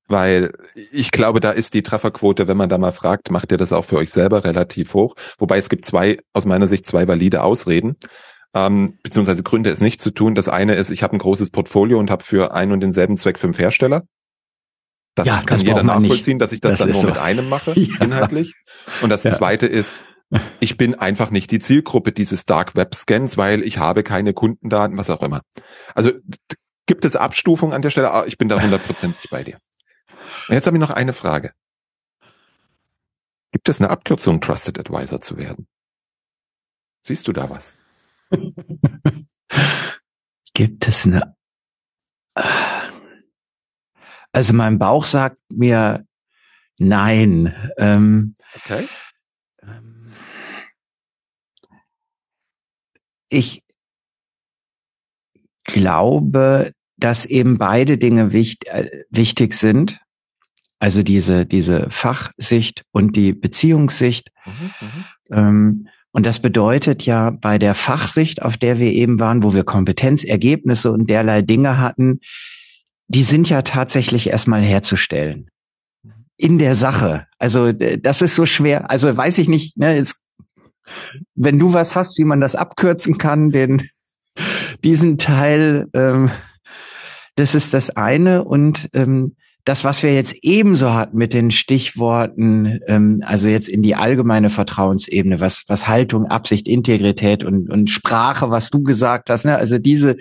weil 0.09 0.53
ich 0.93 1.11
glaube, 1.11 1.41
da 1.41 1.51
ist 1.51 1.75
die 1.75 1.83
Trefferquote, 1.83 2.49
wenn 2.49 2.57
man 2.57 2.69
da 2.69 2.79
mal 2.79 2.93
fragt, 2.93 3.31
macht 3.31 3.53
ihr 3.53 3.59
das 3.59 3.73
auch 3.73 3.85
für 3.85 3.97
euch 3.97 4.11
selber 4.11 4.45
relativ 4.45 4.95
hoch. 4.95 5.15
Wobei 5.39 5.59
es 5.59 5.69
gibt 5.69 5.85
zwei, 5.85 6.19
aus 6.33 6.45
meiner 6.47 6.69
Sicht, 6.69 6.87
zwei 6.87 7.09
valide 7.09 7.43
Ausreden. 7.43 7.97
Ähm, 8.55 8.99
beziehungsweise 9.03 9.43
Gründe, 9.43 9.71
es 9.71 9.81
nicht 9.81 10.01
zu 10.01 10.11
tun. 10.11 10.35
Das 10.35 10.49
eine 10.49 10.75
ist, 10.75 10.91
ich 10.91 11.03
habe 11.03 11.17
ein 11.17 11.19
großes 11.19 11.51
Portfolio 11.51 11.99
und 11.99 12.11
habe 12.11 12.23
für 12.23 12.53
einen 12.53 12.73
und 12.73 12.81
denselben 12.81 13.17
Zweck 13.17 13.39
fünf 13.39 13.59
Hersteller. 13.59 14.05
Das 15.15 15.27
ja, 15.27 15.39
kann 15.39 15.59
das 15.59 15.63
jeder 15.63 15.83
nachvollziehen, 15.83 16.39
dass 16.39 16.53
ich 16.53 16.61
das, 16.61 16.73
das 16.73 16.81
dann 16.81 16.91
nur 16.91 17.01
so. 17.01 17.09
mit 17.09 17.19
einem 17.19 17.49
mache, 17.49 17.73
ja. 17.79 18.05
inhaltlich. 18.05 18.55
Und 19.03 19.11
das 19.11 19.25
ja. 19.25 19.33
zweite 19.33 19.67
ist, 19.67 20.01
ich 20.61 20.77
bin 20.79 20.95
einfach 20.95 21.31
nicht 21.31 21.51
die 21.51 21.59
Zielgruppe 21.59 22.13
dieses 22.13 22.47
Dark 22.47 22.75
Web 22.75 22.95
Scans, 22.95 23.37
weil 23.37 23.63
ich 23.63 23.79
habe 23.79 24.03
keine 24.03 24.33
Kundendaten, 24.33 24.97
was 24.97 25.11
auch 25.11 25.23
immer. 25.23 25.43
Also 25.95 26.13
gibt 26.87 27.05
es 27.05 27.17
Abstufungen 27.17 27.75
an 27.75 27.83
der 27.83 27.91
Stelle? 27.91 28.11
Ah, 28.11 28.25
ich 28.27 28.39
bin 28.39 28.49
da 28.49 28.61
hundertprozentig 28.61 29.29
bei 29.31 29.45
dir. 29.45 29.59
Und 30.49 30.55
jetzt 30.55 30.67
habe 30.67 30.77
ich 30.77 30.81
noch 30.81 30.91
eine 30.91 31.13
Frage. 31.13 31.53
Gibt 33.53 33.69
es 33.69 33.81
eine 33.81 33.91
Abkürzung, 33.91 34.41
Trusted 34.41 34.79
Advisor 34.79 35.21
zu 35.21 35.37
werden? 35.37 35.67
Siehst 37.03 37.29
du 37.29 37.33
da 37.33 37.51
was? 37.51 37.77
Gibt 40.55 40.89
es 40.89 41.07
eine 41.07 41.35
also 44.33 44.55
mein 44.55 44.79
Bauch 44.79 45.05
sagt 45.05 45.37
mir 45.53 46.07
nein. 46.79 47.55
Ähm, 47.77 48.35
okay. 48.55 48.89
Ähm, 49.63 50.11
ich 53.29 53.63
glaube, 55.65 56.73
dass 56.97 57.27
eben 57.27 57.59
beide 57.59 57.99
Dinge 57.99 58.33
wichtig, 58.33 58.71
äh, 58.71 59.05
wichtig 59.11 59.55
sind. 59.55 60.01
Also 60.79 61.03
diese, 61.03 61.47
diese 61.47 61.91
Fachsicht 61.91 62.85
und 62.91 63.17
die 63.17 63.35
Beziehungssicht. 63.35 64.31
Mhm, 64.45 64.71
mhm, 64.81 65.05
ähm, 65.31 65.89
und 66.13 66.27
das 66.27 66.41
bedeutet 66.41 67.05
ja 67.05 67.31
bei 67.31 67.59
der 67.59 67.75
Fachsicht, 67.75 68.43
auf 68.43 68.59
der 68.59 68.79
wir 68.79 68.93
eben 68.93 69.19
waren, 69.19 69.43
wo 69.43 69.55
wir 69.55 69.65
Kompetenzergebnisse 69.65 70.93
und 70.93 71.09
derlei 71.09 71.41
Dinge 71.43 71.79
hatten, 71.79 72.21
die 73.09 73.23
sind 73.23 73.49
ja 73.49 73.63
tatsächlich 73.63 74.29
erstmal 74.29 74.63
herzustellen. 74.63 75.49
In 76.37 76.59
der 76.59 76.75
Sache. 76.75 77.27
Also 77.39 77.73
das 77.73 78.21
ist 78.21 78.35
so 78.35 78.47
schwer. 78.47 78.91
Also 78.91 79.15
weiß 79.17 79.39
ich 79.39 79.49
nicht, 79.49 79.77
ne, 79.77 79.97
jetzt, 79.97 80.21
wenn 81.35 81.59
du 81.59 81.73
was 81.73 81.97
hast, 81.97 82.19
wie 82.19 82.25
man 82.25 82.41
das 82.41 82.57
abkürzen 82.57 83.17
kann, 83.17 83.51
den 83.51 83.83
diesen 84.83 85.19
Teil, 85.19 85.87
ähm, 85.95 86.31
das 87.37 87.55
ist 87.55 87.75
das 87.75 87.91
eine. 87.91 88.45
Und 88.45 88.89
ähm, 88.93 89.37
das, 89.65 89.85
was 89.85 90.03
wir 90.03 90.13
jetzt 90.13 90.35
ebenso 90.43 90.93
hatten 90.93 91.17
mit 91.17 91.33
den 91.33 91.51
Stichworten, 91.51 92.81
ähm, 92.89 93.23
also 93.25 93.47
jetzt 93.47 93.69
in 93.69 93.83
die 93.83 93.95
allgemeine 93.95 94.51
Vertrauensebene, 94.51 95.41
was, 95.41 95.65
was 95.69 95.87
Haltung, 95.87 96.27
Absicht, 96.27 96.67
Integrität 96.67 97.45
und, 97.45 97.71
und 97.71 97.89
Sprache, 97.89 98.51
was 98.51 98.71
du 98.71 98.83
gesagt 98.83 99.31
hast, 99.31 99.45
ne? 99.45 99.57
also 99.57 99.79
diese, 99.79 100.17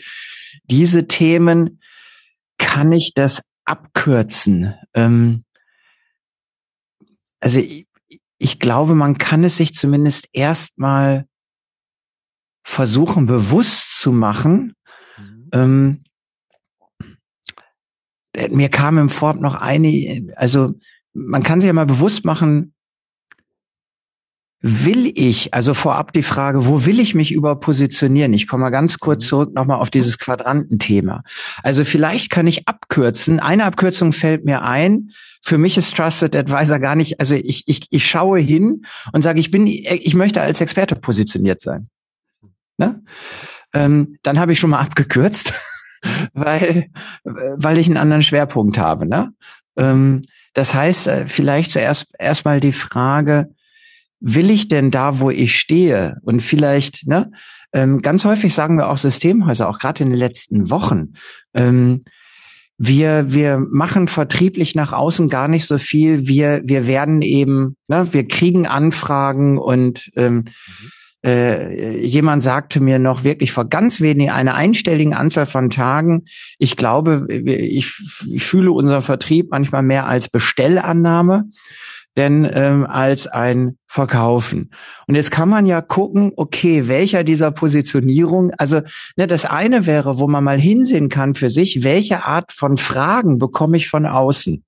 diese 0.66 1.08
Themen, 1.08 1.80
kann 2.58 2.92
ich 2.92 3.14
das 3.16 3.42
abkürzen? 3.66 4.76
Ähm, 4.94 5.44
also 7.40 7.60
ich, 7.60 7.88
ich 8.38 8.60
glaube, 8.60 8.94
man 8.94 9.18
kann 9.18 9.44
es 9.44 9.58
sich 9.58 9.74
zumindest 9.74 10.30
erstmal 10.32 11.26
versuchen, 12.64 13.26
bewusst 13.26 14.00
zu 14.00 14.12
machen. 14.12 14.76
Mhm. 15.18 15.50
Ähm, 15.54 16.04
mir 18.50 18.70
kam 18.70 18.98
im 18.98 19.10
Vorab 19.10 19.40
noch 19.40 19.56
eine, 19.56 20.28
also 20.36 20.74
man 21.14 21.44
kann 21.44 21.60
sich 21.60 21.68
ja 21.68 21.74
mal 21.74 21.86
bewusst 21.86 22.26
machen, 22.26 22.74
will 24.62 25.12
ich, 25.16 25.54
also 25.54 25.74
vorab 25.74 26.14
die 26.14 26.22
Frage, 26.22 26.68
wo 26.68 26.86
will 26.86 27.00
ich 27.00 27.16
mich 27.16 27.32
über 27.32 27.56
positionieren? 27.60 28.34
Ich 28.34 28.48
komme 28.48 28.64
mal 28.64 28.70
ganz 28.70 29.00
kurz 29.00 29.26
mhm. 29.26 29.28
zurück 29.28 29.54
nochmal 29.54 29.80
auf 29.80 29.90
dieses 29.90 30.20
Quadrantenthema. 30.20 31.24
Also 31.64 31.84
vielleicht 31.84 32.30
kann 32.30 32.46
ich 32.46 32.68
abkürzen. 32.68 33.40
Eine 33.40 33.66
Abkürzung 33.66 34.14
fällt 34.14 34.46
mir 34.46 34.62
ein. 34.62 35.12
Für 35.42 35.58
mich 35.58 35.78
ist 35.78 35.96
Trusted 35.96 36.36
Advisor 36.36 36.80
gar 36.80 36.96
nicht, 36.96 37.20
also 37.20 37.34
ich, 37.34 37.64
ich, 37.66 37.88
ich 37.90 38.08
schaue 38.08 38.40
hin 38.40 38.86
und 39.12 39.24
sage, 39.24 39.40
ich 39.40 39.50
bin, 39.50 39.66
ich 39.66 40.14
möchte 40.14 40.42
als 40.42 40.62
Experte 40.62 40.96
positioniert 40.96 41.60
sein. 41.60 41.90
Ne? 42.78 43.04
Ähm, 43.74 44.18
dann 44.22 44.40
habe 44.40 44.52
ich 44.52 44.60
schon 44.60 44.70
mal 44.70 44.80
abgekürzt, 44.80 45.54
weil, 46.34 46.90
weil 47.24 47.78
ich 47.78 47.88
einen 47.88 47.98
anderen 47.98 48.24
Schwerpunkt 48.24 48.78
habe. 48.78 49.08
Ne? 49.08 49.34
Ähm, 49.78 50.22
das 50.54 50.74
heißt, 50.74 51.08
äh, 51.08 51.26
vielleicht 51.28 51.72
zuerst 51.72 52.08
erstmal 52.20 52.60
die 52.60 52.74
Frage, 52.74 53.50
will 54.20 54.50
ich 54.50 54.68
denn 54.68 54.92
da, 54.92 55.20
wo 55.20 55.30
ich 55.30 55.60
stehe? 55.60 56.18
Und 56.24 56.42
vielleicht, 56.42 57.08
ne, 57.08 57.32
ähm, 57.74 58.02
ganz 58.02 58.26
häufig 58.26 58.54
sagen 58.54 58.78
wir 58.78 58.90
auch 58.90 58.98
Systemhäuser, 58.98 59.70
auch 59.70 59.80
gerade 59.80 60.04
in 60.04 60.10
den 60.10 60.20
letzten 60.20 60.70
Wochen, 60.70 61.14
ähm, 61.54 62.02
wir, 62.84 63.32
wir 63.32 63.60
machen 63.60 64.08
vertrieblich 64.08 64.74
nach 64.74 64.92
außen 64.92 65.30
gar 65.30 65.48
nicht 65.48 65.68
so 65.68 65.78
viel. 65.78 66.28
Wir, 66.28 66.62
wir 66.66 66.88
werden 66.88 67.22
eben, 67.22 67.78
ne, 67.88 68.08
wir 68.12 68.28
kriegen 68.28 68.66
Anfragen 68.66 69.60
und 69.60 70.10
ähm, 70.16 70.36
mhm. 70.36 70.92
Äh, 71.26 71.98
jemand 72.04 72.44
sagte 72.44 72.80
mir 72.80 73.00
noch 73.00 73.24
wirklich 73.24 73.52
vor 73.52 73.66
ganz 73.66 74.02
wenig 74.02 74.32
einer 74.32 74.56
einstelligen 74.56 75.14
Anzahl 75.14 75.46
von 75.46 75.70
Tagen, 75.70 76.26
ich 76.58 76.78
glaube, 76.78 77.28
ich, 77.30 77.94
ich 78.32 78.44
fühle 78.44 78.72
unseren 78.72 79.02
Vertrieb 79.04 79.50
manchmal 79.52 79.84
mehr 79.84 80.08
als 80.08 80.30
Bestellannahme 80.30 81.46
denn 82.18 82.50
ähm, 82.54 82.86
als 82.86 83.28
ein 83.28 83.78
Verkaufen. 83.88 84.72
Und 85.08 85.16
jetzt 85.16 85.32
kann 85.32 85.50
man 85.50 85.66
ja 85.66 85.82
gucken, 85.82 86.34
okay, 86.36 86.88
welcher 86.88 87.24
dieser 87.24 87.52
Positionierung, 87.52 88.52
also 88.58 88.82
ne, 89.16 89.28
das 89.28 89.46
eine 89.46 89.86
wäre, 89.86 90.20
wo 90.20 90.28
man 90.28 90.44
mal 90.44 90.60
hinsehen 90.60 91.10
kann 91.10 91.36
für 91.36 91.50
sich, 91.50 91.84
welche 91.84 92.26
Art 92.26 92.52
von 92.52 92.78
Fragen 92.78 93.38
bekomme 93.38 93.78
ich 93.78 93.88
von 93.88 94.06
außen. 94.06 94.64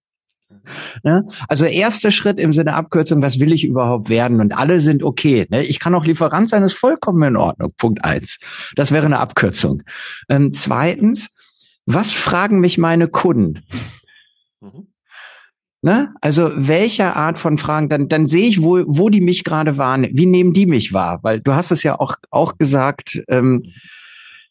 Ne? 1.03 1.25
Also 1.47 1.65
erster 1.65 2.11
Schritt 2.11 2.39
im 2.39 2.53
Sinne 2.53 2.75
Abkürzung, 2.75 3.21
was 3.21 3.39
will 3.39 3.53
ich 3.53 3.65
überhaupt 3.65 4.09
werden? 4.09 4.41
Und 4.41 4.53
alle 4.53 4.81
sind 4.81 5.03
okay. 5.03 5.47
Ne? 5.49 5.63
Ich 5.63 5.79
kann 5.79 5.95
auch 5.95 6.05
Lieferant 6.05 6.49
sein, 6.49 6.63
ist 6.63 6.73
vollkommen 6.73 7.23
in 7.23 7.37
Ordnung. 7.37 7.73
Punkt 7.77 8.03
eins. 8.03 8.39
Das 8.75 8.91
wäre 8.91 9.05
eine 9.05 9.19
Abkürzung. 9.19 9.83
Ähm, 10.29 10.53
zweitens, 10.53 11.29
was 11.85 12.13
fragen 12.13 12.59
mich 12.59 12.77
meine 12.77 13.07
Kunden? 13.07 13.61
Mhm. 14.61 14.87
Ne? 15.81 16.13
Also 16.21 16.49
welche 16.55 17.13
Art 17.17 17.37
von 17.37 17.57
Fragen, 17.57 17.89
dann, 17.89 18.07
dann 18.07 18.27
sehe 18.27 18.47
ich, 18.47 18.63
wo, 18.63 18.83
wo 18.87 19.09
die 19.09 19.19
mich 19.19 19.43
gerade 19.43 19.77
wahrnehmen. 19.77 20.17
Wie 20.17 20.25
nehmen 20.25 20.53
die 20.53 20.65
mich 20.65 20.93
wahr? 20.93 21.19
Weil 21.23 21.41
du 21.41 21.53
hast 21.53 21.71
es 21.71 21.83
ja 21.83 21.99
auch, 21.99 22.15
auch 22.31 22.57
gesagt, 22.57 23.21
ähm, 23.27 23.63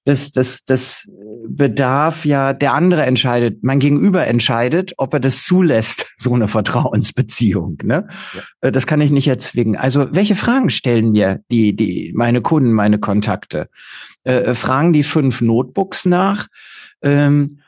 das, 0.05 0.33
das, 0.33 0.65
das 0.65 1.09
bedarf 1.49 2.25
ja, 2.25 2.53
der 2.53 2.75
andere 2.75 3.03
entscheidet, 3.03 3.63
mein 3.63 3.79
Gegenüber 3.79 4.27
entscheidet, 4.27 4.95
ob 4.97 5.15
er 5.15 5.21
das 5.21 5.45
zulässt, 5.45 6.07
so 6.17 6.35
eine 6.35 6.49
Vertrauensbeziehung. 6.49 7.79
Ne? 7.85 8.07
Ja. 8.35 8.41
Äh, 8.61 8.73
das 8.73 8.87
kann 8.87 9.01
ich 9.01 9.11
nicht 9.11 9.29
erzwingen. 9.29 9.77
Also 9.77 10.09
welche 10.13 10.35
Fragen 10.35 10.71
stellen 10.71 11.13
mir 11.13 11.41
die, 11.51 11.75
die, 11.77 12.13
meine 12.15 12.41
Kunden, 12.41 12.73
meine 12.73 12.99
Kontakte? 12.99 13.69
Äh, 14.25 14.55
fragen 14.55 14.93
die 14.93 15.05
fünf 15.05 15.41
Notebooks 15.41 16.05
nach? 16.05 16.47
Ähm, 17.03 17.62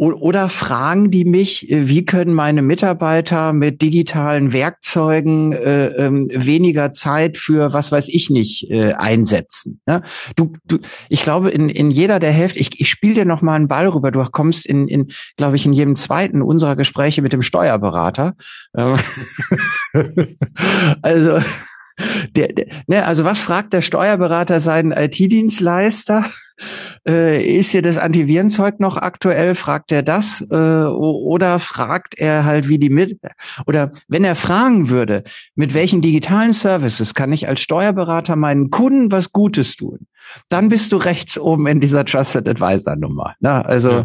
oder 0.00 0.48
fragen 0.48 1.10
die 1.10 1.26
mich, 1.26 1.70
äh, 1.70 1.88
wie 1.88 2.06
können 2.06 2.32
meine 2.32 2.62
Mitarbeiter 2.62 3.52
mit 3.52 3.82
digitalen 3.82 4.54
Werkzeugen 4.54 5.52
äh, 5.52 5.88
äh, 5.88 6.10
weniger 6.10 6.90
Zeit 6.90 7.36
für 7.36 7.74
was 7.74 7.92
weiß 7.92 8.08
ich 8.08 8.30
nicht 8.30 8.70
äh, 8.70 8.94
einsetzen? 8.94 9.80
Ja? 9.86 10.00
Du, 10.36 10.54
du, 10.64 10.78
ich 11.10 11.22
glaube, 11.22 11.50
in, 11.50 11.68
in 11.68 11.90
jeder 11.90 12.18
der 12.18 12.30
Hälfte, 12.30 12.60
ich, 12.60 12.80
ich 12.80 12.88
spiele 12.88 13.14
dir 13.14 13.24
noch 13.26 13.42
mal 13.42 13.56
einen 13.56 13.68
Ball 13.68 13.88
rüber. 13.88 14.10
Du 14.10 14.24
kommst 14.24 14.64
in, 14.64 14.88
in 14.88 15.08
glaube 15.36 15.56
ich, 15.56 15.66
in 15.66 15.74
jedem 15.74 15.96
zweiten 15.96 16.40
unserer 16.40 16.76
Gespräche 16.76 17.20
mit 17.20 17.34
dem 17.34 17.42
Steuerberater. 17.42 18.34
Ähm, 18.74 18.96
also 21.02 21.40
der, 22.36 22.48
der, 22.48 22.66
ne, 22.86 23.04
also 23.04 23.24
was 23.24 23.38
fragt 23.38 23.72
der 23.72 23.82
Steuerberater 23.82 24.60
seinen 24.60 24.92
IT-Dienstleister? 24.92 26.24
Äh, 27.08 27.42
ist 27.42 27.70
hier 27.70 27.82
das 27.82 27.96
Antivirenzeug 27.96 28.80
noch 28.80 28.96
aktuell? 28.96 29.54
Fragt 29.54 29.92
er 29.92 30.02
das? 30.02 30.44
Äh, 30.50 30.54
oder 30.54 31.58
fragt 31.58 32.18
er 32.18 32.44
halt, 32.44 32.68
wie 32.68 32.78
die 32.78 32.90
mit, 32.90 33.18
oder 33.66 33.92
wenn 34.08 34.24
er 34.24 34.34
fragen 34.34 34.90
würde, 34.90 35.24
mit 35.54 35.72
welchen 35.74 36.02
digitalen 36.02 36.52
Services 36.52 37.14
kann 37.14 37.32
ich 37.32 37.48
als 37.48 37.60
Steuerberater 37.62 38.36
meinen 38.36 38.70
Kunden 38.70 39.10
was 39.10 39.32
Gutes 39.32 39.76
tun? 39.76 40.06
Dann 40.48 40.68
bist 40.68 40.92
du 40.92 40.98
rechts 40.98 41.38
oben 41.38 41.66
in 41.66 41.80
dieser 41.80 42.04
Trusted 42.04 42.48
Advisor 42.48 42.96
Nummer. 42.96 43.34
Ne? 43.40 43.64
Also, 43.64 44.04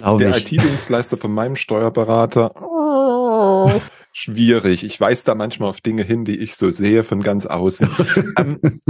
ja. 0.00 0.18
der 0.18 0.36
IT-Dienstleister 0.36 1.16
von 1.16 1.32
meinem 1.32 1.56
Steuerberater. 1.56 2.52
Schwierig. 4.20 4.82
Ich 4.82 5.00
weise 5.00 5.24
da 5.26 5.36
manchmal 5.36 5.68
auf 5.68 5.80
Dinge 5.80 6.02
hin, 6.02 6.24
die 6.24 6.36
ich 6.38 6.56
so 6.56 6.70
sehe 6.70 7.04
von 7.04 7.22
ganz 7.22 7.46
außen. 7.46 7.88
ähm, 8.36 8.80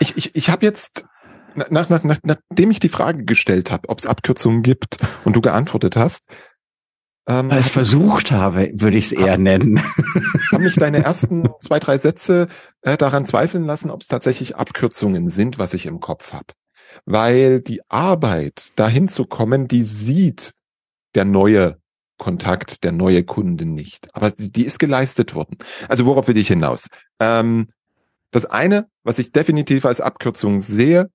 ich 0.00 0.18
ich, 0.18 0.36
ich 0.36 0.50
habe 0.50 0.66
jetzt, 0.66 1.06
nach, 1.54 1.88
nach, 1.88 2.04
nach, 2.04 2.18
nachdem 2.22 2.70
ich 2.70 2.78
die 2.78 2.90
Frage 2.90 3.24
gestellt 3.24 3.70
habe, 3.70 3.88
ob 3.88 4.00
es 4.00 4.06
Abkürzungen 4.06 4.62
gibt 4.62 4.98
und 5.24 5.34
du 5.34 5.40
geantwortet 5.40 5.96
hast, 5.96 6.26
ähm, 7.26 7.50
es 7.52 7.70
versucht 7.70 8.32
habe, 8.32 8.70
würde 8.74 8.98
ich 8.98 9.06
es 9.06 9.12
eher 9.12 9.38
nennen. 9.38 9.80
Haben 10.52 10.64
mich 10.64 10.74
deine 10.74 11.02
ersten 11.02 11.48
zwei, 11.58 11.78
drei 11.78 11.96
Sätze 11.96 12.48
äh, 12.82 12.98
daran 12.98 13.24
zweifeln 13.24 13.64
lassen, 13.64 13.90
ob 13.90 14.02
es 14.02 14.08
tatsächlich 14.08 14.56
Abkürzungen 14.56 15.30
sind, 15.30 15.58
was 15.58 15.72
ich 15.72 15.86
im 15.86 16.00
Kopf 16.00 16.34
habe. 16.34 16.52
Weil 17.06 17.62
die 17.62 17.80
Arbeit, 17.88 18.72
dahin 18.76 19.08
zu 19.08 19.24
kommen, 19.24 19.68
die 19.68 19.84
sieht 19.84 20.52
der 21.14 21.24
neue 21.24 21.78
Kontakt 22.18 22.84
der 22.84 22.92
neue 22.92 23.24
Kunde 23.24 23.66
nicht. 23.66 24.14
Aber 24.14 24.30
die, 24.30 24.50
die 24.50 24.64
ist 24.64 24.78
geleistet 24.78 25.34
worden. 25.34 25.58
Also 25.88 26.06
worauf 26.06 26.28
will 26.28 26.36
ich 26.36 26.48
hinaus? 26.48 26.88
Ähm, 27.20 27.68
das 28.30 28.46
eine, 28.46 28.88
was 29.02 29.18
ich 29.18 29.32
definitiv 29.32 29.84
als 29.84 30.00
Abkürzung 30.00 30.60
sehe, 30.60 31.10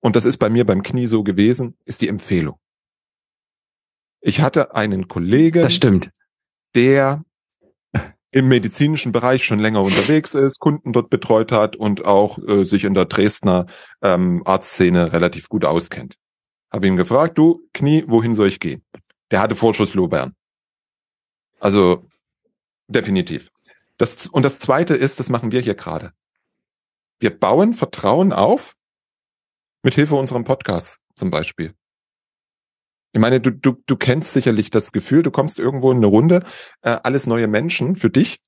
und 0.00 0.16
das 0.16 0.24
ist 0.24 0.38
bei 0.38 0.48
mir 0.48 0.66
beim 0.66 0.82
Knie 0.82 1.06
so 1.06 1.22
gewesen, 1.22 1.76
ist 1.84 2.00
die 2.00 2.08
Empfehlung. 2.08 2.56
Ich 4.20 4.40
hatte 4.40 4.74
einen 4.74 5.08
Kollegen, 5.08 5.62
das 5.62 5.74
stimmt, 5.74 6.10
der 6.74 7.24
im 8.32 8.48
medizinischen 8.48 9.12
Bereich 9.12 9.44
schon 9.44 9.58
länger 9.58 9.82
unterwegs 9.82 10.34
ist, 10.34 10.58
Kunden 10.58 10.92
dort 10.92 11.10
betreut 11.10 11.52
hat 11.52 11.76
und 11.76 12.06
auch 12.06 12.38
äh, 12.38 12.64
sich 12.64 12.84
in 12.84 12.94
der 12.94 13.04
Dresdner 13.04 13.66
ähm, 14.00 14.42
Arztszene 14.44 15.12
relativ 15.12 15.48
gut 15.48 15.64
auskennt. 15.64 16.16
Habe 16.72 16.86
ihn 16.86 16.96
gefragt, 16.96 17.36
du 17.36 17.68
Knie, 17.74 18.04
wohin 18.06 18.34
soll 18.34 18.48
ich 18.48 18.58
gehen? 18.58 18.82
Der 19.32 19.40
hatte 19.40 19.56
Vorschusslorbeeren. 19.56 20.36
Also 21.58 22.06
definitiv. 22.86 23.50
Das, 23.96 24.26
und 24.26 24.42
das 24.42 24.60
Zweite 24.60 24.94
ist, 24.94 25.18
das 25.18 25.30
machen 25.30 25.50
wir 25.50 25.60
hier 25.60 25.74
gerade. 25.74 26.12
Wir 27.18 27.36
bauen 27.36 27.72
Vertrauen 27.72 28.32
auf 28.32 28.76
mit 29.82 29.94
Hilfe 29.94 30.16
unserem 30.16 30.44
Podcast 30.44 31.00
zum 31.14 31.30
Beispiel. 31.30 31.74
Ich 33.12 33.20
meine, 33.20 33.40
du, 33.40 33.50
du, 33.50 33.82
du 33.86 33.96
kennst 33.96 34.32
sicherlich 34.32 34.70
das 34.70 34.92
Gefühl, 34.92 35.22
du 35.22 35.30
kommst 35.30 35.58
irgendwo 35.58 35.90
in 35.90 35.98
eine 35.98 36.06
Runde, 36.06 36.44
äh, 36.82 36.98
alles 37.02 37.26
neue 37.26 37.46
Menschen 37.46 37.96
für 37.96 38.10
dich 38.10 38.38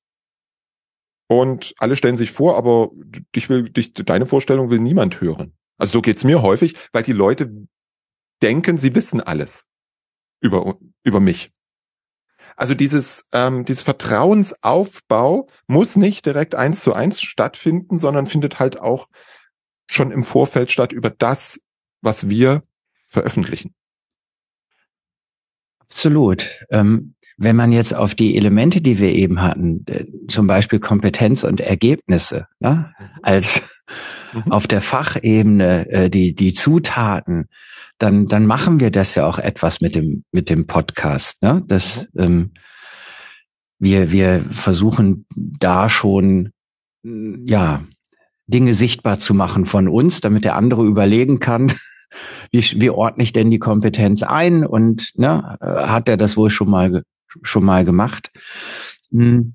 und 1.28 1.74
alle 1.78 1.96
stellen 1.96 2.16
sich 2.16 2.30
vor, 2.30 2.56
aber 2.56 2.90
dich 3.34 3.48
will, 3.48 3.70
dich, 3.70 3.92
deine 3.94 4.26
Vorstellung 4.26 4.70
will 4.70 4.80
niemand 4.80 5.20
hören. 5.20 5.54
Also 5.78 5.92
so 5.92 6.02
geht's 6.02 6.24
mir 6.24 6.42
häufig, 6.42 6.76
weil 6.92 7.02
die 7.02 7.12
Leute 7.12 7.66
denken, 8.42 8.76
sie 8.76 8.94
wissen 8.94 9.20
alles 9.20 9.66
über, 10.44 10.76
über 11.02 11.20
mich. 11.20 11.50
Also 12.56 12.74
dieses, 12.74 13.28
ähm, 13.32 13.64
dieses 13.64 13.82
Vertrauensaufbau 13.82 15.48
muss 15.66 15.96
nicht 15.96 16.24
direkt 16.26 16.54
eins 16.54 16.82
zu 16.82 16.92
eins 16.92 17.20
stattfinden, 17.20 17.96
sondern 17.96 18.26
findet 18.26 18.60
halt 18.60 18.80
auch 18.80 19.08
schon 19.88 20.12
im 20.12 20.22
Vorfeld 20.22 20.70
statt 20.70 20.92
über 20.92 21.10
das, 21.10 21.58
was 22.00 22.28
wir 22.28 22.62
veröffentlichen. 23.08 23.74
Absolut. 25.80 26.64
Ähm, 26.70 27.14
wenn 27.36 27.56
man 27.56 27.72
jetzt 27.72 27.94
auf 27.94 28.14
die 28.14 28.36
Elemente, 28.36 28.80
die 28.80 28.98
wir 29.00 29.12
eben 29.12 29.42
hatten, 29.42 29.84
äh, 29.88 30.04
zum 30.28 30.46
Beispiel 30.46 30.78
Kompetenz 30.78 31.42
und 31.42 31.60
Ergebnisse, 31.60 32.46
ne, 32.60 32.92
mhm. 32.98 33.06
als 33.22 33.62
mhm. 34.32 34.52
auf 34.52 34.68
der 34.68 34.80
Fachebene 34.80 35.88
äh, 35.90 36.10
die 36.10 36.34
die 36.34 36.54
Zutaten, 36.54 37.48
dann, 37.98 38.26
dann 38.26 38.46
machen 38.46 38.80
wir 38.80 38.90
das 38.90 39.14
ja 39.14 39.26
auch 39.26 39.38
etwas 39.38 39.80
mit 39.80 39.94
dem, 39.94 40.24
mit 40.32 40.50
dem 40.50 40.66
Podcast. 40.66 41.42
Ne? 41.42 41.62
Das, 41.66 42.06
mhm. 42.12 42.22
ähm, 42.22 42.50
wir, 43.78 44.12
wir 44.12 44.44
versuchen 44.50 45.26
da 45.34 45.88
schon, 45.88 46.50
ja, 47.02 47.84
Dinge 48.46 48.74
sichtbar 48.74 49.20
zu 49.20 49.34
machen 49.34 49.66
von 49.66 49.88
uns, 49.88 50.20
damit 50.20 50.44
der 50.44 50.56
andere 50.56 50.84
überlegen 50.84 51.38
kann, 51.38 51.72
wie, 52.50 52.62
wie 52.80 52.90
ordne 52.90 53.24
ich 53.24 53.32
denn 53.32 53.50
die 53.50 53.58
Kompetenz 53.58 54.22
ein 54.22 54.64
und 54.66 55.12
ne, 55.16 55.56
hat 55.60 56.08
er 56.08 56.16
das 56.16 56.36
wohl 56.36 56.50
schon 56.50 56.70
mal, 56.70 57.02
schon 57.42 57.64
mal 57.64 57.84
gemacht? 57.84 58.30
Hm. 59.10 59.54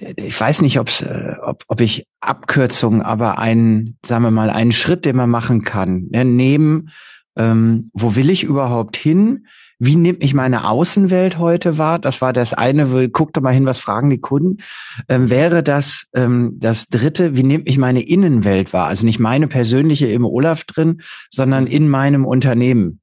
Mhm 0.00 0.06
ich 0.16 0.40
weiß 0.40 0.62
nicht, 0.62 0.78
ob's, 0.78 1.02
äh, 1.02 1.34
ob, 1.42 1.62
ob 1.68 1.80
ich 1.80 2.06
Abkürzungen, 2.20 3.02
aber 3.02 3.38
einen, 3.38 3.98
sagen 4.04 4.24
wir 4.24 4.30
mal, 4.30 4.50
einen 4.50 4.72
Schritt, 4.72 5.04
den 5.04 5.16
man 5.16 5.30
machen 5.30 5.62
kann, 5.62 6.06
ne, 6.10 6.24
nehmen, 6.24 6.90
ähm, 7.36 7.90
wo 7.92 8.16
will 8.16 8.30
ich 8.30 8.44
überhaupt 8.44 8.96
hin? 8.96 9.46
Wie 9.78 9.96
nimmt 9.96 10.20
mich 10.20 10.32
meine 10.32 10.68
Außenwelt 10.68 11.36
heute 11.38 11.76
wahr? 11.76 11.98
Das 11.98 12.22
war 12.22 12.32
das 12.32 12.54
eine, 12.54 13.10
guck 13.10 13.34
doch 13.34 13.42
mal 13.42 13.52
hin, 13.52 13.66
was 13.66 13.78
fragen 13.78 14.08
die 14.08 14.20
Kunden. 14.20 14.62
Ähm, 15.06 15.28
wäre 15.28 15.62
das 15.62 16.06
ähm, 16.14 16.54
das 16.56 16.88
dritte, 16.88 17.36
wie 17.36 17.42
nimmt 17.42 17.66
mich 17.66 17.76
meine 17.76 18.00
Innenwelt 18.00 18.72
wahr? 18.72 18.86
Also 18.86 19.04
nicht 19.04 19.18
meine 19.18 19.48
persönliche 19.48 20.06
im 20.06 20.24
Olaf 20.24 20.64
drin, 20.64 21.02
sondern 21.30 21.66
in 21.66 21.90
meinem 21.90 22.24
Unternehmen 22.24 23.00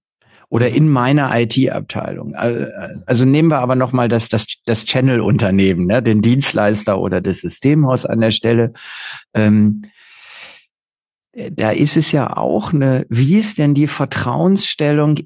oder 0.54 0.70
in 0.70 0.88
meiner 0.88 1.32
IT-Abteilung. 1.36 2.36
Also 2.36 3.26
nehmen 3.26 3.50
wir 3.50 3.58
aber 3.58 3.76
nochmal 3.76 4.08
das, 4.08 4.30
das, 4.30 4.46
das 4.68 4.86
Channel-Unternehmen, 4.86 5.88
ne, 5.88 6.04
den 6.04 6.22
Dienstleister 6.22 7.00
oder 7.00 7.22
das 7.22 7.40
Systemhaus 7.40 8.06
an 8.06 8.22
der 8.22 8.30
Stelle. 8.30 8.72
Ähm, 9.34 9.82
da 11.54 11.72
ist 11.72 11.98
es 11.98 12.12
ja 12.12 12.38
auch 12.38 12.72
eine, 12.72 13.08
wie 13.10 13.40
ist 13.40 13.58
denn 13.58 13.74
die 13.74 13.88
Vertrauensstellung 13.88 15.22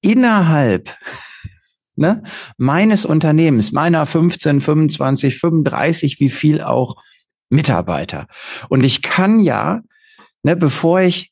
innerhalb 0.00 0.98
ne, 1.94 2.20
meines 2.56 3.04
Unternehmens, 3.04 3.70
meiner 3.70 4.04
15, 4.04 4.62
25, 4.62 5.38
35, 5.38 6.18
wie 6.18 6.30
viel 6.30 6.60
auch 6.60 6.96
Mitarbeiter. 7.50 8.26
Und 8.68 8.82
ich 8.82 9.00
kann 9.00 9.38
ja, 9.38 9.82
ne, 10.42 10.56
bevor 10.56 11.02
ich 11.02 11.30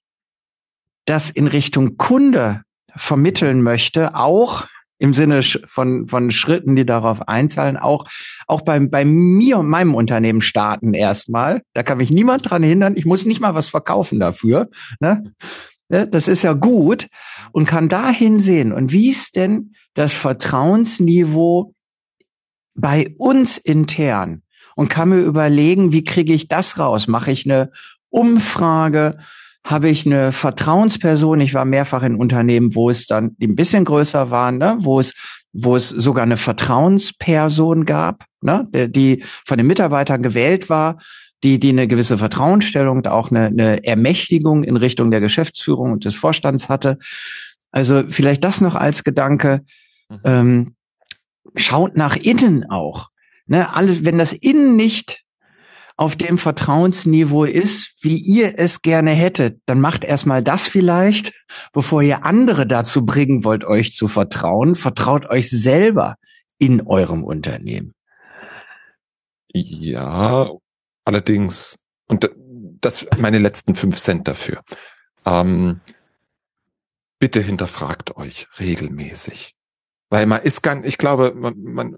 das 1.05 1.31
in 1.31 1.49
Richtung 1.49 1.97
Kunde 1.97 2.63
vermitteln 2.99 3.63
möchte, 3.63 4.15
auch 4.15 4.67
im 4.99 5.15
Sinne 5.15 5.43
von, 5.43 6.09
von 6.09 6.31
Schritten, 6.31 6.75
die 6.75 6.85
darauf 6.85 7.29
einzahlen, 7.29 7.77
auch, 7.77 8.07
auch 8.47 8.63
beim, 8.63 8.91
bei 8.91 9.05
mir 9.05 9.59
und 9.59 9.69
meinem 9.69 9.95
Unternehmen 9.95 10.41
starten 10.41 10.93
erstmal. 10.93 11.63
Da 11.73 11.83
kann 11.83 11.99
mich 11.99 12.11
niemand 12.11 12.51
dran 12.51 12.63
hindern. 12.63 12.95
Ich 12.97 13.07
muss 13.07 13.25
nicht 13.25 13.41
mal 13.41 13.55
was 13.55 13.69
verkaufen 13.69 14.19
dafür. 14.19 14.69
Ne? 14.99 15.33
Das 15.89 16.29
ist 16.29 16.43
ja 16.43 16.53
gut 16.53 17.09
und 17.53 17.67
kann 17.67 17.89
da 17.89 18.11
hinsehen. 18.11 18.73
Und 18.73 18.93
wie 18.93 19.09
ist 19.11 19.37
denn 19.37 19.73
das 19.95 20.13
Vertrauensniveau 20.13 21.73
bei 22.75 23.15
uns 23.19 23.57
intern? 23.57 24.43
Und 24.75 24.89
kann 24.91 25.09
mir 25.09 25.21
überlegen, 25.21 25.93
wie 25.93 26.05
kriege 26.05 26.33
ich 26.33 26.47
das 26.47 26.79
raus? 26.79 27.09
Mache 27.09 27.33
ich 27.33 27.47
eine 27.47 27.73
Umfrage? 28.11 29.19
Habe 29.69 29.91
ich 29.91 30.07
eine 30.07 30.33
Vertrauensperson. 30.33 31.43
Ich 31.43 31.53
war 31.53 31.67
mehrfach 31.67 32.03
in 32.03 32.15
Unternehmen, 32.15 32.75
wo 32.75 32.89
es 32.89 33.07
dann 33.07 33.37
ein 33.41 33.55
bisschen 33.55 33.85
größer 33.85 34.31
waren, 34.31 34.57
ne? 34.57 34.79
wo 34.81 34.99
es 34.99 35.15
wo 35.53 35.77
es 35.77 35.91
sogar 35.91 36.23
eine 36.23 36.39
Vertrauensperson 36.39 37.85
gab, 37.85 38.25
ne? 38.41 38.67
die 38.73 39.25
von 39.45 39.59
den 39.59 39.67
Mitarbeitern 39.67 40.23
gewählt 40.23 40.71
war, 40.71 40.97
die 41.43 41.61
die 41.61 41.69
eine 41.69 41.87
gewisse 41.87 42.17
Vertrauensstellung 42.17 42.99
und 42.99 43.09
auch 43.09 43.31
eine, 43.31 43.47
eine 43.47 43.85
Ermächtigung 43.85 44.65
in 44.65 44.77
Richtung 44.77 45.11
der 45.11 45.21
Geschäftsführung 45.21 45.93
und 45.93 46.07
des 46.07 46.15
Vorstands 46.15 46.71
hatte. 46.71 46.97
Also 47.71 48.05
vielleicht 48.09 48.45
das 48.45 48.63
noch 48.63 48.75
als 48.75 49.05
Gedanke. 49.05 49.65
Mhm. 50.09 50.21
Ähm, 50.25 50.75
schaut 51.57 51.95
nach 51.95 52.17
innen 52.17 52.71
auch. 52.71 53.09
Ne, 53.47 53.75
alles, 53.75 54.05
wenn 54.05 54.17
das 54.17 54.33
Innen 54.33 54.77
nicht 54.77 55.25
auf 55.99 56.15
dem 56.15 56.39
Vertrauensniveau 56.39 57.45
ist, 57.45 57.93
wie 58.01 58.19
ihr 58.19 58.55
es 58.57 58.83
gerne 58.83 59.11
hättet, 59.11 59.61
dann 59.67 59.81
macht 59.81 60.05
erstmal 60.05 60.45
das 60.45 60.69
vielleicht, 60.69 61.33
bevor 61.73 62.03
ihr 62.03 62.25
andere 62.25 62.69
dazu 62.69 63.05
bringen 63.05 63.43
wollt, 63.43 63.65
euch 63.65 63.95
zu 63.95 64.07
vertrauen. 64.07 64.77
Vertraut 64.77 65.29
euch 65.29 65.51
selber 65.51 66.15
in 66.59 66.83
eurem 66.83 67.25
Unternehmen. 67.25 67.95
Ja, 69.53 70.51
allerdings, 71.05 71.81
und 72.07 72.31
das 72.81 73.09
meine 73.19 73.41
letzten 73.41 73.75
fünf 73.75 73.97
Cent 73.97 74.29
dafür. 74.29 74.63
Ähm, 75.27 75.81
bitte 77.19 77.41
hinterfragt 77.41 78.17
euch 78.17 78.47
regelmäßig. 78.61 79.57
Weil 80.11 80.27
man 80.27 80.43
ist 80.43 80.63
ganz, 80.63 80.87
ich 80.87 80.97
glaube, 80.97 81.35
man, 81.35 81.55
man, 81.59 81.97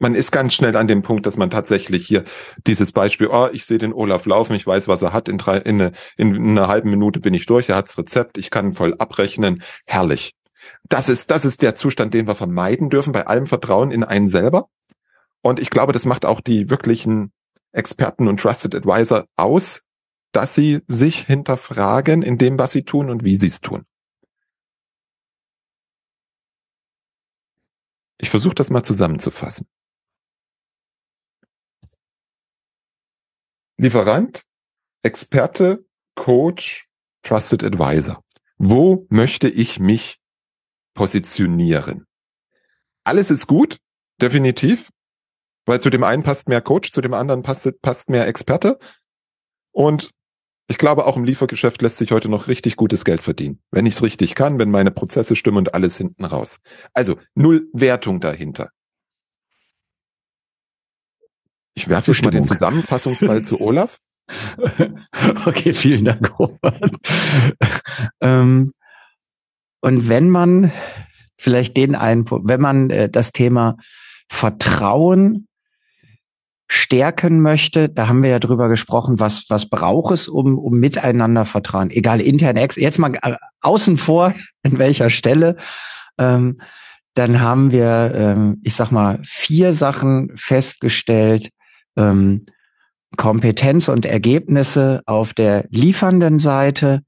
man 0.00 0.14
ist 0.14 0.32
ganz 0.32 0.54
schnell 0.54 0.76
an 0.76 0.88
dem 0.88 1.02
Punkt, 1.02 1.26
dass 1.26 1.36
man 1.36 1.50
tatsächlich 1.50 2.06
hier 2.06 2.24
dieses 2.66 2.90
Beispiel, 2.90 3.28
oh, 3.28 3.48
ich 3.52 3.66
sehe 3.66 3.78
den 3.78 3.92
Olaf 3.92 4.26
laufen, 4.26 4.56
ich 4.56 4.66
weiß, 4.66 4.88
was 4.88 5.02
er 5.02 5.12
hat, 5.12 5.28
in, 5.28 5.38
drei, 5.38 5.58
in, 5.58 5.80
eine, 5.80 5.92
in 6.16 6.36
einer 6.36 6.68
halben 6.68 6.90
Minute 6.90 7.20
bin 7.20 7.34
ich 7.34 7.46
durch, 7.46 7.68
er 7.68 7.76
hat's 7.76 7.96
Rezept, 7.98 8.38
ich 8.38 8.50
kann 8.50 8.72
voll 8.72 8.94
abrechnen, 8.98 9.62
herrlich. 9.86 10.32
Das 10.88 11.08
ist, 11.08 11.30
das 11.30 11.44
ist 11.44 11.62
der 11.62 11.74
Zustand, 11.74 12.14
den 12.14 12.26
wir 12.26 12.34
vermeiden 12.34 12.90
dürfen 12.90 13.12
bei 13.12 13.26
allem 13.26 13.46
Vertrauen 13.46 13.90
in 13.90 14.02
einen 14.02 14.26
selber. 14.26 14.68
Und 15.42 15.60
ich 15.60 15.70
glaube, 15.70 15.92
das 15.92 16.06
macht 16.06 16.24
auch 16.24 16.40
die 16.40 16.70
wirklichen 16.70 17.32
Experten 17.72 18.26
und 18.26 18.40
Trusted 18.40 18.74
Advisor 18.74 19.26
aus, 19.36 19.82
dass 20.32 20.54
sie 20.54 20.80
sich 20.86 21.26
hinterfragen 21.26 22.22
in 22.22 22.38
dem, 22.38 22.58
was 22.58 22.72
sie 22.72 22.84
tun 22.84 23.10
und 23.10 23.24
wie 23.24 23.36
sie 23.36 23.48
es 23.48 23.60
tun. 23.60 23.84
Ich 28.18 28.30
versuche 28.30 28.54
das 28.54 28.70
mal 28.70 28.82
zusammenzufassen. 28.82 29.66
Lieferant, 33.80 34.42
Experte, 35.02 35.86
Coach, 36.14 36.86
Trusted 37.22 37.64
Advisor. 37.64 38.22
Wo 38.58 39.06
möchte 39.08 39.48
ich 39.48 39.80
mich 39.80 40.20
positionieren? 40.92 42.04
Alles 43.04 43.30
ist 43.30 43.46
gut, 43.46 43.78
definitiv, 44.20 44.90
weil 45.64 45.80
zu 45.80 45.88
dem 45.88 46.04
einen 46.04 46.22
passt 46.22 46.50
mehr 46.50 46.60
Coach, 46.60 46.92
zu 46.92 47.00
dem 47.00 47.14
anderen 47.14 47.42
passt, 47.42 47.80
passt 47.80 48.10
mehr 48.10 48.28
Experte. 48.28 48.78
Und 49.72 50.10
ich 50.68 50.76
glaube, 50.76 51.06
auch 51.06 51.16
im 51.16 51.24
Liefergeschäft 51.24 51.80
lässt 51.80 51.96
sich 51.96 52.12
heute 52.12 52.28
noch 52.28 52.48
richtig 52.48 52.76
gutes 52.76 53.06
Geld 53.06 53.22
verdienen. 53.22 53.62
Wenn 53.70 53.86
ich 53.86 53.94
es 53.94 54.02
richtig 54.02 54.34
kann, 54.34 54.58
wenn 54.58 54.70
meine 54.70 54.90
Prozesse 54.90 55.36
stimmen 55.36 55.56
und 55.56 55.72
alles 55.72 55.96
hinten 55.96 56.26
raus. 56.26 56.60
Also 56.92 57.16
null 57.34 57.70
Wertung 57.72 58.20
dahinter. 58.20 58.72
Ich 61.80 61.88
werfe 61.88 62.10
jetzt 62.10 62.22
mal 62.22 62.30
den 62.30 62.44
Zusammenfassungsball 62.44 63.42
zu 63.42 63.58
Olaf. 63.60 63.98
Okay, 65.44 65.72
vielen 65.72 66.04
Dank, 66.04 66.38
Robert. 66.38 66.92
ähm, 68.20 68.70
und 69.80 70.08
wenn 70.08 70.28
man 70.28 70.70
vielleicht 71.36 71.76
den 71.76 71.94
einen, 71.94 72.30
wenn 72.30 72.60
man 72.60 72.90
äh, 72.90 73.08
das 73.08 73.32
Thema 73.32 73.76
Vertrauen 74.28 75.48
stärken 76.68 77.40
möchte, 77.40 77.88
da 77.88 78.08
haben 78.08 78.22
wir 78.22 78.30
ja 78.30 78.38
drüber 78.38 78.68
gesprochen, 78.68 79.18
was, 79.18 79.46
was 79.48 79.68
braucht 79.68 80.12
es, 80.12 80.28
um, 80.28 80.58
um 80.58 80.78
miteinander 80.78 81.46
Vertrauen, 81.46 81.90
egal 81.90 82.20
intern, 82.20 82.56
ex, 82.56 82.76
jetzt 82.76 82.98
mal 82.98 83.14
äh, 83.22 83.36
außen 83.62 83.96
vor, 83.96 84.34
in 84.62 84.78
welcher 84.78 85.08
Stelle, 85.08 85.56
ähm, 86.18 86.60
dann 87.14 87.40
haben 87.40 87.72
wir, 87.72 88.12
ähm, 88.14 88.60
ich 88.62 88.74
sag 88.74 88.92
mal, 88.92 89.18
vier 89.24 89.72
Sachen 89.72 90.30
festgestellt, 90.36 91.48
ähm, 91.96 92.46
Kompetenz 93.16 93.88
und 93.88 94.06
Ergebnisse 94.06 95.02
auf 95.06 95.34
der 95.34 95.66
liefernden 95.70 96.38
Seite 96.38 97.02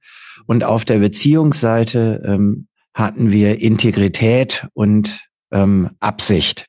und 0.47 0.65
auf 0.65 0.85
der 0.85 0.99
Beziehungsseite 0.99 2.23
ähm, 2.25 2.67
hatten 2.95 3.31
wir 3.31 3.61
Integrität 3.61 4.67
und 4.75 5.21
ähm, 5.53 5.91
Absicht 6.01 6.67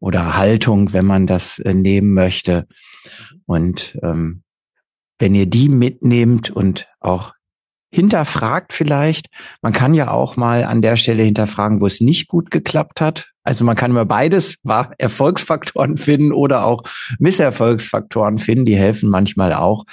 oder 0.00 0.36
Haltung, 0.36 0.92
wenn 0.92 1.06
man 1.06 1.26
das 1.26 1.58
äh, 1.58 1.74
nehmen 1.74 2.14
möchte. 2.14 2.66
Und 3.46 3.98
ähm, 4.02 4.42
wenn 5.18 5.34
ihr 5.34 5.46
die 5.46 5.68
mitnehmt 5.68 6.50
und 6.50 6.88
auch 7.00 7.32
hinterfragt 7.90 8.72
vielleicht, 8.72 9.28
man 9.62 9.72
kann 9.72 9.94
ja 9.94 10.10
auch 10.10 10.36
mal 10.36 10.64
an 10.64 10.82
der 10.82 10.96
Stelle 10.96 11.22
hinterfragen, 11.22 11.80
wo 11.80 11.86
es 11.86 12.00
nicht 12.00 12.28
gut 12.28 12.50
geklappt 12.50 13.00
hat. 13.00 13.30
Also 13.48 13.64
man 13.64 13.76
kann 13.76 13.92
immer 13.92 14.04
beides 14.04 14.58
Erfolgsfaktoren 14.98 15.96
finden 15.96 16.32
oder 16.32 16.66
auch 16.66 16.82
Misserfolgsfaktoren 17.18 18.36
finden, 18.36 18.66
die 18.66 18.76
helfen 18.76 19.08
manchmal 19.08 19.54
auch. 19.54 19.86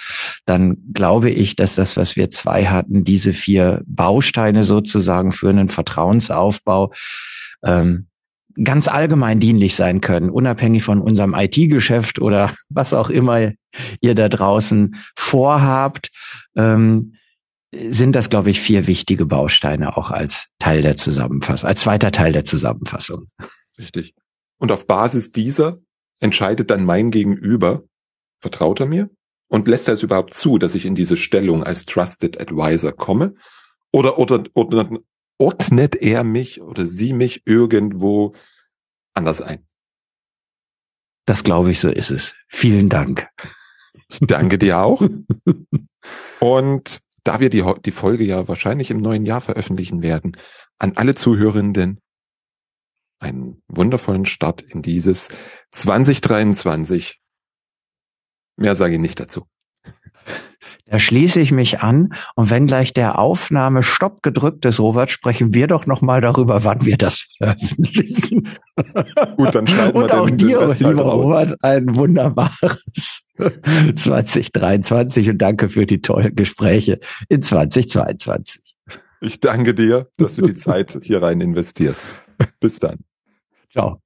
Dann 0.44 0.76
glaube 0.94 1.30
ich, 1.30 1.56
dass 1.56 1.76
das, 1.76 1.96
was 1.96 2.18
wir 2.18 2.30
zwei 2.32 2.66
hatten, 2.66 3.06
diese 3.06 3.32
vier 3.32 3.82
Bausteine 3.86 4.66
sozusagen 4.66 5.32
für 5.32 5.48
einen 5.48 5.70
Vertrauensaufbau, 5.70 6.92
ähm, 7.64 8.08
ganz 8.62 8.90
allgemein 8.90 9.40
dienlich 9.40 9.78
sein 9.78 10.02
können, 10.02 10.30
unabhängig 10.30 10.84
von 10.84 11.00
unserem 11.00 11.34
IT-Geschäft 11.34 12.20
oder 12.20 12.54
was 12.68 12.94
auch 12.94 13.10
immer 13.10 13.54
ihr 14.02 14.16
da 14.16 14.28
draußen 14.28 14.98
vorhabt, 15.16 16.12
ähm, 16.58 17.14
sind 17.90 18.14
das, 18.14 18.30
glaube 18.30 18.50
ich, 18.52 18.60
vier 18.60 18.88
wichtige 18.88 19.26
Bausteine 19.26 19.98
auch 19.98 20.12
als 20.12 20.48
Teil 20.60 20.82
der 20.82 20.98
Zusammenfassung, 20.98 21.70
als 21.70 21.82
zweiter 21.82 22.12
Teil 22.12 22.32
der 22.32 22.46
Zusammenfassung. 22.46 23.28
Richtig. 23.78 24.14
Und 24.58 24.72
auf 24.72 24.88
Basis 24.88 25.32
dieser 25.32 25.80
entscheidet 26.20 26.72
dann 26.72 26.86
mein 26.86 27.12
Gegenüber, 27.12 27.84
vertraut 28.40 28.80
er 28.80 28.86
mir? 28.86 29.10
Und 29.48 29.68
lässt 29.68 29.88
er 29.88 29.94
es 29.94 30.04
überhaupt 30.04 30.34
zu, 30.34 30.58
dass 30.58 30.76
ich 30.76 30.86
in 30.86 30.96
diese 30.96 31.18
Stellung 31.18 31.64
als 31.64 31.86
Trusted 31.86 32.40
Advisor 32.40 32.92
komme? 32.92 33.36
Oder, 33.92 34.18
oder, 34.18 34.44
oder 34.54 34.90
ordnet 35.38 35.96
er 35.96 36.24
mich 36.24 36.62
oder 36.62 36.88
sie 36.88 37.14
mich 37.14 37.44
irgendwo 37.46 38.34
anders 39.14 39.42
ein. 39.42 39.66
Das 41.26 41.44
glaube 41.44 41.72
ich, 41.72 41.80
so 41.80 41.90
ist 41.90 42.12
es. 42.12 42.36
Vielen 42.48 42.90
Dank. 42.90 43.28
Danke 44.20 44.58
dir 44.58 44.80
auch. 44.80 45.02
Und 46.40 47.02
da 47.26 47.40
wir 47.40 47.50
die, 47.50 47.64
die 47.84 47.92
Folge 47.92 48.24
ja 48.24 48.48
wahrscheinlich 48.48 48.92
im 48.92 49.02
neuen 49.02 49.26
Jahr 49.26 49.42
veröffentlichen 49.42 50.02
werden, 50.02 50.38
an 50.78 50.94
alle 50.96 51.16
Zuhörenden 51.16 52.00
einen 53.20 53.62
wundervollen 53.68 54.26
Start 54.26 54.62
in 54.62 54.82
dieses 54.82 55.30
2023. 55.72 57.20
Mehr 58.58 58.76
sage 58.76 58.94
ich 58.96 59.00
nicht 59.00 59.20
dazu. 59.20 59.48
Da 60.88 61.00
schließe 61.00 61.40
ich 61.40 61.52
mich 61.52 61.80
an 61.82 62.14
und 62.36 62.52
wenn 62.52 62.68
gleich 62.68 62.94
der 62.94 63.18
Aufnahme 63.18 63.82
Stopp 63.82 64.22
gedrückt 64.22 64.66
ist, 64.66 64.80
Robert, 64.80 65.10
sprechen 65.10 65.54
wir 65.56 65.66
doch 65.66 65.88
nochmal 65.88 66.22
darüber, 66.22 66.64
wann 66.64 66.86
wir 66.86 66.98
das 66.98 67.26
veröffentlichen. 67.38 68.50
Gut, 69.38 69.56
dann 69.56 69.66
schneiden 69.66 69.96
und 69.96 70.12
wir 70.12 70.22
auch 70.22 70.30
den, 70.30 70.38
dir, 70.38 70.60
den 70.68 70.78
lieber 70.78 71.06
halt 71.06 71.16
Robert, 71.16 71.64
ein 71.64 71.96
wunderbares 71.96 73.24
2023 73.96 75.30
und 75.30 75.40
danke 75.40 75.70
für 75.70 75.88
die 75.88 76.02
tollen 76.02 76.36
Gespräche 76.36 77.00
in 77.30 77.42
2022. 77.42 78.76
Ich 79.22 79.40
danke 79.40 79.74
dir, 79.74 80.08
dass 80.18 80.36
du 80.36 80.44
die 80.44 80.54
Zeit 80.54 81.00
hier 81.02 81.22
rein 81.22 81.42
investierst. 81.42 82.06
Bis 82.60 82.80
dann. 82.80 83.00
Ciao. 83.72 84.05